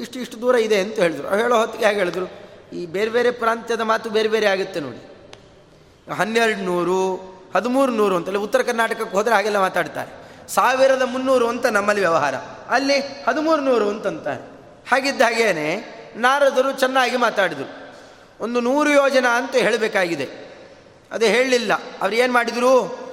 [0.00, 1.28] ಇಷ್ಟು ಇಷ್ಟು ದೂರ ಇದೆ ಅಂತ ಹೇಳಿದರು.
[1.36, 2.26] ಹೇಳೋ ಹೊತ್ತಿಗೆ ಹೇಗೆ ಹೇಳಿದ್ರು?
[2.72, 5.16] ಈ ಬೇರೆ ಬೇರೆ ಪ್ರಾಂತ್ಯದ ಮಾತು ಬೇರೆ ಬೇರೆ ಆಗುತ್ತೆ ನೋಡಿ.
[6.12, 7.14] ಹನ್ನೆರಡು ನೂರು
[7.54, 10.26] ಹದಿಮೂರು ನೂರು ಅಂತೇಳಿ ಉತ್ತರ ಕರ್ನಾಟಕಕ್ಕೆ ಹೋದರೆ ಹಾಗೆಲ್ಲ ಮಾತಾಡ್ತಾರೆ.
[10.48, 12.34] ಸಾವಿರದ ಮುನ್ನೂರು ಅಂತ ನಮ್ಮಲ್ಲಿ ವ್ಯವಹಾರ.
[12.68, 14.40] ಅಲ್ಲಿ ಹದಿಮೂರು ನೂರು ಅಂತಂತಾರೆ.
[14.90, 17.94] ಹಾಗಿದ್ದ ಹಾಗೇನೆ ನಾರದರು ಚೆನ್ನಾಗಿ ಮಾತಾಡಿದರು.
[18.40, 20.28] ಒಂದು ನೂರು ಯೋಜನಾ ಅಂತ ಹೇಳಬೇಕಾಗಿದೆ.
[21.12, 21.72] ಅದೇ ಹೇಳಲಿಲ್ಲ.
[21.74, 23.06] ಅವ್ರು ಏನು ಮಾಡಿದರು?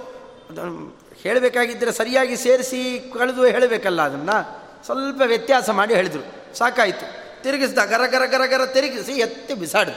[1.15, 4.63] ಹೇಳಬೇಕಾಗಿದ್ದರೆ ಸರಿಯಾಗಿ ಸೇರಿಸಿ ಕಳೆದು ಹೇಳಬೇಕಲ್ಲ ಅದನ್ನು.
[4.85, 6.57] ಸ್ವಲ್ಪ ವ್ಯತ್ಯಾಸ ಮಾಡಿ ಹೇಳಿದರು.
[6.57, 7.22] ಸಾಕಾಯಿತು.
[7.43, 9.93] ತಿರುಗಿಸ್ದ, ಗರ ಗರ ಗರ ಗರ ತಿರುಗಿಸಿ ಎತ್ತಿ ಬಿಸಾಡಿದ.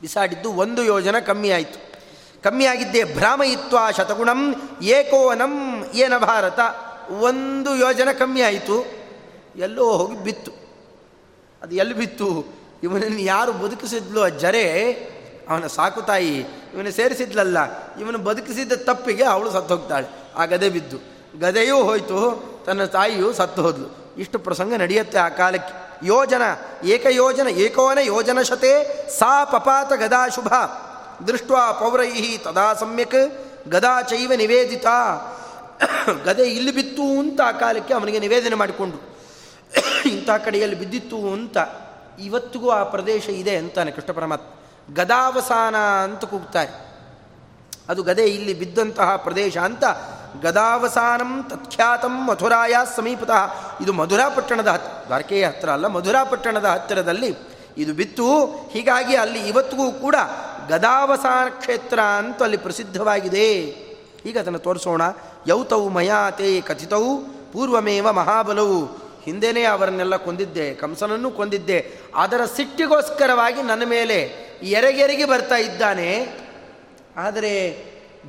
[0.00, 1.94] ಬಿಸಾಡಿದ್ದು ಒಂದು ಯೋಜನ ಕಮ್ಮಿ ಆಯಿತು.
[2.42, 6.60] ಕಮ್ಮಿ ಆಗಿದ್ದೇ ಭ್ರಾಮಯಿತ್ವ ಶತಗುಣಂ ಏಕೋನಂ ಏನ ಭಾರತ.
[7.10, 8.86] ಒಂದು ಯೋಜನೆ ಕಮ್ಮಿ ಆಯಿತು.
[9.56, 10.52] ಎಲ್ಲೋ ಹೋಗಿ ಬಿತ್ತು.
[11.62, 12.44] ಅದು ಎಲ್ಲಿ ಬಿತ್ತು?
[12.82, 14.92] ಇವನನ್ನು ಯಾರು ಬದುಕಿಸಿದ್ಲು ಆ ಜರೆ?
[15.48, 16.38] ಅವನ ಸಾಕು ತಾಯಿ
[16.74, 17.58] ಇವನು ಸೇರಿಸಿದ್ಲಲ್ಲ,
[18.00, 20.06] ಇವನು ಬದುಕಿಸಿದ್ದ ತಪ್ಪಿಗೆ ಅವಳು ಸತ್ತು ಹೋಗ್ತಾಳೆ.
[20.36, 20.98] ಆ ಗದೆ ಬಿದ್ದು.
[21.40, 22.18] ಗದೆಯೂ ಹೋಯಿತು,
[22.66, 24.14] ತನ್ನ ತಾಯಿಯು ಸತ್ತು ಹೋದ್ಲು.
[24.18, 25.83] ಇಷ್ಟು ಪ್ರಸಂಗ ನಡೆಯುತ್ತೆ ಆ ಕಾಲಕ್ಕೆ.
[26.04, 26.42] ಯೋಜನ,
[26.84, 28.72] ಏಕಯೋಜನ ಏಕೋನ ಯೋಜನ ಶತೆ,
[29.18, 30.48] ಸಾ ಪಪಾತ ಗದಾ ಶುಭ.
[31.24, 34.86] ದೃಷ್ಟ ಪೌರೈ ತದಾ ಸಮ್ಯಕ್, ಗದಾ ಚೈವ ನಿವೇದಿತ.
[36.24, 39.18] ಗದೆ ಇಲ್ಲಿ ಬಿತ್ತು ಅಂತ ಆ ಕಾಲಕ್ಕೆ ಅವನಿಗೆ ನಿವೇದನೆ ಮಾಡಿಕೊಂಡು
[40.06, 41.56] ಇಂಥ ಕಡೆಯಲ್ಲಿ ಬಿದ್ದಿತ್ತು ಅಂತ
[42.20, 44.46] ಇವತ್ತಿಗೂ ಆ ಪ್ರದೇಶ ಇದೆ ಅಂತಾನೆ ಕೃಷ್ಣ ಪರಮಾತ್ಮ.
[44.94, 46.94] ಗದಾವಸಾನ ಅಂತ ಕೂಗ್ತಾರೆ.
[47.88, 49.84] ಅದು ಗದೆ ಇಲ್ಲಿ ಬಿದ್ದಂತಹ ಪ್ರದೇಶ ಅಂತ
[50.42, 53.54] ಗದಾವಸಾನಂ ತತ್ಖ್ಯಾತಂ ಮಥುರಾಯ ಸಮೀಪತಃ.
[53.80, 57.36] ಇದು ಮಧುರಾ ಪಟ್ಟಣದ ಹತ್, ದ್ವಾರಕೆಯ ಹತ್ತಿರ ಅಲ್ಲ ಮಧುರಾ ಪಟ್ಟಣದ ಹತ್ತಿರದಲ್ಲಿ
[57.78, 58.44] ಇದು ಬಿತ್ತು.
[58.44, 60.14] ಹೀಗಾಗಿ ಅಲ್ಲಿ ಇವತ್ತಿಗೂ ಕೂಡ
[60.68, 63.52] ಗದಾವಸಾನ ಕ್ಷೇತ್ರ ಅಂತ ಅಲ್ಲಿ ಪ್ರಸಿದ್ಧವಾಗಿದೆ.
[64.26, 65.02] ಈಗ ಅದನ್ನು ತೋರಿಸೋಣ.
[65.46, 67.16] ಯೌತವು ಮಯಾತೆ ಕಥಿತವು
[67.52, 68.84] ಪೂರ್ವಮೇವ ಮಹಾಬಲವು
[69.22, 71.92] ಹಿಂದೆನೇ ಅವರನ್ನೆಲ್ಲ ಕೊಂದಿದ್ದೆ, ಕಂಸನನ್ನು ಕೊಂದಿದ್ದೆ.
[72.14, 74.18] ಅದರ ಸಿಟ್ಟಿಗೋಸ್ಕರವಾಗಿ ನನ್ನ ಮೇಲೆ
[74.62, 76.38] ಎರೆಗೆರೆಗೆ ಬರ್ತಾ ಇದ್ದಾನೆ.
[77.16, 77.54] ಆದರೆ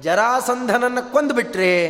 [0.02, 1.88] ಜರಾಸಂಧನನ್ನು ಕೊಂದುಬಿಟ್ರೆ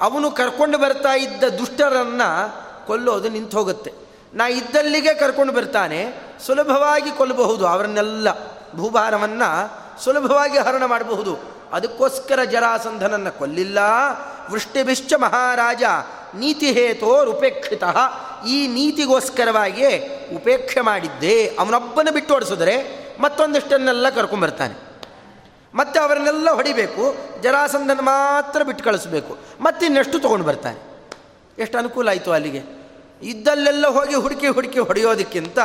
[0.00, 3.92] ಅವನು ಕರ್ಕೊಂಡು ಬರ್ತಾ ಇದ್ದ ದುಷ್ಟರನ್ನು ಕೊಲ್ಲೋದು ನಿಂತು ಹೋಗುತ್ತೆ
[4.34, 6.14] ನಾ ಇದ್ದಲ್ಲಿಗೆ ಕರ್ಕೊಂಡು ಬರ್ತಾನೆ,
[6.46, 7.66] ಸುಲಭವಾಗಿ ಕೊಲ್ಲಬಹುದು.
[7.66, 8.28] ಅವರನ್ನೆಲ್ಲ
[8.76, 9.74] ಭೂಭಾರವನ್ನು
[10.04, 11.36] ಸುಲಭವಾಗಿ ಹರಣ ಮಾಡಬಹುದು.
[11.72, 13.78] ಅದಕ್ಕೋಸ್ಕರ ಜರಾಸಂಧನನ್ನು ಕೊಲ್ಲಿಲ್ಲ.
[14.50, 15.82] ವೃಷ್ಟಿಭಿಶ್ಚ ಮಹಾರಾಜ
[16.34, 17.82] ನೀತಿ ಉಪೇಕ್ಷಿತ
[18.48, 24.93] ಈ ನೀತಿಗೋಸ್ಕರವಾಗಿಯೇ ಉಪೇಕ್ಷೆ ಮಾಡಿದ್ದೆ ಅವನೊಬ್ಬನ ಬಿಟ್ಟು ಓಡಿಸಿದ್ರೆ ಮತ್ತೊಂದಿಷ್ಟನ್ನೆಲ್ಲ ಕರ್ಕೊಂಬರ್ತಾನೆ
[25.74, 29.38] ಮತ್ತೆ ಅವರನ್ನೆಲ್ಲ ಹೊಡಿಬೇಕು, ಜರಾಸಂಧನ ಮಾತ್ರ ಬಿಟ್ಟು ಕಳಿಸ್ಬೇಕು.
[29.60, 30.94] ಮತ್ತಿನ್ನೆಷ್ಟು ತೊಗೊಂಡು ಬರ್ತಾನೆ
[31.58, 32.62] ಎಷ್ಟು ಅನುಕೂಲ ಆಯಿತು ಅಲ್ಲಿಗೆ?
[33.22, 35.58] ಇದ್ದಲ್ಲೆಲ್ಲ ಹೋಗಿ ಹುಡುಕಿ ಹುಡುಕಿ ಹೊಡೆಯೋದಕ್ಕಿಂತ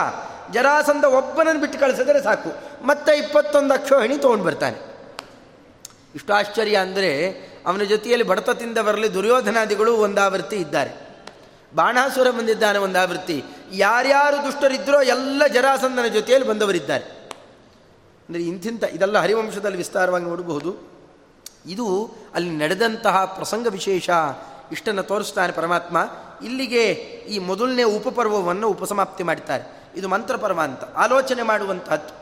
[0.51, 2.49] ಜರಾಸಂಧ ಒಬ್ಬನನ್ನು ಬಿಟ್ಟು ಕಳಿಸಿದ್ರೆ ಸಾಕು.
[2.86, 4.89] ಮತ್ತೆ ಇಪ್ಪತ್ತೊಂದು ಅಕ್ಷೋಹಿಣಿ ತೊಗೊಂಡು ಬರ್ತಾನೆ.
[6.16, 7.32] ಇಷ್ಟು ಆಶ್ಚರ್ಯ ಅಂದರೆ
[7.66, 8.28] ಅವನ ಜೊತೆಯಲ್ಲಿ
[8.82, 11.10] ಬರಲಿ ದುರ್ಯೋಧನಾದಿಗಳು ಒಂದಾವೃತ್ತಿ ಇದ್ದಾರೆ.
[11.76, 13.43] ಬಾಣಾಸುರ ಬಂದಿದ್ದಾನೆ ಒಂದಾವೃತ್ತಿ.
[13.72, 17.18] ಯಾರ್ಯಾರು ದುಷ್ಟರಿದ್ದರೋ ಎಲ್ಲ ಜರಾಸಂಧನ ಜೊತೆಯಲ್ಲಿ ಬಂದವರಿದ್ದಾರೆ.
[18.30, 20.75] ಅಂದರೆ ಇಂತಿಂಥ ಇದೆಲ್ಲ ಹರಿವಂಶದಲ್ಲಿ ವಿಸ್ತಾರವಾಗಿ ನೋಡಬಹುದು.
[21.65, 24.09] ಇದು ಅಲ್ಲಿ ನಡೆದಂತಹ ಪ್ರಸಂಗ ವಿಶೇಷ
[24.71, 25.97] ಇಷ್ಟನ್ನು ತೋರಿಸ್ತಾನೆ ಪರಮಾತ್ಮ.
[26.43, 26.91] ಇಲ್ಲಿಗೆ
[27.30, 29.84] ಈ ಮೊದಲನೇ ಉಪಪರ್ವವನ್ನು ಉಪಸಮಾಪ್ತಿ ಮಾಡ್ತಾರೆ.
[29.95, 30.84] ಇದು ಮಂತ್ರ ಪರ್ವ ಅಂತ.
[30.84, 32.13] ಆಲೋಚನೆ ಮಾಡುವಂತಹದ್ದು.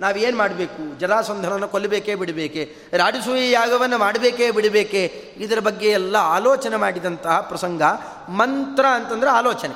[0.00, 0.98] ನಾವೇನು ಮಾಡಬೇಕು?
[0.98, 2.74] ಜಲಾಸಂಧನವನ್ನು ಕೊಲ್ಲಬೇಕೇ ಬಿಡಬೇಕೆ?
[2.92, 5.34] ರಾಡಿಸುವ ಯಾಗವನ್ನು ಮಾಡಬೇಕೇ ಬಿಡಬೇಕೆ?
[5.36, 7.82] ಇದರ ಬಗ್ಗೆ ಎಲ್ಲ ಆಲೋಚನೆ ಮಾಡಿದಂತಹ ಪ್ರಸಂಗ
[8.28, 9.74] ಮಂತ್ರ ಅಂತಂದರೆ ಆಲೋಚನೆ.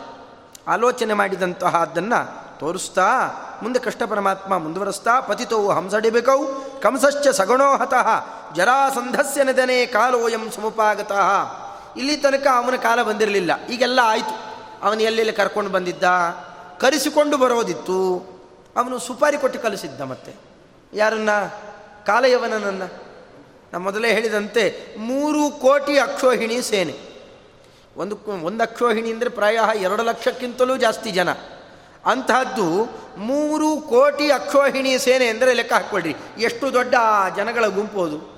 [0.69, 3.09] ಆಲೋಚನೆ ಮಾಡಿದಂತಹದ್ದನ್ನು ತೋರಿಸ್ತಾ,
[3.63, 6.45] ಮುಂದೆ ಕೃಷ್ಣ ಪರಮಾತ್ಮ ಮುಂದುವರಿಸ್ತಾ ಪತಿತೋ ಹಂಸಡಿಬೇಕೌ,
[6.83, 8.09] ಕಂಸಶ್ಚ ಸಗುಣೋಹತಃ,
[8.55, 11.31] ಜರಾಸಂಧಸ್ಯ ನದನೆ ಕಾಲೋಯಂ ಸಮುಪಾಗತಃ.
[11.97, 13.67] ಇಲ್ಲಿ ತನಕ ಅವನ ಕಾಲ ಬಂದಿರಲಿಲ್ಲ.
[13.67, 14.55] ಈಗೆಲ್ಲ ಆಯಿತು.
[14.83, 16.03] ಅವನು ಎಲ್ಲೆಲ್ಲಿ ಕರ್ಕೊಂಡು ಬಂದಿದ್ದ?
[16.81, 17.99] ಕರೆಸಿಕೊಂಡು ಬರೋದಿತ್ತು.
[18.77, 20.35] ಅವನು ಸುಪಾರಿ ಕೊಟ್ಟು ಕಲಿಸಿದ್ದ ಮತ್ತೆ.
[20.95, 21.31] ಯಾರನ್ನ?
[22.07, 27.15] ಕಾಲಯವನನ್ನು ನಾನು ಮೊದಲೇ ಹೇಳಿದಂತೆ, ಮೂರು ಕೋಟಿ ಅಕ್ಷೋಹಿಣಿ ಸೇನೆ.
[27.97, 31.29] ಒಂದು ಒಂದು ಅಕ್ಷೋಹಿಣಿ ಅಂದರೆ ಪ್ರಾಯ ಎರಡು ಲಕ್ಷಕ್ಕಿಂತಲೂ ಜಾಸ್ತಿ ಜನ.
[32.07, 32.69] ಅಂತಹದ್ದು
[33.17, 36.15] ಮೂರು ಕೋಟಿ ಅಕ್ಷೋಹಿಣಿ ಸೇನೆ ಅಂದರೆ ಲೆಕ್ಕ ಹಾಕ್ಕೊಳ್ರಿ.
[36.39, 36.95] ಎಷ್ಟು ದೊಡ್ಡ
[37.37, 38.35] ಜನಗಳ ಗುಂಪು ಅದು.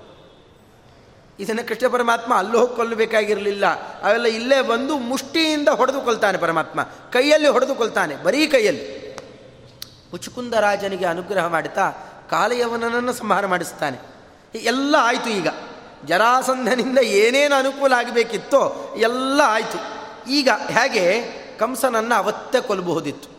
[1.39, 3.67] ಇದನ್ನು ಕೃಷ್ಣ ಪರಮಾತ್ಮ ಅಲ್ಲೂ ಹೋಗಿ ಕೊಲ್ಲಬೇಕಾಗಿರಲಿಲ್ಲ
[4.03, 6.83] ಅವೆಲ್ಲ ಇಲ್ಲೇ ಬಂದು ಮುಷ್ಟಿಯಿಂದ ಹೊಡೆದುಕೊಳ್ತಾನೆ ಪರಮಾತ್ಮ.
[7.13, 9.07] ಕೈಯಲ್ಲಿ ಹೊಡೆದುಕೊಳ್ತಾನೆ, ಬರೀ ಕೈಯಲ್ಲಿ.
[10.13, 11.91] ಮುಚುಕುಂದ ರಾಜನಿಗೆ ಅನುಗ್ರಹ ಮಾಡುತ್ತಾ
[12.31, 13.99] ಕಾಲಯವನನ್ನು ಸಂಹಾರ ಮಾಡಿಸ್ತಾನೆ.
[14.55, 15.49] ಎಲ್ಲ ಆಯಿತು ಈಗ.
[16.05, 19.79] ಜರಾಸಂಧನಿಂದ ಏನೇನು ಅನುಕೂಲ ಆಗಬೇಕಿತ್ತೋ ಎಲ್ಲ ಆಯಿತು.
[20.31, 21.05] ಈಗ ಹೇಗೆ
[21.59, 23.36] ಕಂಸನನ್ನು ಅವತ್ತೇ ಕೊಲ್ಲಬಹುದಿತ್ತು.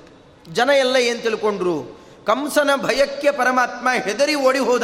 [0.54, 2.00] ಜನ ಎಲ್ಲ ಏನು ತಿಳ್ಕೊಂಡ್ರು?
[2.26, 4.84] ಕಂಸನ ಭಯಕ್ಕೆ ಪರಮಾತ್ಮ ಹೆದರಿ ಓಡಿ ಹೋದ.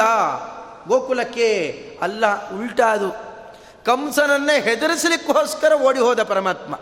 [0.87, 3.11] ಗೋಕುಲಕ್ಕೆ ಅಲ್ಲ ಉಲ್ಟಾದು
[3.85, 6.79] ಕಂಸನನ್ನೇ ಹೆದರಿಸಲಿಕ್ಕೋಸ್ಕರ ಓಡಿ ಹೋದ ಪರಮಾತ್ಮ.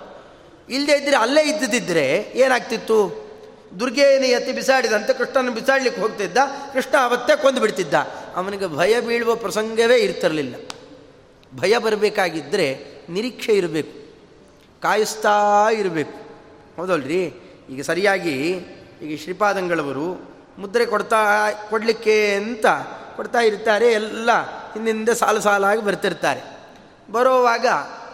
[0.70, 3.32] ಇಲ್ಲದೇ ಇದ್ದರೆ ಅಲ್ಲೇ ಇದ್ದಿದ್ದರೆ ಏನಾಗ್ತಿತ್ತು?
[3.80, 6.38] ದುರ್ಗೆಯನ್ನು ಎತ್ತಿ ಬಿಸಾಡಿದಂತೆ ಕೃಷ್ಣನ ಬಿಸಾಡ್ಲಿಕ್ಕೆ ಹೋಗ್ತಿದ್ದ.
[6.74, 7.94] ಕೃಷ್ಣ ಅವತ್ತೇ ಕೊಂದು ಬಿಡ್ತಿದ್ದ.
[8.36, 10.56] ಅವನಿಗೆ ಭಯ ಬೀಳುವ ಪ್ರಸಂಗವೇ ಇರ್ತಿರಲಿಲ್ಲ.
[11.60, 14.14] ಭಯ ಬರಬೇಕಾಗಿದ್ದರೆ ನಿರೀಕ್ಷೆ ಇರಬೇಕು.
[14.82, 16.20] ಕಾಯಿಸ್ತಾ ಇರಬೇಕು.
[16.78, 17.51] ಹೌದಲ್ರಿ?
[17.72, 18.38] ಈಗ ಸರಿಯಾಗಿ
[19.02, 21.18] ಈಗ ಶ್ರೀಪಾದಂಗಳವರು ಮುದ್ರೆ ಕೊಡ್ತಾ
[21.70, 22.66] ಕೊಡಲಿಕ್ಕೆ ಅಂತ
[23.16, 24.30] ಕೊಡ್ತಾ ಇರ್ತಾರೆ ಎಲ್ಲ
[24.74, 26.42] ಹಿಂದಿಂದ ಸಾಲು ಸಾಲಾಗಿ ಬರ್ತಿರ್ತಾರೆ.
[27.12, 27.66] ಬರೋವಾಗ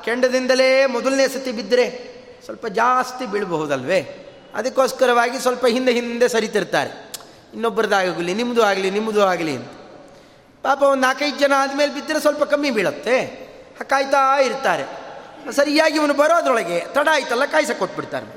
[0.05, 4.23] ಕೆಂಡದಿಂದಲೇ ಮೊದಲನೇ ಸತಿ ಬಿದ್ದರೆ ಸ್ವಲ್ಪ ಜಾಸ್ತಿ ಬೀಳಬಹುದಲ್ವೇ?
[4.55, 7.11] ಅದಕ್ಕೋಸ್ಕರವಾಗಿ ಸ್ವಲ್ಪ ಹಿಂದೆ ಹಿಂದೆ ಸರಿತಿರ್ತಾರೆ.
[7.53, 9.67] ಇನ್ನೊಬ್ಬರದಾಗಲಿ ನಿಮ್ಮದು ಆಗಲಿ ನಿಮ್ಮದು ಆಗಲಿ ಅಂತ.
[10.63, 13.47] ಪಾಪ ಒಂದು ನಾಲ್ಕೈದು ಜನ ಆದಮೇಲೆ ಬಿದ್ದರೆ ಸ್ವಲ್ಪ ಕಮ್ಮಿ ಬೀಳುತ್ತೆ.
[13.83, 14.83] ಕಾಯ್ತಾ ಇರ್ತಾರೆ.
[15.51, 18.36] ಸರಿಯಾಗಿ ಇವನು ಬರೋದ್ರೊಳಗೆ ತಡ ಆಯ್ತಲ್ಲ ಕಾಯ್ಸ ಕೊಟ್ಬಿಡ್ತಾರೆ.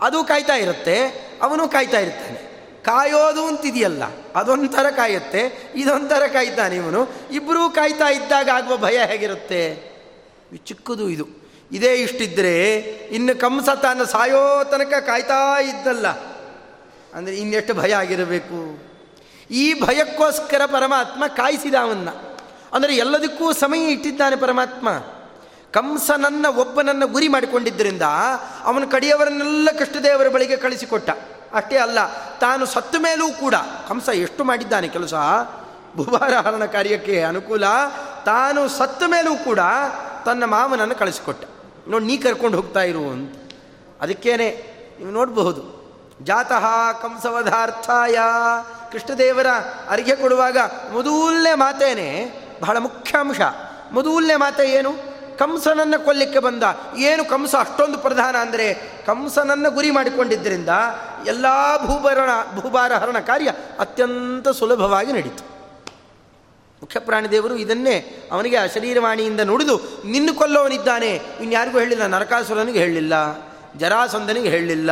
[0.00, 0.96] ಅದು ಕಾಯ್ತಾ ಇರುತ್ತೆ,
[1.42, 2.54] ಅವನು ಕಾಯ್ತಾ ಇರ್ತಾನೆ.
[2.84, 4.02] ಕಾಯೋದು ಅಂತಿದೆಯಲ್ಲ,
[4.34, 7.08] ಅದೊಂಥರ ಕಾಯುತ್ತೆ, ಇದೊಂಥರ ಕಾಯ್ತಾನೆ ಇವನು.
[7.32, 9.94] ಇಬ್ಬರೂ ಕಾಯ್ತಾ ಇದ್ದಾಗ ಆಗುವ ಭಯ ಹೇಗಿರುತ್ತೆ?
[10.64, 11.26] ಚಿಕ್ಕದು ಇದು.
[11.72, 12.72] ಇದೇ ಇಷ್ಟಿದ್ರೆ,
[13.10, 16.08] ಇನ್ನು ಕಂಸ ತಾನು ಸಾಯೋ ತನಕ ಕಾಯ್ತಾ ಇದ್ದಲ್ಲ.
[17.14, 18.78] ಅಂದರೆ ಇನ್ನೆಷ್ಟು ಭಯ ಆಗಿರಬೇಕು?
[19.50, 22.08] ಈ ಭಯಕ್ಕೋಸ್ಕರ ಪರಮಾತ್ಮ ಕಾಯಿಸಿದ ಅವನ್ನ.
[22.72, 24.88] ಅಂದರೆ ಎಲ್ಲದಕ್ಕೂ ಸಮಯ ಇಟ್ಟಿದ್ದಾನೆ ಪರಮಾತ್ಮ.
[25.74, 28.02] ಕಂಸನನ್ನ ಒಬ್ಬನನ್ನ ಗುರಿ ಮಾಡಿಕೊಂಡಿದ್ದರಿಂದ
[28.64, 31.10] ಅವನ ಕಡಿಯವರನ್ನೆಲ್ಲ ಕೃಷ್ಣದೇವರ ಬಳಿಗೆ ಕಳಿಸಿಕೊಟ್ಟ.
[31.54, 31.98] ಅಷ್ಟೇ ಅಲ್ಲ,
[32.38, 33.54] ತಾನು ಸತ್ತ ಮೇಲೂ ಕೂಡ,
[33.88, 35.14] ಕಂಸ ಎಷ್ಟು ಮಾಡಿದ್ದಾನೆ ಕೆಲಸ?
[35.96, 37.64] ಭೂಭಾರಹರಣ ಕಾರ್ಯಕ್ಕೆ ಅನುಕೂಲ.
[38.24, 39.58] ತಾನು ಸತ್ತ ಮೇಲೂ ಕೂಡ
[40.24, 41.44] ತನ್ನ ಮಾವನನ್ನು ಕಳಿಸಿಕೊಟ್ಟ.
[41.88, 43.52] ನೋಡಿ ನೀ ಕರ್ಕೊಂಡು ಹೋಗ್ತಾ ಇರು ಅಂತ.
[44.00, 44.48] ಅದಕ್ಕೇನೆ
[44.98, 45.62] ನೀವು ನೋಡಬಹುದು,
[46.22, 46.66] ಜಾತಃ
[47.02, 48.18] ಕಂಸವಧಾರ್ಥಾಯ.
[48.92, 49.46] ಕೃಷ್ಣದೇವರ
[49.88, 50.58] ಅರ್ಘ್ಯ ಕೊಡುವಾಗ
[50.92, 52.08] ಮೊದಲನೇ ಮಾತೇನೆ
[52.60, 53.40] ಬಹಳ ಮುಖ್ಯಾಂಶ.
[53.92, 55.13] ಮೊದಲನೇ ಮಾತೆ ಏನು?
[55.38, 56.62] ಕಂಸನನ್ನು ಕೊಲ್ಲಿಕ್ಕೆ ಬಂದ.
[56.96, 57.54] ಏನು ಕಂಸ?
[57.58, 58.74] ಅಷ್ಟೊಂದು ಪ್ರಧಾನ ಅಂದರೆ
[59.06, 60.68] ಕಂಸನನ್ನು ಗುರಿ ಮಾಡಿಕೊಂಡಿದ್ದರಿಂದ
[61.26, 61.46] ಎಲ್ಲ
[61.86, 62.30] ಭೂಭರಣ
[62.60, 65.44] ಭೂಭಾರ ಹರಣ ಕಾರ್ಯ ಅತ್ಯಂತ ಸುಲಭವಾಗಿ ನಡೀತು.
[66.82, 71.20] ಮುಖ್ಯ ಪ್ರಾಣಿದೇವರು ಇದನ್ನೇ ಅವನಿಗೆ ಆ ಶರೀರವಾಣಿಯಿಂದ ನುಡಿದು, ನಿನ್ನ ಕೊಲ್ಲೋವನಿದ್ದಾನೆ.
[71.40, 73.14] ಇನ್ಯಾರಿಗೂ ಹೇಳಿಲ್ಲ, ನರಕಾಸುರನಿಗೆ ಹೇಳಲಿಲ್ಲ
[73.78, 74.90] ಜರಾಸಂದನಿಗೆ ಹೇಳಲಿಲ್ಲ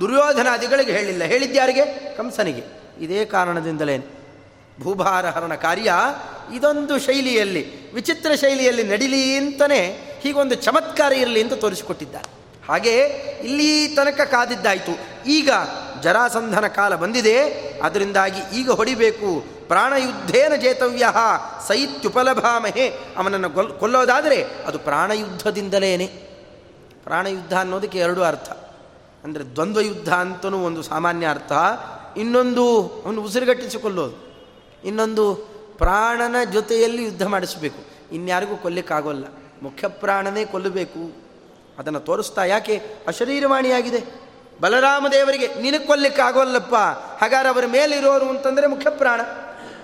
[0.00, 1.24] ದುರ್ಯೋಧನಾದಿಗಳಿಗೆ ಹೇಳಿಲ್ಲ.
[1.24, 2.64] ಹೇಳಿದ್ಯಾರಿಗೆ ಕಂಸನಿಗೆ.
[3.00, 4.15] ಇದೇ ಕಾರಣದಿಂದಲೇ
[4.82, 5.92] ಭೂಭಾರ ಹರಣ ಕಾರ್ಯ
[6.54, 12.36] ಇದೊಂದು ಶೈಲಿಯಲ್ಲಿ, ವಿಚಿತ್ರ ಶೈಲಿಯಲ್ಲಿ ನಡಿಲಿ ಅಂತಲೇ ಹೀಗೊಂದು ಚಮತ್ಕಾರ ಇರಲಿ ಅಂತ ತೋರಿಸಿಕೊಟ್ಟಿದ್ದಾರೆ.
[12.68, 12.96] ಹಾಗೆ
[13.44, 14.98] ಇಲ್ಲಿ ತನಕ ಕಾದಿದ್ದಾಯಿತು.
[15.26, 15.50] ಈಗ
[16.02, 17.42] ಜರಾಸಂಧನ ಕಾಲ ಬಂದಿದೆ.
[17.82, 19.44] ಅದರಿಂದಾಗಿ ಈಗ ಹೊಡಿಬೇಕು.
[19.68, 21.06] ಪ್ರಾಣಯುದ್ಧೇನ ಜೇತವ್ಯ
[21.68, 22.88] ಸೈತ್ಯುಪಲಭಾಮಹೆ.
[22.88, 26.06] ಅವನನ್ನು ಕೊಲ್ ಕೊಲ್ಲೋದಾದರೆ ಅದು ಪ್ರಾಣಯುದ್ಧದಿಂದಲೇನೆ.
[27.04, 28.50] ಪ್ರಾಣಯುದ್ಧ ಅನ್ನೋದಕ್ಕೆ ಎರಡು ಅರ್ಥ.
[29.24, 31.52] ಅಂದರೆ ದ್ವಂದ್ವಯುದ್ಧ ಅಂತಲೂ ಒಂದು ಸಾಮಾನ್ಯ ಅರ್ಥ.
[32.16, 34.26] ಇನ್ನೊಂದು ಅವನು ಉಸಿರುಗಟ್ಟಿಸಿಕೊಳ್ಳೋದು.
[34.86, 35.34] ಇನ್ನೊಂದು
[35.78, 37.78] ಪ್ರಾಣನ ಜೊತೆಯಲ್ಲಿ ಯುದ್ಧ ಮಾಡಿಸಬೇಕು.
[38.14, 39.24] ಇನ್ಯಾರಿಗೂ ಕೊಲ್ಲಕ್ಕಾಗೋಲ್ಲ.
[39.62, 41.26] ಮುಖ್ಯ ಪ್ರಾಣನೇ ಕೊಲ್ಲಬೇಕು.
[41.78, 42.82] ಅದನ್ನು ತೋರಿಸ್ತಾ ಯಾಕೆ?
[43.06, 44.26] ಅಶರೀರವಾಣಿಯಾಗಿದೆ.
[44.60, 46.74] ಬಲರಾಮ ದೇವರಿಗೆ ನಿನಗೆ ಕೊಲ್ಲಕ್ಕಾಗೋಲ್ಲಪ್ಪ.
[47.22, 49.20] ಹಾಗಾದ್ರೆ ಅವರ ಮೇಲಿರೋರು ಅಂತಂದರೆ ಮುಖ್ಯ ಪ್ರಾಣ.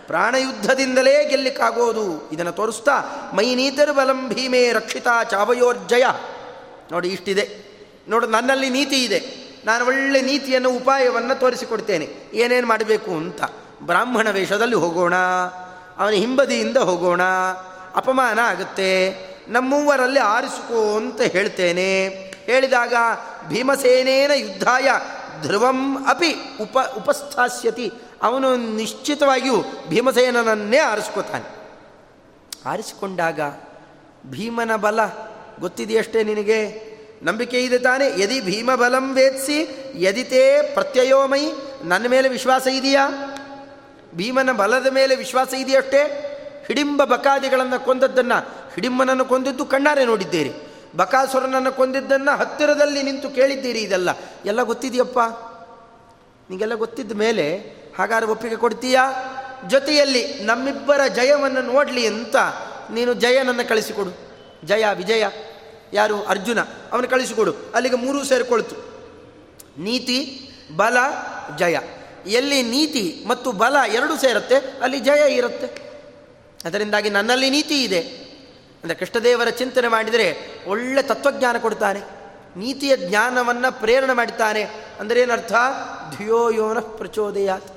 [0.06, 2.30] ಪ್ರಾಣಯುದ್ಧದಿಂದಲೇ ಗೆಲ್ಲಕ್ಕಾಗೋದು.
[2.30, 3.00] ಇದನ್ನು ತೋರಿಸ್ತಾ,
[3.34, 6.04] ಮೈನೀತರು ಬಲಂ ಭೀಮೇ ರಕ್ಷಿತಾ ಚಾವಯೋರ್ಜಯ.
[6.92, 7.58] ನೋಡಿ, ಇಷ್ಟಿದೆ.
[8.08, 9.22] ನೋಡು, ನನ್ನಲ್ಲಿ ನೀತಿ ಇದೆ.
[9.64, 12.08] ನಾನು ಒಳ್ಳೆ ನೀತಿಯನ್ನು, ಉಪಾಯವನ್ನು ತೋರಿಸಿಕೊಡ್ತೇನೆ.
[12.34, 13.42] ಏನೇನು ಮಾಡಬೇಕು ಅಂತ.
[13.86, 15.14] ಬ್ರಾಹ್ಮಣ ವೇಷದಲ್ಲಿ ಹೋಗೋಣ,
[15.98, 17.20] ಅವನ ಹಿಂಬದಿಯಿಂದ ಹೋಗೋಣ,
[17.94, 19.16] ಅಪಮಾನ ಆಗುತ್ತೆ.
[19.48, 22.08] ನಮ್ಮೂವರಲ್ಲಿ ಆರಿಸಿಕೋ ಅಂತ ಹೇಳ್ತೇನೆ.
[22.46, 22.94] ಹೇಳಿದಾಗ
[23.48, 24.90] ಭೀಮಸೇನೇನ ಯುದ್ಧಾಯ
[25.42, 27.92] ಧ್ರುವಂ ಅಪಿ ಉಪ ಉಪಸ್ಥಾಸ್ಯತಿ.
[28.22, 31.62] ಅವನು ನಿಶ್ಚಿತವಾಗಿಯೂ ಭೀಮಸೇನನನ್ನೇ ಆರಿಸ್ಕೋತಾನೆ.
[32.66, 33.40] ಆರಿಸಿಕೊಂಡಾಗ
[34.26, 35.04] ಭೀಮನ ಬಲ
[35.60, 36.92] ಗೊತ್ತಿದೆಯಷ್ಟೇ ನಿನಗೆ?
[37.22, 38.20] ನಂಬಿಕೆ ಇದೆ ತಾನೆ.
[38.22, 41.52] ಯದಿ ಭೀಮಬಲಂ ವೇತ್ಸಿ ಯದಿತೇ ಪ್ರತ್ಯಯೋಮಯಿ
[41.84, 43.08] ನನ್ನ ಮೇಲೆ ವಿಶ್ವಾಸ ಇದೆಯಾ?
[44.14, 46.28] ಭೀಮನ ಬಲದ ಮೇಲೆ ವಿಶ್ವಾಸ ಇದೆಯಷ್ಟೇ?
[46.66, 50.52] ಹಿಡಿಂಬ ಬಕಾದಿಗಳನ್ನು ಕೊಂದದ್ದನ್ನು ಹಿಡಿಂಬನನ್ನು ಕೊಂದಿದ್ದು ಕಣ್ಣಾರೆ ನೋಡಿದ್ದೀರಿ.
[50.96, 54.08] ಬಕಾಸುರನನ್ನು ಕೊಂದಿದ್ದನ್ನು ಹತ್ತಿರದಲ್ಲಿ ನಿಂತು ಕೇಳಿದ್ದೀರಿ ಇದೆಲ್ಲ.
[54.44, 55.18] ಎಲ್ಲ ಗೊತ್ತಿದೆಯಪ್ಪ?
[56.50, 57.56] ನಿಗೆಲ್ಲ ಗೊತ್ತಿದ್ದ ಮೇಲೆ
[57.98, 59.12] ಹಾಗಾದ್ರೆ ಒಪ್ಪಿಗೆ ಕೊಡ್ತೀಯಾ?
[59.68, 62.36] ಜೊತೆಯಲ್ಲಿ ನಮ್ಮಿಬ್ಬರ ಜಯವನ್ನು ನೋಡಲಿ ಅಂತ
[62.90, 64.10] ನೀನು ಜಯನನ್ನು ಕಳಿಸಿಕೊಡು.
[64.64, 65.24] ಜಯ, ವಿಜಯ.
[65.92, 66.24] ಯಾರು?
[66.24, 66.60] ಅರ್ಜುನ.
[66.92, 67.54] ಅವನು ಕಳಿಸಿಕೊಡು.
[67.74, 68.76] ಅಲ್ಲಿಗೆ ಮೂರೂ ಸೇರಿಕೊಳ್ತು.
[69.78, 70.96] ನೀತಿ, ಬಲ,
[71.58, 71.76] ಜಯ.
[72.26, 75.66] ಎಲ್ಲಿ ನೀತಿ ಮತ್ತು ಬಲ ಎರಡು ಸೇರುತ್ತೆ, ಅಲ್ಲಿ ಜಯ ಇರುತ್ತೆ.
[76.64, 78.00] ಅದರಿಂದಾಗಿ ನನ್ನಲ್ಲಿ ನೀತಿ ಇದೆ.
[78.82, 82.00] ಅಂದರೆ ಕೃಷ್ಣದೇವರ ಚಿಂತನೆ ಮಾಡಿದರೆ ಒಳ್ಳೆ ತತ್ವಜ್ಞಾನ ಕೊಡ್ತಾನೆ
[82.56, 84.62] ನೀತಿಯ ಜ್ಞಾನವನ್ನು ಪ್ರೇರಣೆ ಮಾಡುತ್ತಾನೆ
[85.00, 85.52] ಅಂದರೆ ಏನರ್ಥ?
[86.16, 87.72] ಧಿಯೋ ಯೋನ ಪ್ರಚೋದಯಾತ್.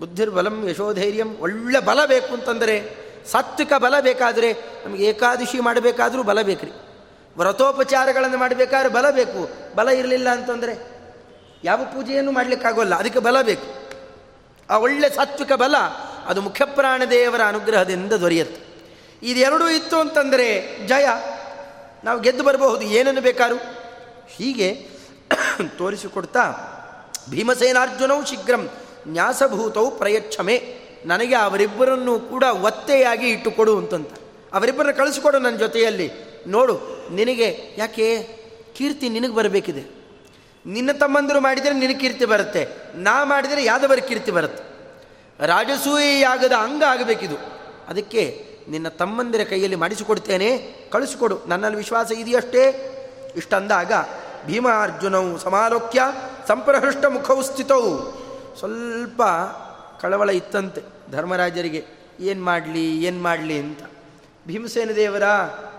[0.00, 1.36] ಬುದ್ಧಿರ್ಬಲಂ ಯಶೋಧೈರ್ಯಂ.
[1.36, 2.96] ಒಳ್ಳೆ ಬಲ ಬೇಕು ಅಂತಂದರೆ,
[3.32, 4.52] ಸಾತ್ವಿಕ ಬಲ ಬೇಕಾದರೆ
[4.86, 6.70] ನಮಗೆ ಏಕಾದಶಿ ಮಾಡಬೇಕಾದರೂ ಬಲ ಬೇಕ್ರಿ.
[7.38, 9.50] ವ್ರತೋಪಚಾರಗಳನ್ನು ಮಾಡಬೇಕಾದ್ರೆ ಬಲ ಬೇಕು.
[9.76, 10.89] ಬಲ ಇರಲಿಲ್ಲ ಅಂತಂದರೆ
[11.64, 13.80] ಯಾವ ಪೂಜೆಯನ್ನು ಮಾಡಲಿಕ್ಕಾಗೋಲ್ಲ, ಅದಕ್ಕೆ ಬಲ ಬೇಕು.
[14.70, 15.76] ಆ ಒಳ್ಳೆ ಸಾತ್ವಿಕ ಬಲ,
[16.26, 18.70] ಅದು ಮುಖ್ಯಪ್ರಾಣ ದೇವರ ಅನುಗ್ರಹದಿಂದ ದೊರೆಯುತ್ತೆ.
[19.22, 21.06] ಇದೆರಡೂ ಇತ್ತು ಅಂತಂದರೆ ಜಯ,
[22.04, 23.56] ನಾವು ಗೆದ್ದು ಬರಬಹುದು, ಏನನ್ನು ಬೇಕಾರು?
[24.28, 24.88] ಹೀಗೆ
[25.78, 26.52] ತೋರಿಸಿಕೊಡ್ತಾ,
[27.30, 28.70] ಭೀಮಸೇನಾರ್ಜುನವು ಶೀಘ್ರಂ
[29.08, 34.10] ನ್ಯಾಸಭೂತವು ಪ್ರಯಚ್ಛಮೆ, ನನಗೆ ಅವರಿಬ್ಬರನ್ನು ಕೂಡ ಒತ್ತೆಯಾಗಿ ಇಟ್ಟುಕೊಡು ಅಂತಂತ.
[34.52, 36.10] ಅವರಿಬ್ಬರನ್ನ ಕಳಿಸ್ಕೊಡು ನನ್ನ ಜೊತೆಯಲ್ಲಿ.
[36.46, 38.28] ನೋಡು, ನಿನಗೆ ಯಾಕೆ
[38.74, 39.99] ಕೀರ್ತಿ ನಿನಗೆ ಬರಬೇಕಿದೆ?
[40.66, 44.64] ನಿನ್ನ ತಮ್ಮಂದರು ಮಾಡಿದರೆ ನಿನ್ನ ಕೀರ್ತಿ ಬರುತ್ತೆ, ನಾ ಮಾಡಿದರೆ ಯಾದವರ ಕೀರ್ತಿ ಬರುತ್ತೆ.
[45.46, 47.36] ರಾಜಸೂಯಾಗದ ಅಂಗ ಆಗಬೇಕಿದು.
[47.88, 48.22] ಅದಕ್ಕೆ
[48.68, 50.48] ನಿನ್ನ ತಮ್ಮಂದಿರ ಕೈಯಲ್ಲಿ ಮಾಡಿಸಿಕೊಡ್ತೇನೆ,
[50.92, 51.38] ಕಳಿಸಿಕೊಡು.
[51.46, 52.64] ನನ್ನಲ್ಲಿ ವಿಶ್ವಾಸ ಇದೆಯಷ್ಟೇ?
[53.36, 53.92] ಇಷ್ಟಂದಾಗ
[54.46, 56.02] ಭೀಮಾರ್ಜುನವು ಸಮಾಲೋಕ್ಯ
[56.48, 57.92] ಸಂಪ್ರಹೃಷ್ಟ ಮುಖವು ಸ್ಥಿತವು.
[58.58, 59.22] ಸ್ವಲ್ಪ
[60.00, 60.82] ಕಳವಳ ಇತ್ತಂತೆ
[61.12, 61.84] ಧರ್ಮರಾಜರಿಗೆ.
[62.20, 63.82] ಏನು ಮಾಡಲಿ ಏನು ಮಾಡಲಿ ಅಂತ.
[64.46, 65.24] ಭೀಮಸೇನ ದೇವರ,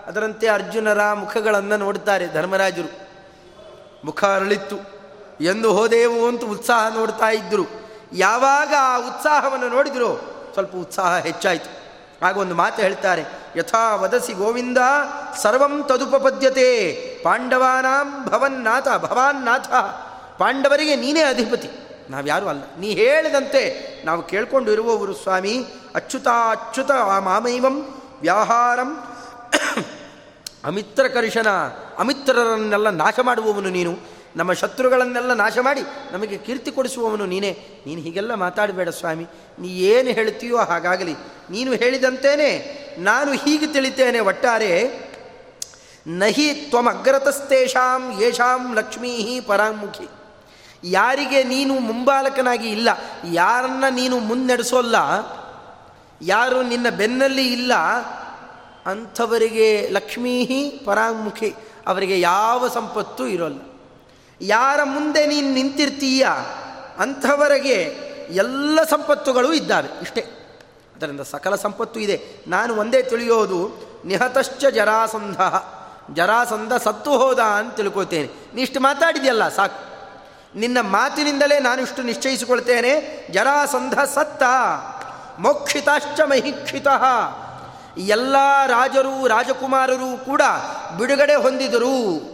[0.06, 2.90] ಅದರಂತೆ ಅರ್ಜುನರ ಮುಖಗಳನ್ನು ನೋಡ್ತಾರೆ ಧರ್ಮರಾಜರು.
[4.04, 4.76] ಮುಖ ಅರಳಿತ್ತು
[5.40, 7.66] ಎಂದು ಹೋದೆವು ಅಂತ ಉತ್ಸಾಹ ನೋಡ್ತಾ ಇದ್ದರು
[8.12, 11.82] ಯಾವಾಗ ಆ ಉತ್ಸಾಹವನ್ನು ನೋಡಿದ್ರು ಸ್ವಲ್ಪ ಉತ್ಸಾಹ ಹೆಚ್ಚಾಯಿತು.
[12.26, 13.24] ಆಗ ಒಂದು ಮಾತು ಹೇಳ್ತಾರೆ,
[13.56, 14.78] ಯಥಾ ವದಸಿ ಗೋವಿಂದ,
[15.42, 16.92] ಸರ್ವಂ ತದುಪಪದ್ಯತೆ.
[17.22, 19.68] ಪಾಂಡವಾನಾಂ ಭವನ್ನಾಥ, ಭವಾನ್ನಾಥ.
[20.38, 21.70] ಪಾಂಡವರಿಗೆ ನೀನೇ ಅಧಿಪತಿ.
[22.10, 22.62] ನಾವ್ಯಾರೂ ಅಲ್ಲ.
[22.78, 25.66] ನೀ ಹೇಳಿದಂತೆ ನಾವು ಕೇಳ್ಕೊಂಡು ಇರುವವರು ಸ್ವಾಮಿ.
[25.94, 29.04] ಅಚ್ಯುತ ಅಚ್ಯುತ ಮಾಮೈವಂ ವ್ಯಾಹಾರಂ.
[30.64, 31.48] ಅಮಿತ್ರ ಕರ್ಷಣ
[31.98, 33.92] ಅಮಿತ್ರರನ್ನೆಲ್ಲ ನಾಶ ಮಾಡುವವನು ನೀನು.
[34.36, 35.82] ನಮ್ಮ ಶತ್ರುಗಳನ್ನೆಲ್ಲ ನಾಶ ಮಾಡಿ
[36.12, 37.50] ನಮಗೆ ಕೀರ್ತಿ ಕೊಡಿಸುವವನು ನೀನೇ.
[37.86, 39.26] ನೀನು ಹೀಗೆಲ್ಲ ಮಾತಾಡಬೇಡ ಸ್ವಾಮಿ.
[39.58, 41.14] ನೀ ಏನು ಹೇಳ್ತೀಯೋ ಹಾಗಾಗಲಿ.
[41.50, 42.50] ನೀನು ಹೇಳಿದಂತೇನೆ,
[42.98, 44.72] ನಾನು ಹೀಗೆ ತಿಳಿತೇನೆ ಒಟ್ಟಾರೆ,
[46.06, 50.08] ನಹಿ ತ್ವಮಗ್ರತಸ್ತೇಷಾಂ ಯೇಷಾಂ ಲಕ್ಷ್ಮೀ ಪರಾಮುಖಿ.
[50.84, 52.88] ಯಾರಿಗೆ ನೀನು ಮುಂಬಾಲಕನಾಗಿ ಇಲ್ಲ,
[53.32, 54.96] ಯಾರನ್ನ ನೀನು ಮುನ್ನಡೆಸೋಲ್ಲ,
[56.22, 57.72] ಯಾರು ನಿನ್ನ ಬೆನ್ನಲ್ಲಿ ಇಲ್ಲ
[58.86, 60.44] ಅಂಥವರಿಗೆ ಲಕ್ಷ್ಮೀ
[60.84, 61.54] ಪರಾಮುಖಿ,
[61.86, 63.60] ಅವರಿಗೆ ಯಾವ ಸಂಪತ್ತು ಇರೋಲ್ಲ.
[64.40, 66.26] ಯಾರ ಮುಂದೆ ನೀನು ನಿಂತಿರ್ತೀಯ,
[66.98, 67.96] ಅಂಥವರಿಗೆ
[68.30, 70.20] ಎಲ್ಲ ಸಂಪತ್ತುಗಳು ಇದ್ದಾವೆ, ಇಷ್ಟೇ.
[70.96, 72.20] ಅದರಿಂದ ಸಕಲ ಸಂಪತ್ತು ಇದೆ.
[72.46, 73.70] ನಾನು ಒಂದೇ ತಿಳಿಯೋದು,
[74.04, 75.40] ನಿಹತಶ್ಚ ಜರಾಸಂಧ.
[76.14, 79.92] ಜರಾಸಂಧ ಸತ್ತು ಹೋದ ಅಂತ ತಿಳ್ಕೊತೇನೆ ನೀಷ್ಟು ಮಾತಾಡಿದೆಯಲ್ಲ, ಸಾಕು.
[80.58, 83.26] ನಿನ್ನ ಮಾತಿನಿಂದಲೇ ನಾನು ಇಷ್ಟು ನಿಶ್ಚಯಿಸಿಕೊಳ್ತೇನೆ.
[83.32, 84.42] ಜರಾಸಂಧ ಸತ್ತ,
[85.38, 86.86] ಮೋಕ್ಷಿತಾಶ್ಚ ಮಹಿಕ್ಷಿತ.
[87.98, 88.36] ಎಲ್ಲ
[88.66, 90.42] ರಾಜರು, ರಾಜಕುಮಾರರು ಕೂಡ
[90.98, 92.32] ಬಿಡುಗಡೆ ಹೊಂದಿದರು.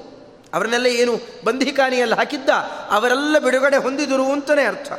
[0.54, 2.48] ಅವರನ್ನೆಲ್ಲ ಏನು ಬಂಧಿಕಾನಿಯಲ್ಲಿ ಹಾಕಿದ್ದ?
[2.90, 4.92] ಅವರೆಲ್ಲ ಬಿಡುಗಡೆ ಹೊಂದಿದರು ಅಂತಲೇ ಅರ್ಥ.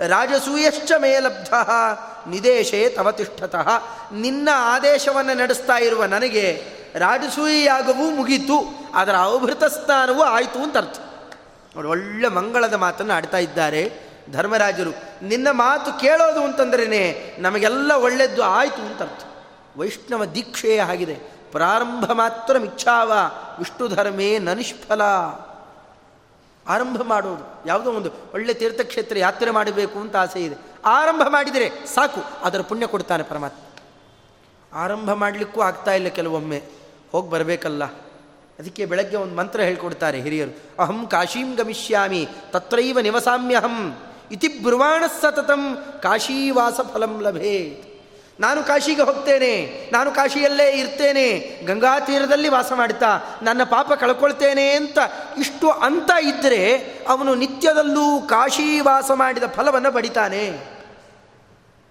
[0.00, 1.54] ರಾಜಸೂಯಶ್ಚ ಮೇಲಬ್ಧ
[2.28, 3.68] ನಿದೇಶೇ ತವತಿಷ್ಠತಃ
[4.12, 6.62] ನಿನ್ನ ಆದೇಶವನ್ನು ನಡೆಸ್ತಾ ಇರುವ ನನಗೆ
[6.94, 10.98] ರಾಜಸೂಯಾಗವೂ ಮುಗೀತು, ಅದರ ಅವಭೃತ ಸ್ನಾನವೂ ಆಯಿತು ಅಂತ ಅರ್ಥ.
[11.76, 13.92] ನೋಡಿ, ಒಳ್ಳೆ ಮಂಗಳದ ಮಾತನ್ನು ಆಡ್ತಾ ಇದ್ದಾರೆ
[14.32, 14.90] ಧರ್ಮರಾಜರು.
[15.26, 19.24] ನಿನ್ನ ಮಾತು ಕೇಳೋದು ಅಂತಂದ್ರೇ ನಮಗೆಲ್ಲ ಒಳ್ಳೆಯದು ಆಯಿತು ಅಂತ ಅರ್ಥ.
[19.76, 21.14] ವೈಷ್ಣವ ದೀಕ್ಷೆಯೇ ಆಗಿದೆ.
[21.52, 23.12] ಪ್ರಾರಂಭ ಮಾತ್ರ ಮಿಚ್ಛಾವ.
[23.58, 25.02] ವಿಷ್ಣು ಧರ್ಮೇ ನನಿಷ್ಫಲ.
[26.68, 27.68] ಆರಂಭ ಮಾಡೋದು.
[27.68, 30.56] ಯಾವುದೋ ಒಂದು ಒಳ್ಳೆ ತೀರ್ಥಕ್ಷೇತ್ರ ಯಾತ್ರೆ ಮಾಡಬೇಕು ಅಂತ ಆಸೆ ಇದೆ.
[30.84, 32.20] ಆರಂಭ ಮಾಡಿದರೆ ಸಾಕು.
[32.42, 33.58] ಅದರ ಪುಣ್ಯ ಕೊಡ್ತಾನೆ ಪರಮಾತ್ಮ.
[34.72, 36.62] ಆರಂಭ ಮಾಡಲಿಕ್ಕೂ ಆಗ್ತಾ ಇಲ್ಲ ಕೆಲವೊಮ್ಮೆ.
[37.12, 37.84] ಹೋಗಿ ಬರಬೇಕಲ್ಲ.
[38.58, 40.82] ಅದಕ್ಕೆ ಬೆಳಗ್ಗೆ ಒಂದು ಮಂತ್ರ ಹೇಳ್ಕೊಡ್ತಾರೆ ಹಿರಿಯರು.
[40.82, 42.28] ಅಹಂ ಕಾಶೀಂ ಗಮಿಷ್ಯಾಮಿ.
[42.50, 43.98] ತತ್ರೈವ ನಿವಸಾಮ್ಯಹಂ.
[44.32, 47.88] ಇತಿ ಬ್ರುವಾಣ ಸತತಂ ಕಾಶೀವಾಸ ಫಲಂ ಲಭೇ
[48.40, 49.52] ನಾನು ಕಾಶಿಗೆ ಹೋಗ್ತೇನೆ,
[49.92, 54.98] ನಾನು ಕಾಶಿಯಲ್ಲೇ ಇರ್ತೇನೆ, ಗಂಗಾ ತೀರದಲ್ಲಿ ವಾಸ ಮಾಡ್ತಾ ನನ್ನ ಪಾಪ ಕಳ್ಕೊಳ್ತೇನೆ ಅಂತ
[55.38, 56.76] ಇಷ್ಟು ಅಂತ ಇದ್ದರೆ
[57.08, 60.72] ಅವನು ನಿತ್ಯದಲ್ಲೂ ಕಾಶಿ ವಾಸ ಮಾಡಿದ ಫಲವನ್ನು ಪಡಿತಾನೆ.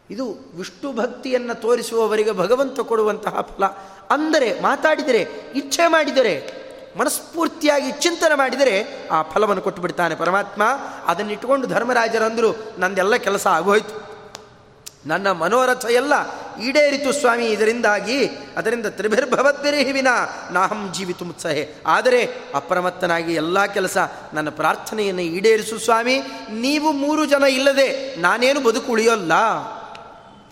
[0.10, 3.66] ಇದು ವಿಷ್ಣು ಭಕ್ತಿಯನ್ನು ತೋರಿಸುವವರಿಗೆ ಭಗವಂತ ಕೊಡುವಂತಹ ಫಲ.
[4.10, 6.62] ಅಂದರೆ ಮಾತಾಡಿದರೆ, ಇಚ್ಛೆ ಮಾಡಿದರೆ,
[6.98, 10.64] ಮನಸ್ಫೂರ್ತಿಯಾಗಿ ಚಿಂತನೆ ಮಾಡಿದರೆ ಆ ಫಲವನ್ನು ಕೊಟ್ಟು ಬಿಡ್ತಾನೆ ಪರಮಾತ್ಮ.
[11.08, 14.11] ಅದನ್ನಿಟ್ಟುಕೊಂಡು ಧರ್ಮರಾಜರಂದರು, ನಂದೆಲ್ಲ ಕೆಲಸ ಆಗೋಯ್ತು.
[15.06, 16.14] ನನ್ನ ಮನೋರಥ ಎಲ್ಲ
[16.62, 18.26] ಈಡೇರಿತು ಸ್ವಾಮಿ, ಇದರಿಂದಾಗಿ
[18.58, 20.08] ಅದರಿಂದ ತ್ರಿಭಿರ್ಭವದ್ಭಿರಿಹಿವಿನ
[20.52, 21.74] ನಾಹಂ ಜೀವಿತು ಮುತ್ಸಹೆ.
[21.88, 23.98] ಆದರೆ ಅಪ್ರಮತ್ತನಾಗಿ ಎಲ್ಲ ಕೆಲಸ
[24.34, 26.20] ನನ್ನ ಪ್ರಾರ್ಥನೆಯನ್ನು ಈಡೇರಿಸು ಸ್ವಾಮಿ.
[26.52, 29.34] ನೀವು ಮೂರು ಜನ ಇಲ್ಲದೆ ನಾನೇನು ಬದುಕು ಉಳಿಯೋಲ್ಲ?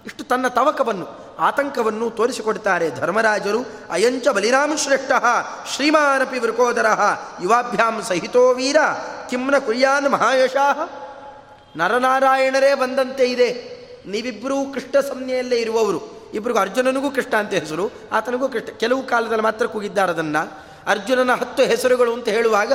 [0.05, 3.59] ಇಷ್ಟು ತನ್ನ ತವಕವನ್ನು, ಆತಂಕವನ್ನು ತೋರಿಸಿಕೊಡ್ತಾರೆ ಧರ್ಮರಾಜರು.
[3.91, 5.11] ಅಯಂಚ ಬಲಿರಾಮ ಶ್ರೇಷ್ಠ,
[5.75, 6.85] ಶ್ರೀಮಾನಪಿ ವೃಕೋದರ,
[7.41, 8.77] ಯುವಾಭ್ಯಾಂ ಸಹಿತೋ ವೀರ
[9.29, 10.79] ಕಿಮ್ನ ಕುರ್ಯಾನ್ ಮಹಾಯಶಾಹ.
[11.77, 13.78] ನರನಾರಾಯಣರೇ ಬಂದಂತೆ ಇದೆ.
[14.05, 16.01] ನೀವಿಬ್ಬರೂ ಕೃಷ್ಣ ಸಂಜ್ಞೆಯಲ್ಲೇ ಇರುವವರು.
[16.33, 18.77] ಇಬ್ಬರಿಗೂ ಅರ್ಜುನನಿಗೂ ಕೃಷ್ಣ ಅಂತ ಹೆಸರು, ಆತನಿಗೂ ಕೃಷ್ಣ.
[18.77, 20.43] ಕೆಲವು ಕಾಲದಲ್ಲಿ ಮಾತ್ರ ಕೂಗಿದ್ದಾರೆ ಅದನ್ನು.
[20.87, 22.73] ಅರ್ಜುನನ ಹತ್ತು ಹೆಸರುಗಳು ಅಂತ ಹೇಳುವಾಗ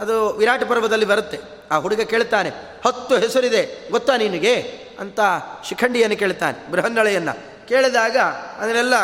[0.00, 1.38] ಅದು ವಿರಾಟ ಪರ್ವದಲ್ಲಿ ಬರುತ್ತೆ.
[1.70, 2.50] ಆ ಹುಡುಗ ಕೇಳ್ತಾನೆ,
[2.86, 4.54] ಹತ್ತು ಹೆಸರಿದೆ, ಗೊತ್ತಾ ನಿನಗೆ?
[5.00, 5.20] ಅಂತ
[5.68, 7.34] ಶಿಖಂಡಿಯನ್ನು ಕೇಳ್ತಾನೆ, ಬೃಹನ್ನಳೆಯನ್ನು.
[7.68, 8.16] ಕೇಳಿದಾಗ
[8.58, 8.94] ಅದನ್ನೆಲ್ಲ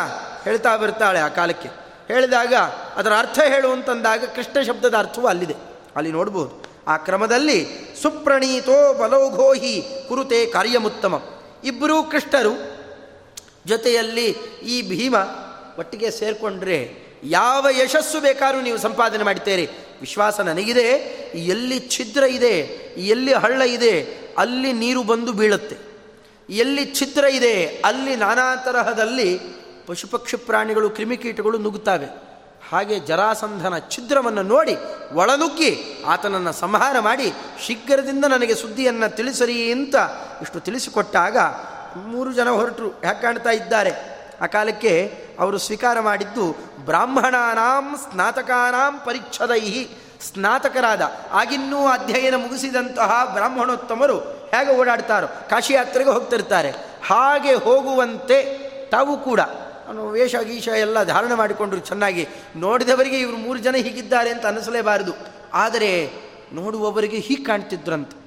[0.43, 1.69] ಹೇಳ್ತಾ ಬರ್ತಾಳೆ ಆ ಕಾಲಕ್ಕೆ.
[2.07, 2.53] ಹೇಳಿದಾಗ
[2.95, 5.55] ಅದರ ಅರ್ಥ ಹೇಳು ಅಂತಂದಾಗ ಕೃಷ್ಣ ಶಬ್ದದ ಅರ್ಥವೂ ಅಲ್ಲಿದೆ.
[5.95, 7.59] ಅಲ್ಲಿ ನೋಡ್ಬೋದು, ಆ ಕ್ರಮದಲ್ಲಿ
[8.01, 11.13] ಸುಪ್ರಣೀತೋ ಬಲೋಘೋಹಿ ಕುರುತೆ ಕಾರ್ಯಮುತ್ತಮ.
[11.63, 12.53] ಇಬ್ಬರೂ ಕೃಷ್ಣರು
[13.65, 14.25] ಜೊತೆಯಲ್ಲಿ
[14.65, 15.15] ಈ ಭೀಮ
[15.79, 19.69] ಒಟ್ಟಿಗೆ ಸೇರಿಕೊಂಡ್ರೆ ಯಾವ ಯಶಸ್ಸು ಬೇಕಾದ್ರೂ ನೀವು ಸಂಪಾದನೆ ಮಾಡ್ತೀರಿ.
[20.01, 20.87] ವಿಶ್ವಾಸ ನನಗಿದೆ,
[21.35, 22.57] ಎಲ್ಲಿ ಛಿದ್ರ ಇದೆ,
[22.97, 25.75] ಎಲ್ಲಿ ಹಳ್ಳ ಇದೆ, ಅಲ್ಲಿ ನೀರು ಬಂದು ಬೀಳುತ್ತೆ.
[26.49, 29.39] ಎಲ್ಲಿ ಛಿದ್ರ ಇದೆ, ಅಲ್ಲಿ ನಾನಾ ತರಹದಲ್ಲಿ
[29.87, 32.32] ಪಶುಪಕ್ಷಿ ಪ್ರಾಣಿಗಳು, ಕ್ರಿಮಿಕೀಟಗಳು ನುಗ್ಗುತ್ತವೆ.
[32.73, 34.75] ಹಾಗೆ ಜರಾಸಂಧನ ಛಿದ್ರವನ್ನು ನೋಡಿ
[35.13, 35.71] ಒಳನುಗ್ಗಿ
[36.07, 37.33] ಆತನನ್ನು ಸಂಹಾರ ಮಾಡಿ
[37.65, 39.95] ಶೀಘ್ರದಿಂದ ನನಗೆ ಸುದ್ದಿಯನ್ನು ತಿಳಿಸರಿ ಅಂತ
[40.41, 41.37] ಇಷ್ಟು ತಿಳಿಸಿಕೊಟ್ಟಾಗ
[42.05, 42.89] ಮೂರು ಜನ ಹೊರಟರು.
[43.03, 43.91] ಯಾಕೆ ಕಾಣ್ತಾ ಇದ್ದಾರೆ?
[44.41, 44.93] ಆ ಕಾಲಕ್ಕೆ
[45.39, 46.45] ಅವರು ಸ್ವೀಕಾರ ಮಾಡಿದ್ದು
[46.85, 49.83] ಬ್ರಾಹ್ಮಣಾನಾಂ ಸ್ನಾತಕಾನಾಂ ಪರಿಚ್ಛದೈಹಿ
[50.33, 51.01] ಸ್ನಾತಕರಾದ.
[51.31, 54.17] ಆಗಿನ್ನೂ ಅಧ್ಯಯನ ಮುಗಿಸಿದಂತಹ ಬ್ರಾಹ್ಮಣೋತ್ತಮರು
[54.53, 56.71] ಹೇಗೆ ಓಡಾಡ್ತಾರೋ ಕಾಶಿ ಯಾತ್ರೆಗೆ ಹೋಗ್ತಿರ್ತಾರೆ.
[57.07, 58.39] ಹಾಗೆ ಹೋಗುವಂತೆ
[58.89, 59.39] ತಾವು ಕೂಡ
[59.87, 62.27] ಅವನು ವೇಷ ಗೀಷ ಎಲ್ಲ ಧಾರಣ ಮಾಡಿಕೊಂಡ್ರು ಚೆನ್ನಾಗಿ.
[62.55, 65.13] ನೋಡಿದವರಿಗೆ ಇವರು ಮೂರು ಜನ ಹೀಗಿದ್ದಾರೆ ಅಂತ ಅನ್ನಿಸಲೇಬಾರದು
[65.53, 66.11] ಆದರೆ
[66.53, 68.17] ನೋಡುವವರಿಗೆ ಹೀಗೆ ಕಾಣ್ತಿದ್ರಂತೆ.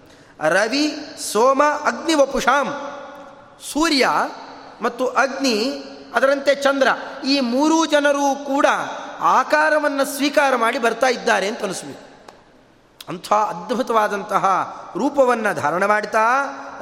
[0.49, 0.97] ರವಿ,
[1.33, 2.67] ಸೋಮ, ಅಗ್ನಿ ವಪುಷಾಂ
[3.73, 4.09] ಸೂರ್ಯ
[4.83, 5.85] ಮತ್ತು ಅಗ್ನಿ,
[6.15, 6.89] ಅದರಂತೆ ಚಂದ್ರ.
[7.27, 8.67] ಈ ಮೂರೂ ಜನರೂ ಕೂಡ
[9.21, 12.07] ಆಕಾರವನ್ನು ಸ್ವೀಕಾರ ಮಾಡಿ ಬರ್ತಾ ಇದ್ದಾರೆ ಅಂತ ಅನಿಸ್ಬೇಕು.
[13.09, 14.45] ಅಂಥ ಅದ್ಭುತವಾದಂತಹ
[14.97, 16.19] ರೂಪವನ್ನು ಧಾರಣ ಮಾಡ್ತಾ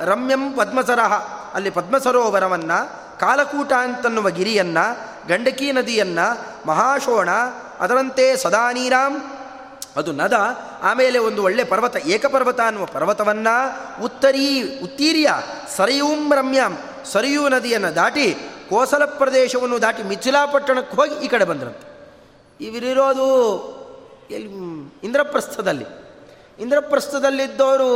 [0.05, 1.13] ರಮ್ಯಂ ಪದ್ಮಸರಹ
[1.55, 4.99] ಅಲ್ಲಿ ಪದ್ಮಸರೋವರವನ್ನು ಕಾಲಕೂಟ ಅಂತನ್ನುವ ಗಿರಿಯನ್ನು,
[5.29, 7.29] ಗಂಡಕಿ ನದಿಯನ್ನು, ಮಹಾಶೋಣ,
[7.81, 9.23] ಅದರಂತೆ ಸದಾನೀರಾಮ್.
[9.97, 10.33] ಅದು ನದ,
[10.83, 13.55] ಆಮೇಲೆ ಒಂದು ಒಳ್ಳೆ ಪರ್ವತ, ಏಕಪರ್ವತ ಅನ್ನುವ ಪರ್ವತವನ್ನು
[14.05, 15.29] ಉತ್ತರೀ, ಉತ್ತೀರ್ಯ,
[15.77, 18.35] ಸರಯೂಂ ರಮ್ಯಾಂ ಸರಿಯೂ ನದಿಯನ್ನು ದಾಟಿ
[18.71, 21.95] ಕೋಸಲ ಪ್ರದೇಶವನ್ನು ದಾಟಿ ಮಿಥಿಲಾಪಟ್ಟಣಕ್ಕೆ ಹೋಗಿ ಈ ಕಡೆ ಬಂದ್ರಂತೆ.
[22.61, 23.29] ಇವರಿರೋದು
[24.31, 24.49] ಎಲ್ಲಿ
[25.05, 25.85] ಇಂದ್ರಪ್ರಸ್ಥದಲ್ಲಿ.
[26.59, 27.91] ಇಂದ್ರಪ್ರಸ್ಥದಲ್ಲಿದ್ದವರು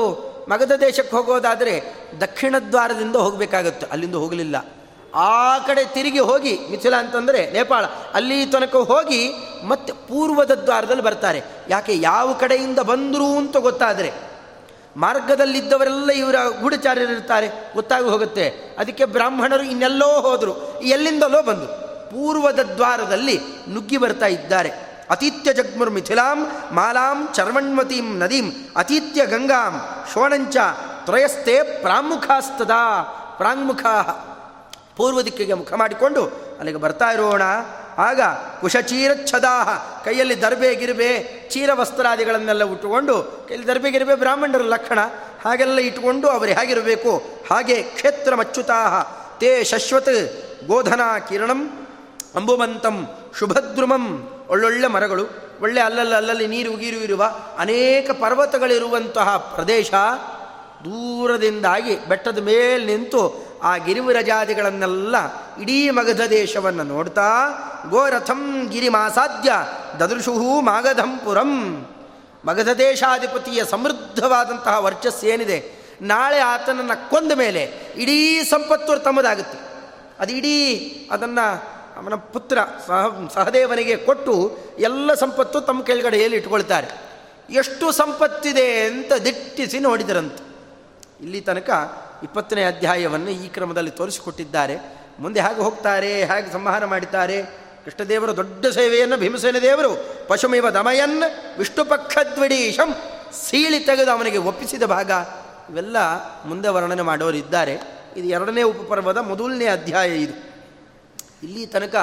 [0.49, 3.87] ಮಗಧ ದೇಶಕ್ಕೆ ಹೋಗೋದಾದರೆ ದಕ್ಷಿಣ ದ್ವಾರದಿಂದ ಹೋಗಬೇಕಾಗುತ್ತೆ.
[3.87, 4.67] ಅಲ್ಲಿಂದ ಹೋಗಲಿಲ್ಲ.
[5.15, 7.85] ಆ ಕಡೆ ತಿರುಗಿ ಹೋಗಿ ಮಿಥಿಲ ಅಂತಂದರೆ ನೇಪಾಳ,
[8.15, 9.33] ಅಲ್ಲಿ ತನಕ ಹೋಗಿ
[9.65, 11.43] ಮತ್ತೆ ಪೂರ್ವದ ದ್ವಾರದಲ್ಲಿ ಬರ್ತಾರೆ.
[11.69, 14.13] ಯಾಕೆ, ಯಾವ ಕಡೆಯಿಂದ ಬಂದರು ಅಂತ ಗೊತ್ತಾದರೆ,
[14.97, 18.49] ಮಾರ್ಗದಲ್ಲಿದ್ದವರೆಲ್ಲ ಇವರ ಗೂಢಚಾರ್ಯರಿರ್ತಾರೆ ಗೊತ್ತಾಗಿ ಹೋಗುತ್ತೆ.
[18.79, 21.67] ಅದಕ್ಕೆ ಬ್ರಾಹ್ಮಣರು ಇನ್ನೆಲ್ಲೋ ಹೋದರು, ಎಲ್ಲಿಂದಲೋ ಬಂದು
[22.11, 23.41] ಪೂರ್ವದ ದ್ವಾರದಲ್ಲಿ
[23.73, 24.71] ನುಗ್ಗಿ ಬರ್ತಾ ಇದ್ದಾರೆ.
[25.11, 29.81] ಅತಿಥ್ಯ ಜಗ್ಮುರ್ ಮಿಥಿಲಾಂ, ಮಾಲಾಂ ಚರ್ಮಣ್ವತೀಂ ನದೀಂ ಅತಿಥ್ಯ ಗಂಗಾಂ
[30.13, 30.57] ಶೋಣಂಚ
[31.05, 32.71] ತ್ರಯಸ್ಥೆ ಪ್ರಾಮುಖಾಸ್ತದ
[33.37, 33.85] ಪ್ರಾಂಗುಖ
[34.99, 36.23] ಪೂರ್ವ ದಿಕ್ಕಿಗೆ ಮುಖ ಮಾಡಿಕೊಂಡು,
[36.59, 37.43] ಅಲ್ಲಿಗೆ ಬರ್ತಾ ಇರೋಣ.
[37.99, 38.21] ಆಗ
[38.61, 39.69] ಕುಶಚೀರಚ್ಛದಾಹ,
[40.05, 41.11] ಕೈಯಲ್ಲಿ ದರ್ಬೆ, ಗಿರ್ಬೆ
[41.51, 44.99] ಚೀರ ವಸ್ತ್ರಾದಿಗಳನ್ನೆಲ್ಲ ಉಟ್ಟುಕೊಂಡು, ಕೈಯಲ್ಲಿ ದರ್ಬೆ, ಗಿರ್ಬೆ, ಬ್ರಾಹ್ಮಣರ ಲಕ್ಷಣ,
[45.45, 47.13] ಹಾಗೆಲ್ಲ ಇಟ್ಟುಕೊಂಡು ಅವರು ಹೇಗಿರಬೇಕು?
[47.51, 48.95] ಹಾಗೆ ಕ್ಷೇತ್ರ ಮಚ್ಚುತಾಹ,
[49.41, 50.13] ತೇ ಶಶ್ವತ್
[50.67, 51.61] ಗೋಧನಾ ಕಿರಣಂ,
[52.35, 52.97] ಅಂಬುಮಂತಂ
[53.39, 54.05] ಶುಭದ್ರುಮಂ,
[54.49, 55.25] ಒಳ್ಳೊಳ್ಳೆ ಮರಗಳು,
[55.61, 57.23] ಒಳ್ಳೆ ಅಲ್ಲಲ್ಲಿ ಅಲ್ಲಲ್ಲಿ ನೀರು, ಗೀರು ಇರುವ
[57.59, 59.91] ಅನೇಕ ಪರ್ವತಗಳಿರುವಂತಹ ಪ್ರದೇಶ,
[60.85, 65.17] ದೂರದಿಂದಾಗಿ ಬೆಟ್ಟದ ಮೇಲೆ ನಿಂತು ಆ ಗಿರಿವಿರಜಾದಿಗಳನ್ನೆಲ್ಲ
[65.61, 67.31] ಇಡೀ ಮಗಧ ದೇಶವನ್ನು ನೋಡ್ತಾ
[67.91, 69.53] ಗೋರಥಂ ಗಿರಿಮಾಸಾಧ್ಯ
[70.01, 71.87] ದದೃಶುಹು ಮಾಗಧಂಪುರಂ
[72.45, 77.63] ಮಗಧ ದೇಶಾಧಿಪತಿಯ ಸಮೃದ್ಧವಾದಂತಹ ವರ್ಚಸ್ಸೇನಿದೆ ನಾಳೆ ಆತನನ್ನು ಕೊಂದ ಮೇಲೆ
[77.97, 79.59] ಇಡೀ ಸಂಪತ್ತು ತಮ್ಮದಾಗುತ್ತೆ.
[80.19, 80.75] ಅದು ಇಡೀ
[81.11, 86.87] ಅದನ್ನು ಅವನ ಪುತ್ರ ಸಹ, ಸಹದೇವನಿಗೆ ಕೊಟ್ಟು ಎಲ್ಲ ಸಂಪತ್ತು ತಮ್ಮ ಕೆಳಗಡೆಯಲ್ಲಿ ಇಟ್ಕೊಳ್ತಾರೆ.
[87.51, 90.49] ಎಷ್ಟು ಸಂಪತ್ತಿದೆ ಅಂತ ದಿಟ್ಟಿಸಿ ನೋಡಿದರಂತೆ.
[91.21, 91.71] ಇಲ್ಲಿ ತನಕ
[92.23, 94.99] ಇಪ್ಪತ್ತನೇ ಅಧ್ಯಾಯವನ್ನು ಈ ಕ್ರಮದಲ್ಲಿ ತೋರಿಸಿಕೊಟ್ಟಿದ್ದಾರೆ.
[95.19, 97.43] ಮುಂದೆ ಹೇಗೆ ಹೋಗ್ತಾರೆ, ಹೇಗೆ ಸಂಹಾರ ಮಾಡಿದ್ದಾರೆ.
[97.85, 101.23] ಕೃಷ್ಣದೇವರು ದೊಡ್ಡ ಸೇವೆಯನ್ನು ಭೀಮಸೇನ ದೇವರು ಪಶುಮೇವ ದಮಯನ್
[101.59, 102.95] ವಿಷ್ಣು ಪಕ್ಷದ್ವಿಡೀಶಂ
[103.49, 105.11] ಸೀಳಿ ತೆಗೆದು ಅವನಿಗೆ ಒಪ್ಪಿಸಿದ ಭಾಗ.
[105.71, 105.97] ಇವೆಲ್ಲ
[106.45, 107.73] ಮುಂದೆ ವರ್ಣನೆ ಮಾಡೋರಿದ್ದಾರೆ
[108.17, 110.49] ಇದು ಎರಡನೇ ಉಪಪರ್ವದ ಮೊದಲನೇ ಅಧ್ಯಾಯ ಇದು.
[111.43, 111.95] ಇಲ್ಲಿ ತನಕ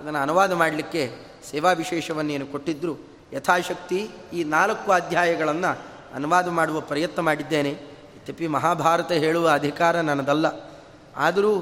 [0.00, 1.10] ಅದನ್ನು ಅನುವಾದ ಮಾಡಲಿಕ್ಕೆ
[1.50, 5.78] ಸೇವಾ ವಿಶೇಷವನ್ನೇನು ಕೊಟ್ಟಿದ್ದರು ಯಥಾಶಕ್ತಿ ಈ ನಾಲ್ಕು ಅಧ್ಯಾಯಗಳನ್ನು
[6.14, 7.93] ಅನುವಾದ ಮಾಡುವ ಪ್ರಯತ್ನ ಮಾಡಿದ್ದೇನೆ.
[8.24, 10.46] ಯದ್ಯಪಿ ಮಹಾಭಾರತ ಹೇಳುವ ಅಧಿಕಾರ ನನ್ನದಲ್ಲ
[11.16, 11.52] ಆದರೂ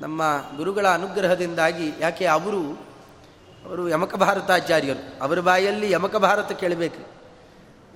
[0.00, 0.22] ನಮ್ಮ
[0.56, 2.60] ಗುರುಗಳ ಅನುಗ್ರಹದಿಂದಾಗಿ ಯಾಕೆ ಅವರು
[3.66, 7.00] ಅವರು ಯಮಕ ಭಾರತಾಚಾರ್ಯರು, ಅವರ ಬಾಯಲ್ಲಿ ಯಮಕ ಭಾರತ ಕೇಳಬೇಕು.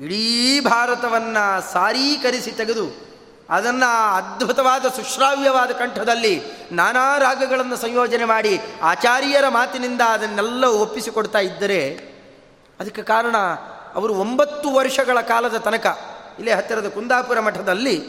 [0.05, 2.87] ಇಡೀ ಭಾರತವನ್ನು ಸಾರೀಕರಿಸಿ ತೆಗೆದು
[3.51, 6.43] ಅದನ್ನು ಅದ್ಭುತವಾದ ಸುಶ್ರಾವ್ಯವಾದ ಕಂಠದಲ್ಲಿ
[6.73, 11.81] ನಾನಾ ರಾಗಗಳನ್ನು ಸಂಯೋಜನೆ ಮಾಡಿ ಆಚಾರ್ಯರ ಮಾತಿನಿಂದ ಅದನ್ನೆಲ್ಲ ಒಪ್ಪಿಸಿಕೊಡ್ತಾ ಇದ್ದರೆ,
[12.81, 13.37] ಅದಕ್ಕೆ ಕಾರಣ
[13.95, 15.87] ಅವರು ಒಂಬತ್ತು ವರ್ಷಗಳ ಕಾಲದ ತನಕ
[16.39, 18.05] ಇಲ್ಲೇ ಹತ್ತಿರದ ಕುಂದಾಪುರ ಮಠದಲ್ಲಿ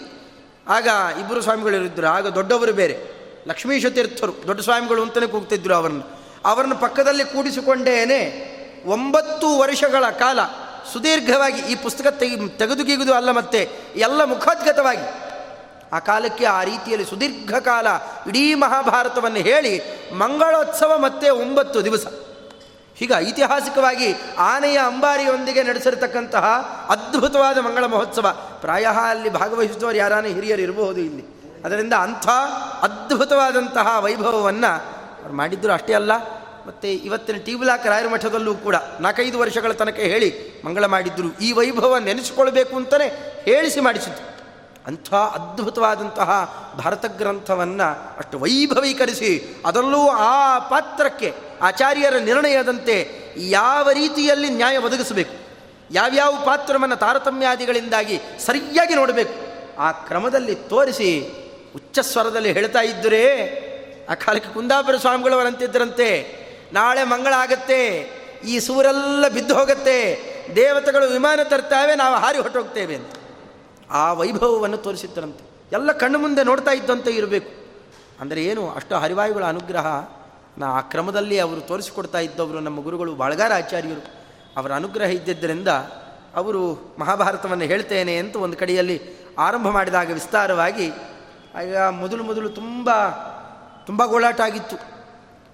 [0.67, 0.88] ಆಗ
[1.19, 3.17] ಇಬ್ಬರು ಸ್ವಾಮಿಗಳಿರಿದ್ದರು ಆಗ ದೊಡ್ಡವರು ಬೇರೆ.
[3.47, 6.19] ಲಕ್ಷ್ಮೀಶ ತೀರ್ಥರು ದೊಡ್ಡ ಸ್ವಾಮಿಗಳು ಅಂತಲೇ ಕೂಗ್ತಿದ್ರು ಅವರನ್ನು.
[6.45, 10.39] ಅವರನ್ನು ಪಕ್ಕದಲ್ಲಿ ಕೂಡಿಸಿಕೊಂಡೇನೆ ಒಂಬತ್ತು ವರ್ಷಗಳ ಕಾಲ
[10.93, 15.28] ಸುದೀರ್ಘವಾಗಿ ಈ ಪುಸ್ತಕ ತೆಗಿ ತೆಗೆದುಗಿಗುದು ಅಲ್ಲ ಮತ್ತೆ ಎಲ್ಲ ಮುಖೋದ್ಗತವಾಗಿ
[15.91, 17.88] ಆ ಕಾಲಕ್ಕೆ ಆ ರೀತಿಯಲ್ಲಿ ಸುದೀರ್ಘ ಕಾಲ
[18.28, 19.82] ಇಡೀ ಮಹಾಭಾರತವನ್ನು ಹೇಳಿ
[20.13, 22.07] ಮಂಗಳೋತ್ಸವ ಮತ್ತೆ ಒಂಬತ್ತು ದಿವಸ.
[22.99, 26.45] ಹೀಗ ಐತಿಹಾಸಿಕವಾಗಿ ಆನೆಯ ಅಂಬಾರಿಯೊಂದಿಗೆ ನಡೆಸಿರತಕ್ಕಂತಹ
[26.89, 28.27] ಅದ್ಭುತವಾದ ಮಂಗಳ ಮಹೋತ್ಸವ.
[28.61, 31.23] ಪ್ರಾಯ ಅಲ್ಲಿ ಭಾಗವಹಿಸಿದವರು ಯಾರಾನೇ ಹಿರಿಯರು ಇರಬಹುದು ಇಲ್ಲಿ.
[31.65, 32.27] ಅದರಿಂದ ಅಂಥ
[32.81, 34.71] ಅದ್ಭುತವಾದಂತಹ ವೈಭವವನ್ನು
[35.21, 36.13] ಅವ್ರು ಮಾಡಿದ್ದರು ಅಷ್ಟೇ ಅಲ್ಲ,
[36.67, 40.29] ಮತ್ತು ಇವತ್ತಿನ ಟಿ ಬ್ಲಾಕ್ ರಾಯರ ಮಠದಲ್ಲೂ ಕೂಡ ನಾಲ್ಕೈದು ವರ್ಷಗಳ ತನಕ ಹೇಳಿ
[40.65, 43.07] ಮಂಗಳ ಮಾಡಿದ್ದರು ಈ ವೈಭವ ನೆನೆಸಿಕೊಳ್ಬೇಕು ಅಂತಲೇ
[43.45, 44.36] ಹೇಳಿಸಿ ಮಾಡಿಸಿದ್ರು.
[44.88, 46.29] ಅಂಥ ಅದ್ಭುತವಾದಂತಹ
[46.83, 52.95] ಭಾರತ ಗ್ರಂಥವನ್ನು ಅಷ್ಟು ವೈಭವೀಕರಿಸಿ ಅದರಲ್ಲೂ ಆ ಪಾತ್ರಕ್ಕೆ ಆಚಾರ್ಯರ ನಿರ್ಣಯದಂತೆ
[53.38, 55.35] ಯಾವ ರೀತಿಯಲ್ಲಿ ನ್ಯಾಯ ಒದಗಿಸಬೇಕು,
[55.91, 59.35] ಯಾವ್ಯಾವ ಪಾತ್ರವನ್ನು ತಾರತಮ್ಯಾದಿಗಳಿಂದಾಗಿ ಸರಿಯಾಗಿ ನೋಡಬೇಕು,
[59.77, 61.27] ಆ ಕ್ರಮದಲ್ಲಿ ತೋರಿಸಿ
[61.75, 63.23] ಉಚ್ಚ ಸ್ವರದಲ್ಲಿ ಹೇಳ್ತಾ ಇದ್ದರೆ,
[64.09, 66.09] ಆ ಕಾಲಕ್ಕೆ ಕುಂದಾಪುರ ಸ್ವಾಮಿಗಳವರಂತಿದ್ದರಂತೆ,
[66.73, 67.79] ನಾಳೆ ಮಂಗಳ ಆಗತ್ತೆ,
[68.45, 69.99] ಈ ಸೂರೆಲ್ಲ ಬಿದ್ದು ಹೋಗುತ್ತೆ,
[70.55, 73.16] ದೇವತೆಗಳು ವಿಮಾನ ತರ್ತಾವೆ, ನಾವು ಹಾರಿ ಹೊಟ್ಟೋಗ್ತೇವೆ ಅಂತ.
[73.91, 77.51] ಆ ವೈಭವವನ್ನು ತೋರಿಸಿದ್ದರಂತೆ ಎಲ್ಲ ಕಣ್ಣು ಮುಂದೆ ನೋಡ್ತಾ ಇದ್ದಂತೆ ಇರಬೇಕು.
[78.19, 79.85] ಅಂದರೆ ಏನು, ಅಷ್ಟು ಹರಿವಾಯುಗಳ ಅನುಗ್ರಹ
[80.57, 84.05] ನಾ ಆ ಕ್ರಮದಲ್ಲಿ ಅವರು ತೋರಿಸಿಕೊಡ್ತಾ ಇದ್ದವರು ನಮ್ಮ ಗುರುಗಳು ಬಾಳ್ಗಾರ ಆಚಾರ್ಯರು.
[84.57, 85.67] ಅವರ ಅನುಗ್ರಹ ಇದ್ದಿದ್ದರಿಂದ
[86.35, 89.01] ಅವರು ಮಹಾಭಾರತವನ್ನು ಹೇಳ್ತೇನೆ ಅಂತ ಒಂದು ಕಡೆಯಲ್ಲಿ
[89.38, 90.91] ಆರಂಭ ಮಾಡಿದಾಗ ವಿಸ್ತಾರವಾಗಿ
[91.55, 92.89] ಆಗ ಮೊದಲು ಮೊದಲು ತುಂಬ
[93.85, 94.97] ತುಂಬ ಗೋಳಾಟ ಆಗಿತ್ತು.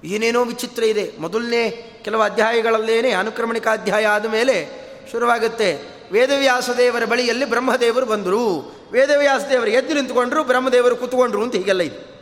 [0.03, 1.13] ಏನೇನೋ ವಿಚಿತ್ರ ಇದೆ.
[1.19, 1.69] ಮೊದಲನೇ
[2.03, 4.69] ಕೆಲವು ಅಧ್ಯಾಯಗಳಲ್ಲೇನೆ ಅನುಕ್ರಮಣಿಕ ಅಧ್ಯಾಯ ಆದ ಮೇಲೆ
[5.11, 5.81] ಶುರುವಾಗುತ್ತೆ.
[6.11, 8.75] ವೇದವ್ಯಾಸದೇವರ ಬಳಿಯಲ್ಲಿ ಬ್ರಹ್ಮದೇವರು ಬಂದರು.
[8.91, 12.13] ವೇದವ್ಯಾಸದೇವರು ಎದ್ದು ನಿಂತ್ಕೊಂಡ್ರು, ಬ್ರಹ್ಮದೇವರು ಕೂತ್ಕೊಂಡ್ರು ಅಂತ ಹೀಗೆಲ್ಲ ಇದೆ.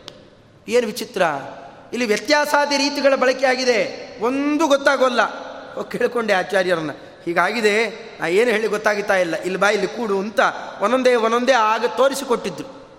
[0.67, 1.21] ಏನು ವಿಚಿತ್ರ?
[1.93, 4.07] ಇಲ್ಲಿ ವ್ಯತ್ಯಾಸಾದಿ ರೀತಿಗಳ ಬಳಕೆ ಆಗಿದೆ.
[4.21, 5.19] ಒಂದು ಗೊತ್ತಾಗೋಲ್ಲ.
[5.81, 6.91] ಕೇಳಿಕೊಂಡೆ ಆಚಾರ್ಯರನ್ನ.
[7.25, 7.89] ಹೀಗಾಗಿದೆ.
[8.21, 9.35] ನಾ ಏನು ಹೇಳಿ ಗೊತ್ತಾಗುತ್ತಾ ಇಲ್ಲ.
[9.35, 10.39] ಇಲ್ಲಿ ಬಾ, ಇಲ್ಲಿ ಕೂಡು ಅಂತ
[10.81, 12.89] ಒಂದೊಂದೇ ಒಂದೊಂದೇ ಆಗ ತೋರಿಸಿಕೊಟ್ಟಿದ್ರು.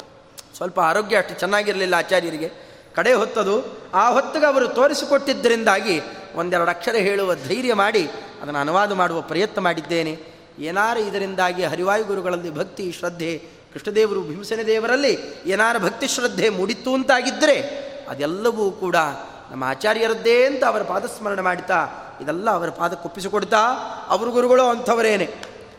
[0.56, 2.72] ಸ್ವಲ್ಪ ಆರೋಗ್ಯ ಅಷ್ಟು ಚೆನ್ನಾಗಿರಲಿಲ್ಲ ಆಚಾರ್ಯರಿಗೆ.
[2.94, 3.78] ಕಡೆ ಹೊತ್ತದು.
[3.94, 6.00] ಆ ಹೊತ್ತಿಗೆ ಅವರು ತೋರಿಸಿಕೊಟ್ಟಿದ್ದರಿಂದಾಗಿ
[6.34, 8.08] ಒಂದೆರಡು ಅಕ್ಷರ ಹೇಳುವ ಧೈರ್ಯ ಮಾಡಿ
[8.42, 10.41] ಅದನ್ನು ಅನುವಾದ ಮಾಡುವ ಪ್ರಯತ್ನ ಮಾಡಿದ್ದೇನೆ.
[10.59, 13.42] ಏನಾರು ಇದರಿಂದಾಗಿ ಹರಿವಾಯು ಗುರುಗಳಲ್ಲಿ ಭಕ್ತಿ, ಶ್ರದ್ಧೆ,
[13.72, 17.57] ಕೃಷ್ಣದೇವರು, ಭೀಮಸೇನ ದೇವರಲ್ಲಿ ಏನಾರು ಭಕ್ತಿ, ಶ್ರದ್ಧೆ ಮೂಡಿತ್ತು ಅಂತಾಗಿದ್ದರೆ
[18.09, 18.96] ಅದೆಲ್ಲವೂ ಕೂಡ
[19.50, 23.59] ನಮ್ಮ ಆಚಾರ್ಯರದ್ದೇ ಅಂತ ಅವರ ಪಾದಸ್ಮರಣೆ ಮಾಡುತ್ತಾ ಇದೆಲ್ಲ ಅವರ ಪಾದಕ್ಕೆ ಕೊಪ್ಪಿಸಿಕೊಡ್ತಾ
[24.09, 25.24] ಅವ್ರ ಗುರುಗಳು ಅಂಥವರೇನೆ.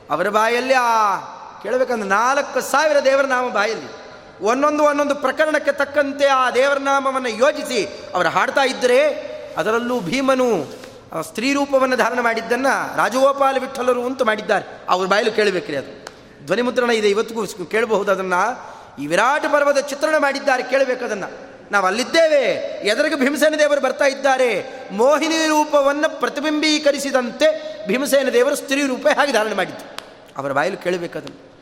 [0.10, 1.18] ಅವರ ಬಾಯಲ್ಲಿ ಆ
[1.64, 4.04] ಕೇಳಬೇಕಂದ್ರೆ ನಾಲ್ಕು ಸಾವಿರ ದೇವರ ನಾಮ ಬಾಯಲ್ಲಿ
[4.42, 9.10] ಒಂದೊಂದು ಒಂದೊಂದು ಪ್ರಕರಣಕ್ಕೆ ತಕ್ಕಂತೆ ಆ ದೇವರ ನಾಮವನ್ನು ಯೋಜಿಸಿ ಅವರು ಹಾಡ್ತಾ ಇದ್ದರೆ
[9.58, 10.83] ಅದರಲ್ಲೂ ಭೀಮನು
[11.22, 14.66] ಸ್ತ್ರೀ ರೂಪವನ್ನು ಧಾರಣ ಮಾಡಿದ್ದನ್ನು ರಾಜಗೋಪಾಲ ವಿಠಲರು ಅಂತ ಮಾಡಿದ್ದಾರೆ.
[14.90, 16.14] ಅವ್ರ ಬಾಯಲು ಕೇಳಬೇಕ್ರಿ ಅದು.
[16.46, 18.74] ಧ್ವನಿ ಮುದ್ರಣ ಇದೆ, ಇವತ್ತಿಗೂ ಕೇಳಬಹುದು ಅದನ್ನು.
[19.02, 21.54] ಈ ವಿರಾಟ ಪರ್ವದ ಚಿತ್ರಣ ಮಾಡಿದ್ದಾರೆ, ಕೇಳಬೇಕು ಅದನ್ನು.
[21.72, 22.44] ನಾವು ಅಲ್ಲಿದ್ದೇವೆ.
[22.88, 24.66] ಎದುರಿಗೆ ಭೀಮಸೇನ ದೇವರು ಬರ್ತಾ ಇದ್ದಾರೆ.
[24.92, 29.98] ಮೋಹಿನಿ ರೂಪವನ್ನು ಪ್ರತಿಬಿಂಬೀಕರಿಸಿದಂತೆ ಭೀಮಸೇನ ದೇವರು ಸ್ತ್ರೀ ರೂಪ ಹಾಗೆ ಧಾರಣೆ ಮಾಡಿದ್ದು?
[30.38, 31.54] ಅವರ ಬಾಯಲು ಕೇಳಬೇಕು ಅದನ್ನು.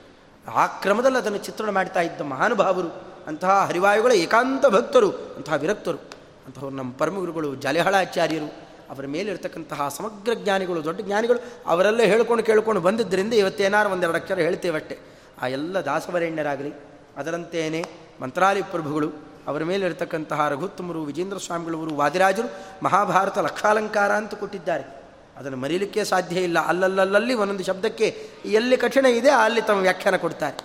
[0.55, 5.97] ಆ ಕ್ರಮದಲ್ಲಿ ಅದನ್ನು ಚಿತ್ರಣ ಮಾಡ್ತಾ ಇದ್ದ ಮಹಾನುಭಾವರು, ಅಂತಹ ಹರಿವಾಯುಗಳ ಏಕಾಂತ ಭಕ್ತರು, ಅಂತಹ ವಿರಕ್ತರು
[6.45, 13.89] ಅಂತಹವ್ರು ನಮ್ಮ ಪರಮಗುರುಗಳು, ಜಾಲಿಹಳಾಚಾರ್ಯರು ಅವರ ಮೇಲಿರ್ತಕ್ಕಂತಹ ಸಮಗ್ರ ಜ್ಞಾನಿಗಳು, ದೊಡ್ಡ ಜ್ಞಾನಿಗಳು ಅವರೆಲ್ಲ ಹೇಳ್ಕೊಂಡು ಕೇಳ್ಕೊಂಡು ಬಂದಿದ್ದರಿಂದ ಇವತ್ತೇನಾರು
[13.89, 14.99] ಒಂದೆರಡು ಅಕ್ಷರ ಹೇಳ್ತೇವಷ್ಟೇ
[15.41, 16.73] ಆ ಎಲ್ಲ ದಾಸವರೇಣ್ಯರಾಗಲಿ,
[17.17, 17.85] ಅದರಂತೆಯೇ
[18.21, 19.11] ಮಂತ್ರಾಲಯ ಪ್ರಭುಗಳು,
[19.47, 22.51] ಅವರ ಮೇಲೆ ಇರತಕ್ಕಂತಹ ರಘುತ್ತಮರು, ವಿಜೇಂದ್ರ ಸ್ವಾಮಿಗಳವರು, ವಾದಿರಾಜರು,
[22.83, 25.01] ಮಹಾಭಾರತ ಲಕ್ಷಾಲಂಕಾರ ಅಂತ ಕೊಟ್ಟಿದ್ದಾರೆ.
[25.37, 26.59] ಅದನ್ನು ಮರೀಲಿಕ್ಕೆ ಸಾಧ್ಯ ಇಲ್ಲ.
[26.59, 30.57] ಅಲ್ಲಲ್ಲಲ್ಲಿ ಒಂದೊಂದು ಶಬ್ದಕ್ಕೆ ಎಲ್ಲಿ ಕಠಿಣ ಇದೆ ಅಲ್ಲಿ ತಮ್ಮ ವ್ಯಾಖ್ಯಾನ ಕೊಡ್ತಾರೆ.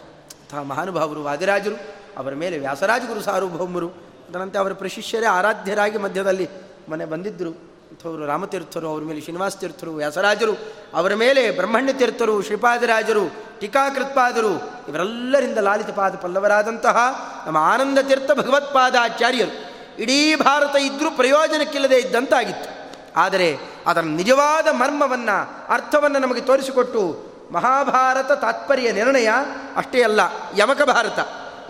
[0.42, 1.74] ಅಂತಹ ಮಹಾನುಭಾವರು, ವಾದಿರಾಜರು,
[2.16, 3.88] ಅವರ ಮೇಲೆ ವ್ಯಾಸರಾಜಗುರು ಸಾರ್ವಭೌಮರು,
[4.28, 6.48] ಅದರಂತೆ ಅವರ ಪ್ರಶಿಷ್ಯರೇ ಆರಾಧ್ಯರಾಗಿ ಮಧ್ಯದಲ್ಲಿ
[6.88, 7.75] ಮನೆ ಬಂದಿದ್ದರು.
[7.97, 10.55] ಅಂಥವರು ರಾಮತೀರ್ಥರು, ಅವರ ಮೇಲೆ ಶ್ರೀನಿವಾಸ ತೀರ್ಥರು, ವ್ಯಾಸರಾಜರು,
[10.94, 14.51] ಅವರ ಮೇಲೆ ಬ್ರಹ್ಮಣ್ಯ ತೀರ್ಥರು, ಶ್ರೀಪಾದರಾಜರು, ಟೀಕಾಕೃತ್ಪಾದರು,
[14.88, 16.97] ಇವರೆಲ್ಲರಿಂದ ಲಾಲಿತಪಾದ ಪಲ್ಲವರಾದಂತಹ
[17.47, 19.55] ನಮ್ಮ ಆನಂದ ತೀರ್ಥ ಭಗವತ್ಪಾದಾಚಾರ್ಯರು
[20.03, 22.68] ಇಡೀ ಭಾರತ ಇದ್ದರೂ ಪ್ರಯೋಜನಕ್ಕಿಲ್ಲದೆ ಇದ್ದಂತಾಗಿತ್ತು.
[23.16, 25.36] ಆದರೆ ಅದರ ನಿಜವಾದ ಮರ್ಮವನ್ನು,
[25.72, 27.03] ಅರ್ಥವನ್ನು ನಮಗೆ ತೋರಿಸಿಕೊಟ್ಟು
[27.53, 29.30] ಮಹಾಭಾರತ ತಾತ್ಪರ್ಯ ನಿರ್ಣಯ
[29.76, 30.20] ಅಷ್ಟೇ ಅಲ್ಲ,
[30.59, 31.18] ಯಮಕ ಭಾರತ.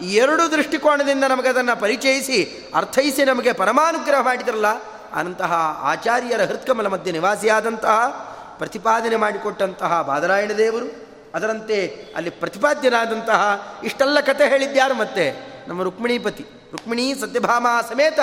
[0.01, 5.52] ಎರಡು ದೃಷ್ಟಿಕೋನದಿಂದ ನಮಗದನ್ನು ಪರಿಚಯಿಸಿ, ಅರ್ಥೈಸಿ ನಮಗೆ ಪರಮಾನುಗ್ರಹ ಮಾಡಿದ್ರಲ್ಲ ಅಂತಹ
[5.82, 7.98] ಆಚಾರ್ಯರ ಹೃತ್ಕಮಲ ಮಧ್ಯೆ ನಿವಾಸಿಯಾದಂತಹ
[8.59, 11.86] ಪ್ರತಿಪಾದನೆ ಮಾಡಿಕೊಟ್ಟಂತಹ ಬಾದರಾಯಣ ದೇವರು, ಅದರಂತೆ
[12.16, 13.40] ಅಲ್ಲಿ ಪ್ರತಿಪಾದ್ಯನಾದಂತಹ
[13.84, 15.57] ಇಷ್ಟೆಲ್ಲ ಕತೆ ಹೇಳಿದ್ಯಾರು ಮತ್ತೆ?
[15.68, 18.18] ನಮ್ಮ ರುಕ್ಮಿಣೀಪತಿ, ರುಕ್ಮಿಣಿ ಸತ್ಯಭಾಮ ಸಮೇತ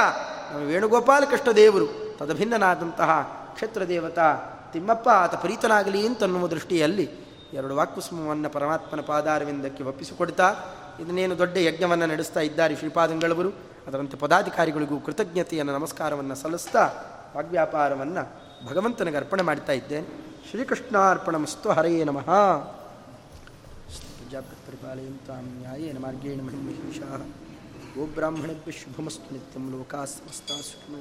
[0.51, 3.11] ನಮ್ಮ ವೇಣುಗೋಪಾಲ ಕೃಷ್ಣ ದೇವರು ತದಭಿನ್ನನಾದಂತಹ
[3.53, 4.33] ಕ್ಷೇತ್ರ ದೇವತಾ
[4.73, 7.09] ತಿಮ್ಮಪ್ಪ, ಆತ ಪ್ರೀತನಾಗಲಿ ಅಂತನ್ನುವ ದೃಷ್ಟಿಯಲ್ಲಿ
[7.53, 10.55] ಎರಡು ವಾಕುಸ್ಮವನ್ನು ಪರಮಾತ್ಮನ ಪಾದಾರವಿಂದಕ್ಕೆ ಒಪ್ಪಿಸಿಕೊಡ್ತಾ,
[10.99, 13.72] ಇದನ್ನೇನು ದೊಡ್ಡ ಯಜ್ಞವನ್ನು ನಡೆಸ್ತಾ ಇದ್ದಾರೆ ಶ್ರೀಪಾದಂಗಳವರು.
[13.87, 16.83] ಅದರಂತೆ ಪದಾಧಿಕಾರಿಗಳಿಗೂ ಕೃತಜ್ಞತೆಯನ್ನು, ನಮಸ್ಕಾರವನ್ನು ಸಲ್ಲಿಸ್ತಾ
[17.35, 18.23] ವಾಗ್ವ್ಯಾಪಾರವನ್ನು
[18.67, 20.07] ಭಗವಂತನಿಗೆ ಅರ್ಪಣೆ ಮಾಡ್ತಾ ಇದ್ದೇನೆ.
[20.49, 22.29] ಶ್ರೀಕೃಷ್ಣಾರ್ಪಣಮಸ್ತು ಹರೆಯೇ ನಮಃ.
[24.67, 27.17] ಪರಿಪಾಲಯಂತಾನ್ಯಾಯೇನ ನ್ಯಾಯೇನ ಮಾರ್ಗೇಣ ಮಹಿಮಹಿಷಾ
[27.97, 30.99] ಗೋಬ್ರಾಹ್ಮಣೇಭ್ಯ ಶುಭಮಸ್ತು ನಿತ್ಯಂ ಲೋಕಾಸ್ತಮಸ್ತಾ ಸುಖಿನೋ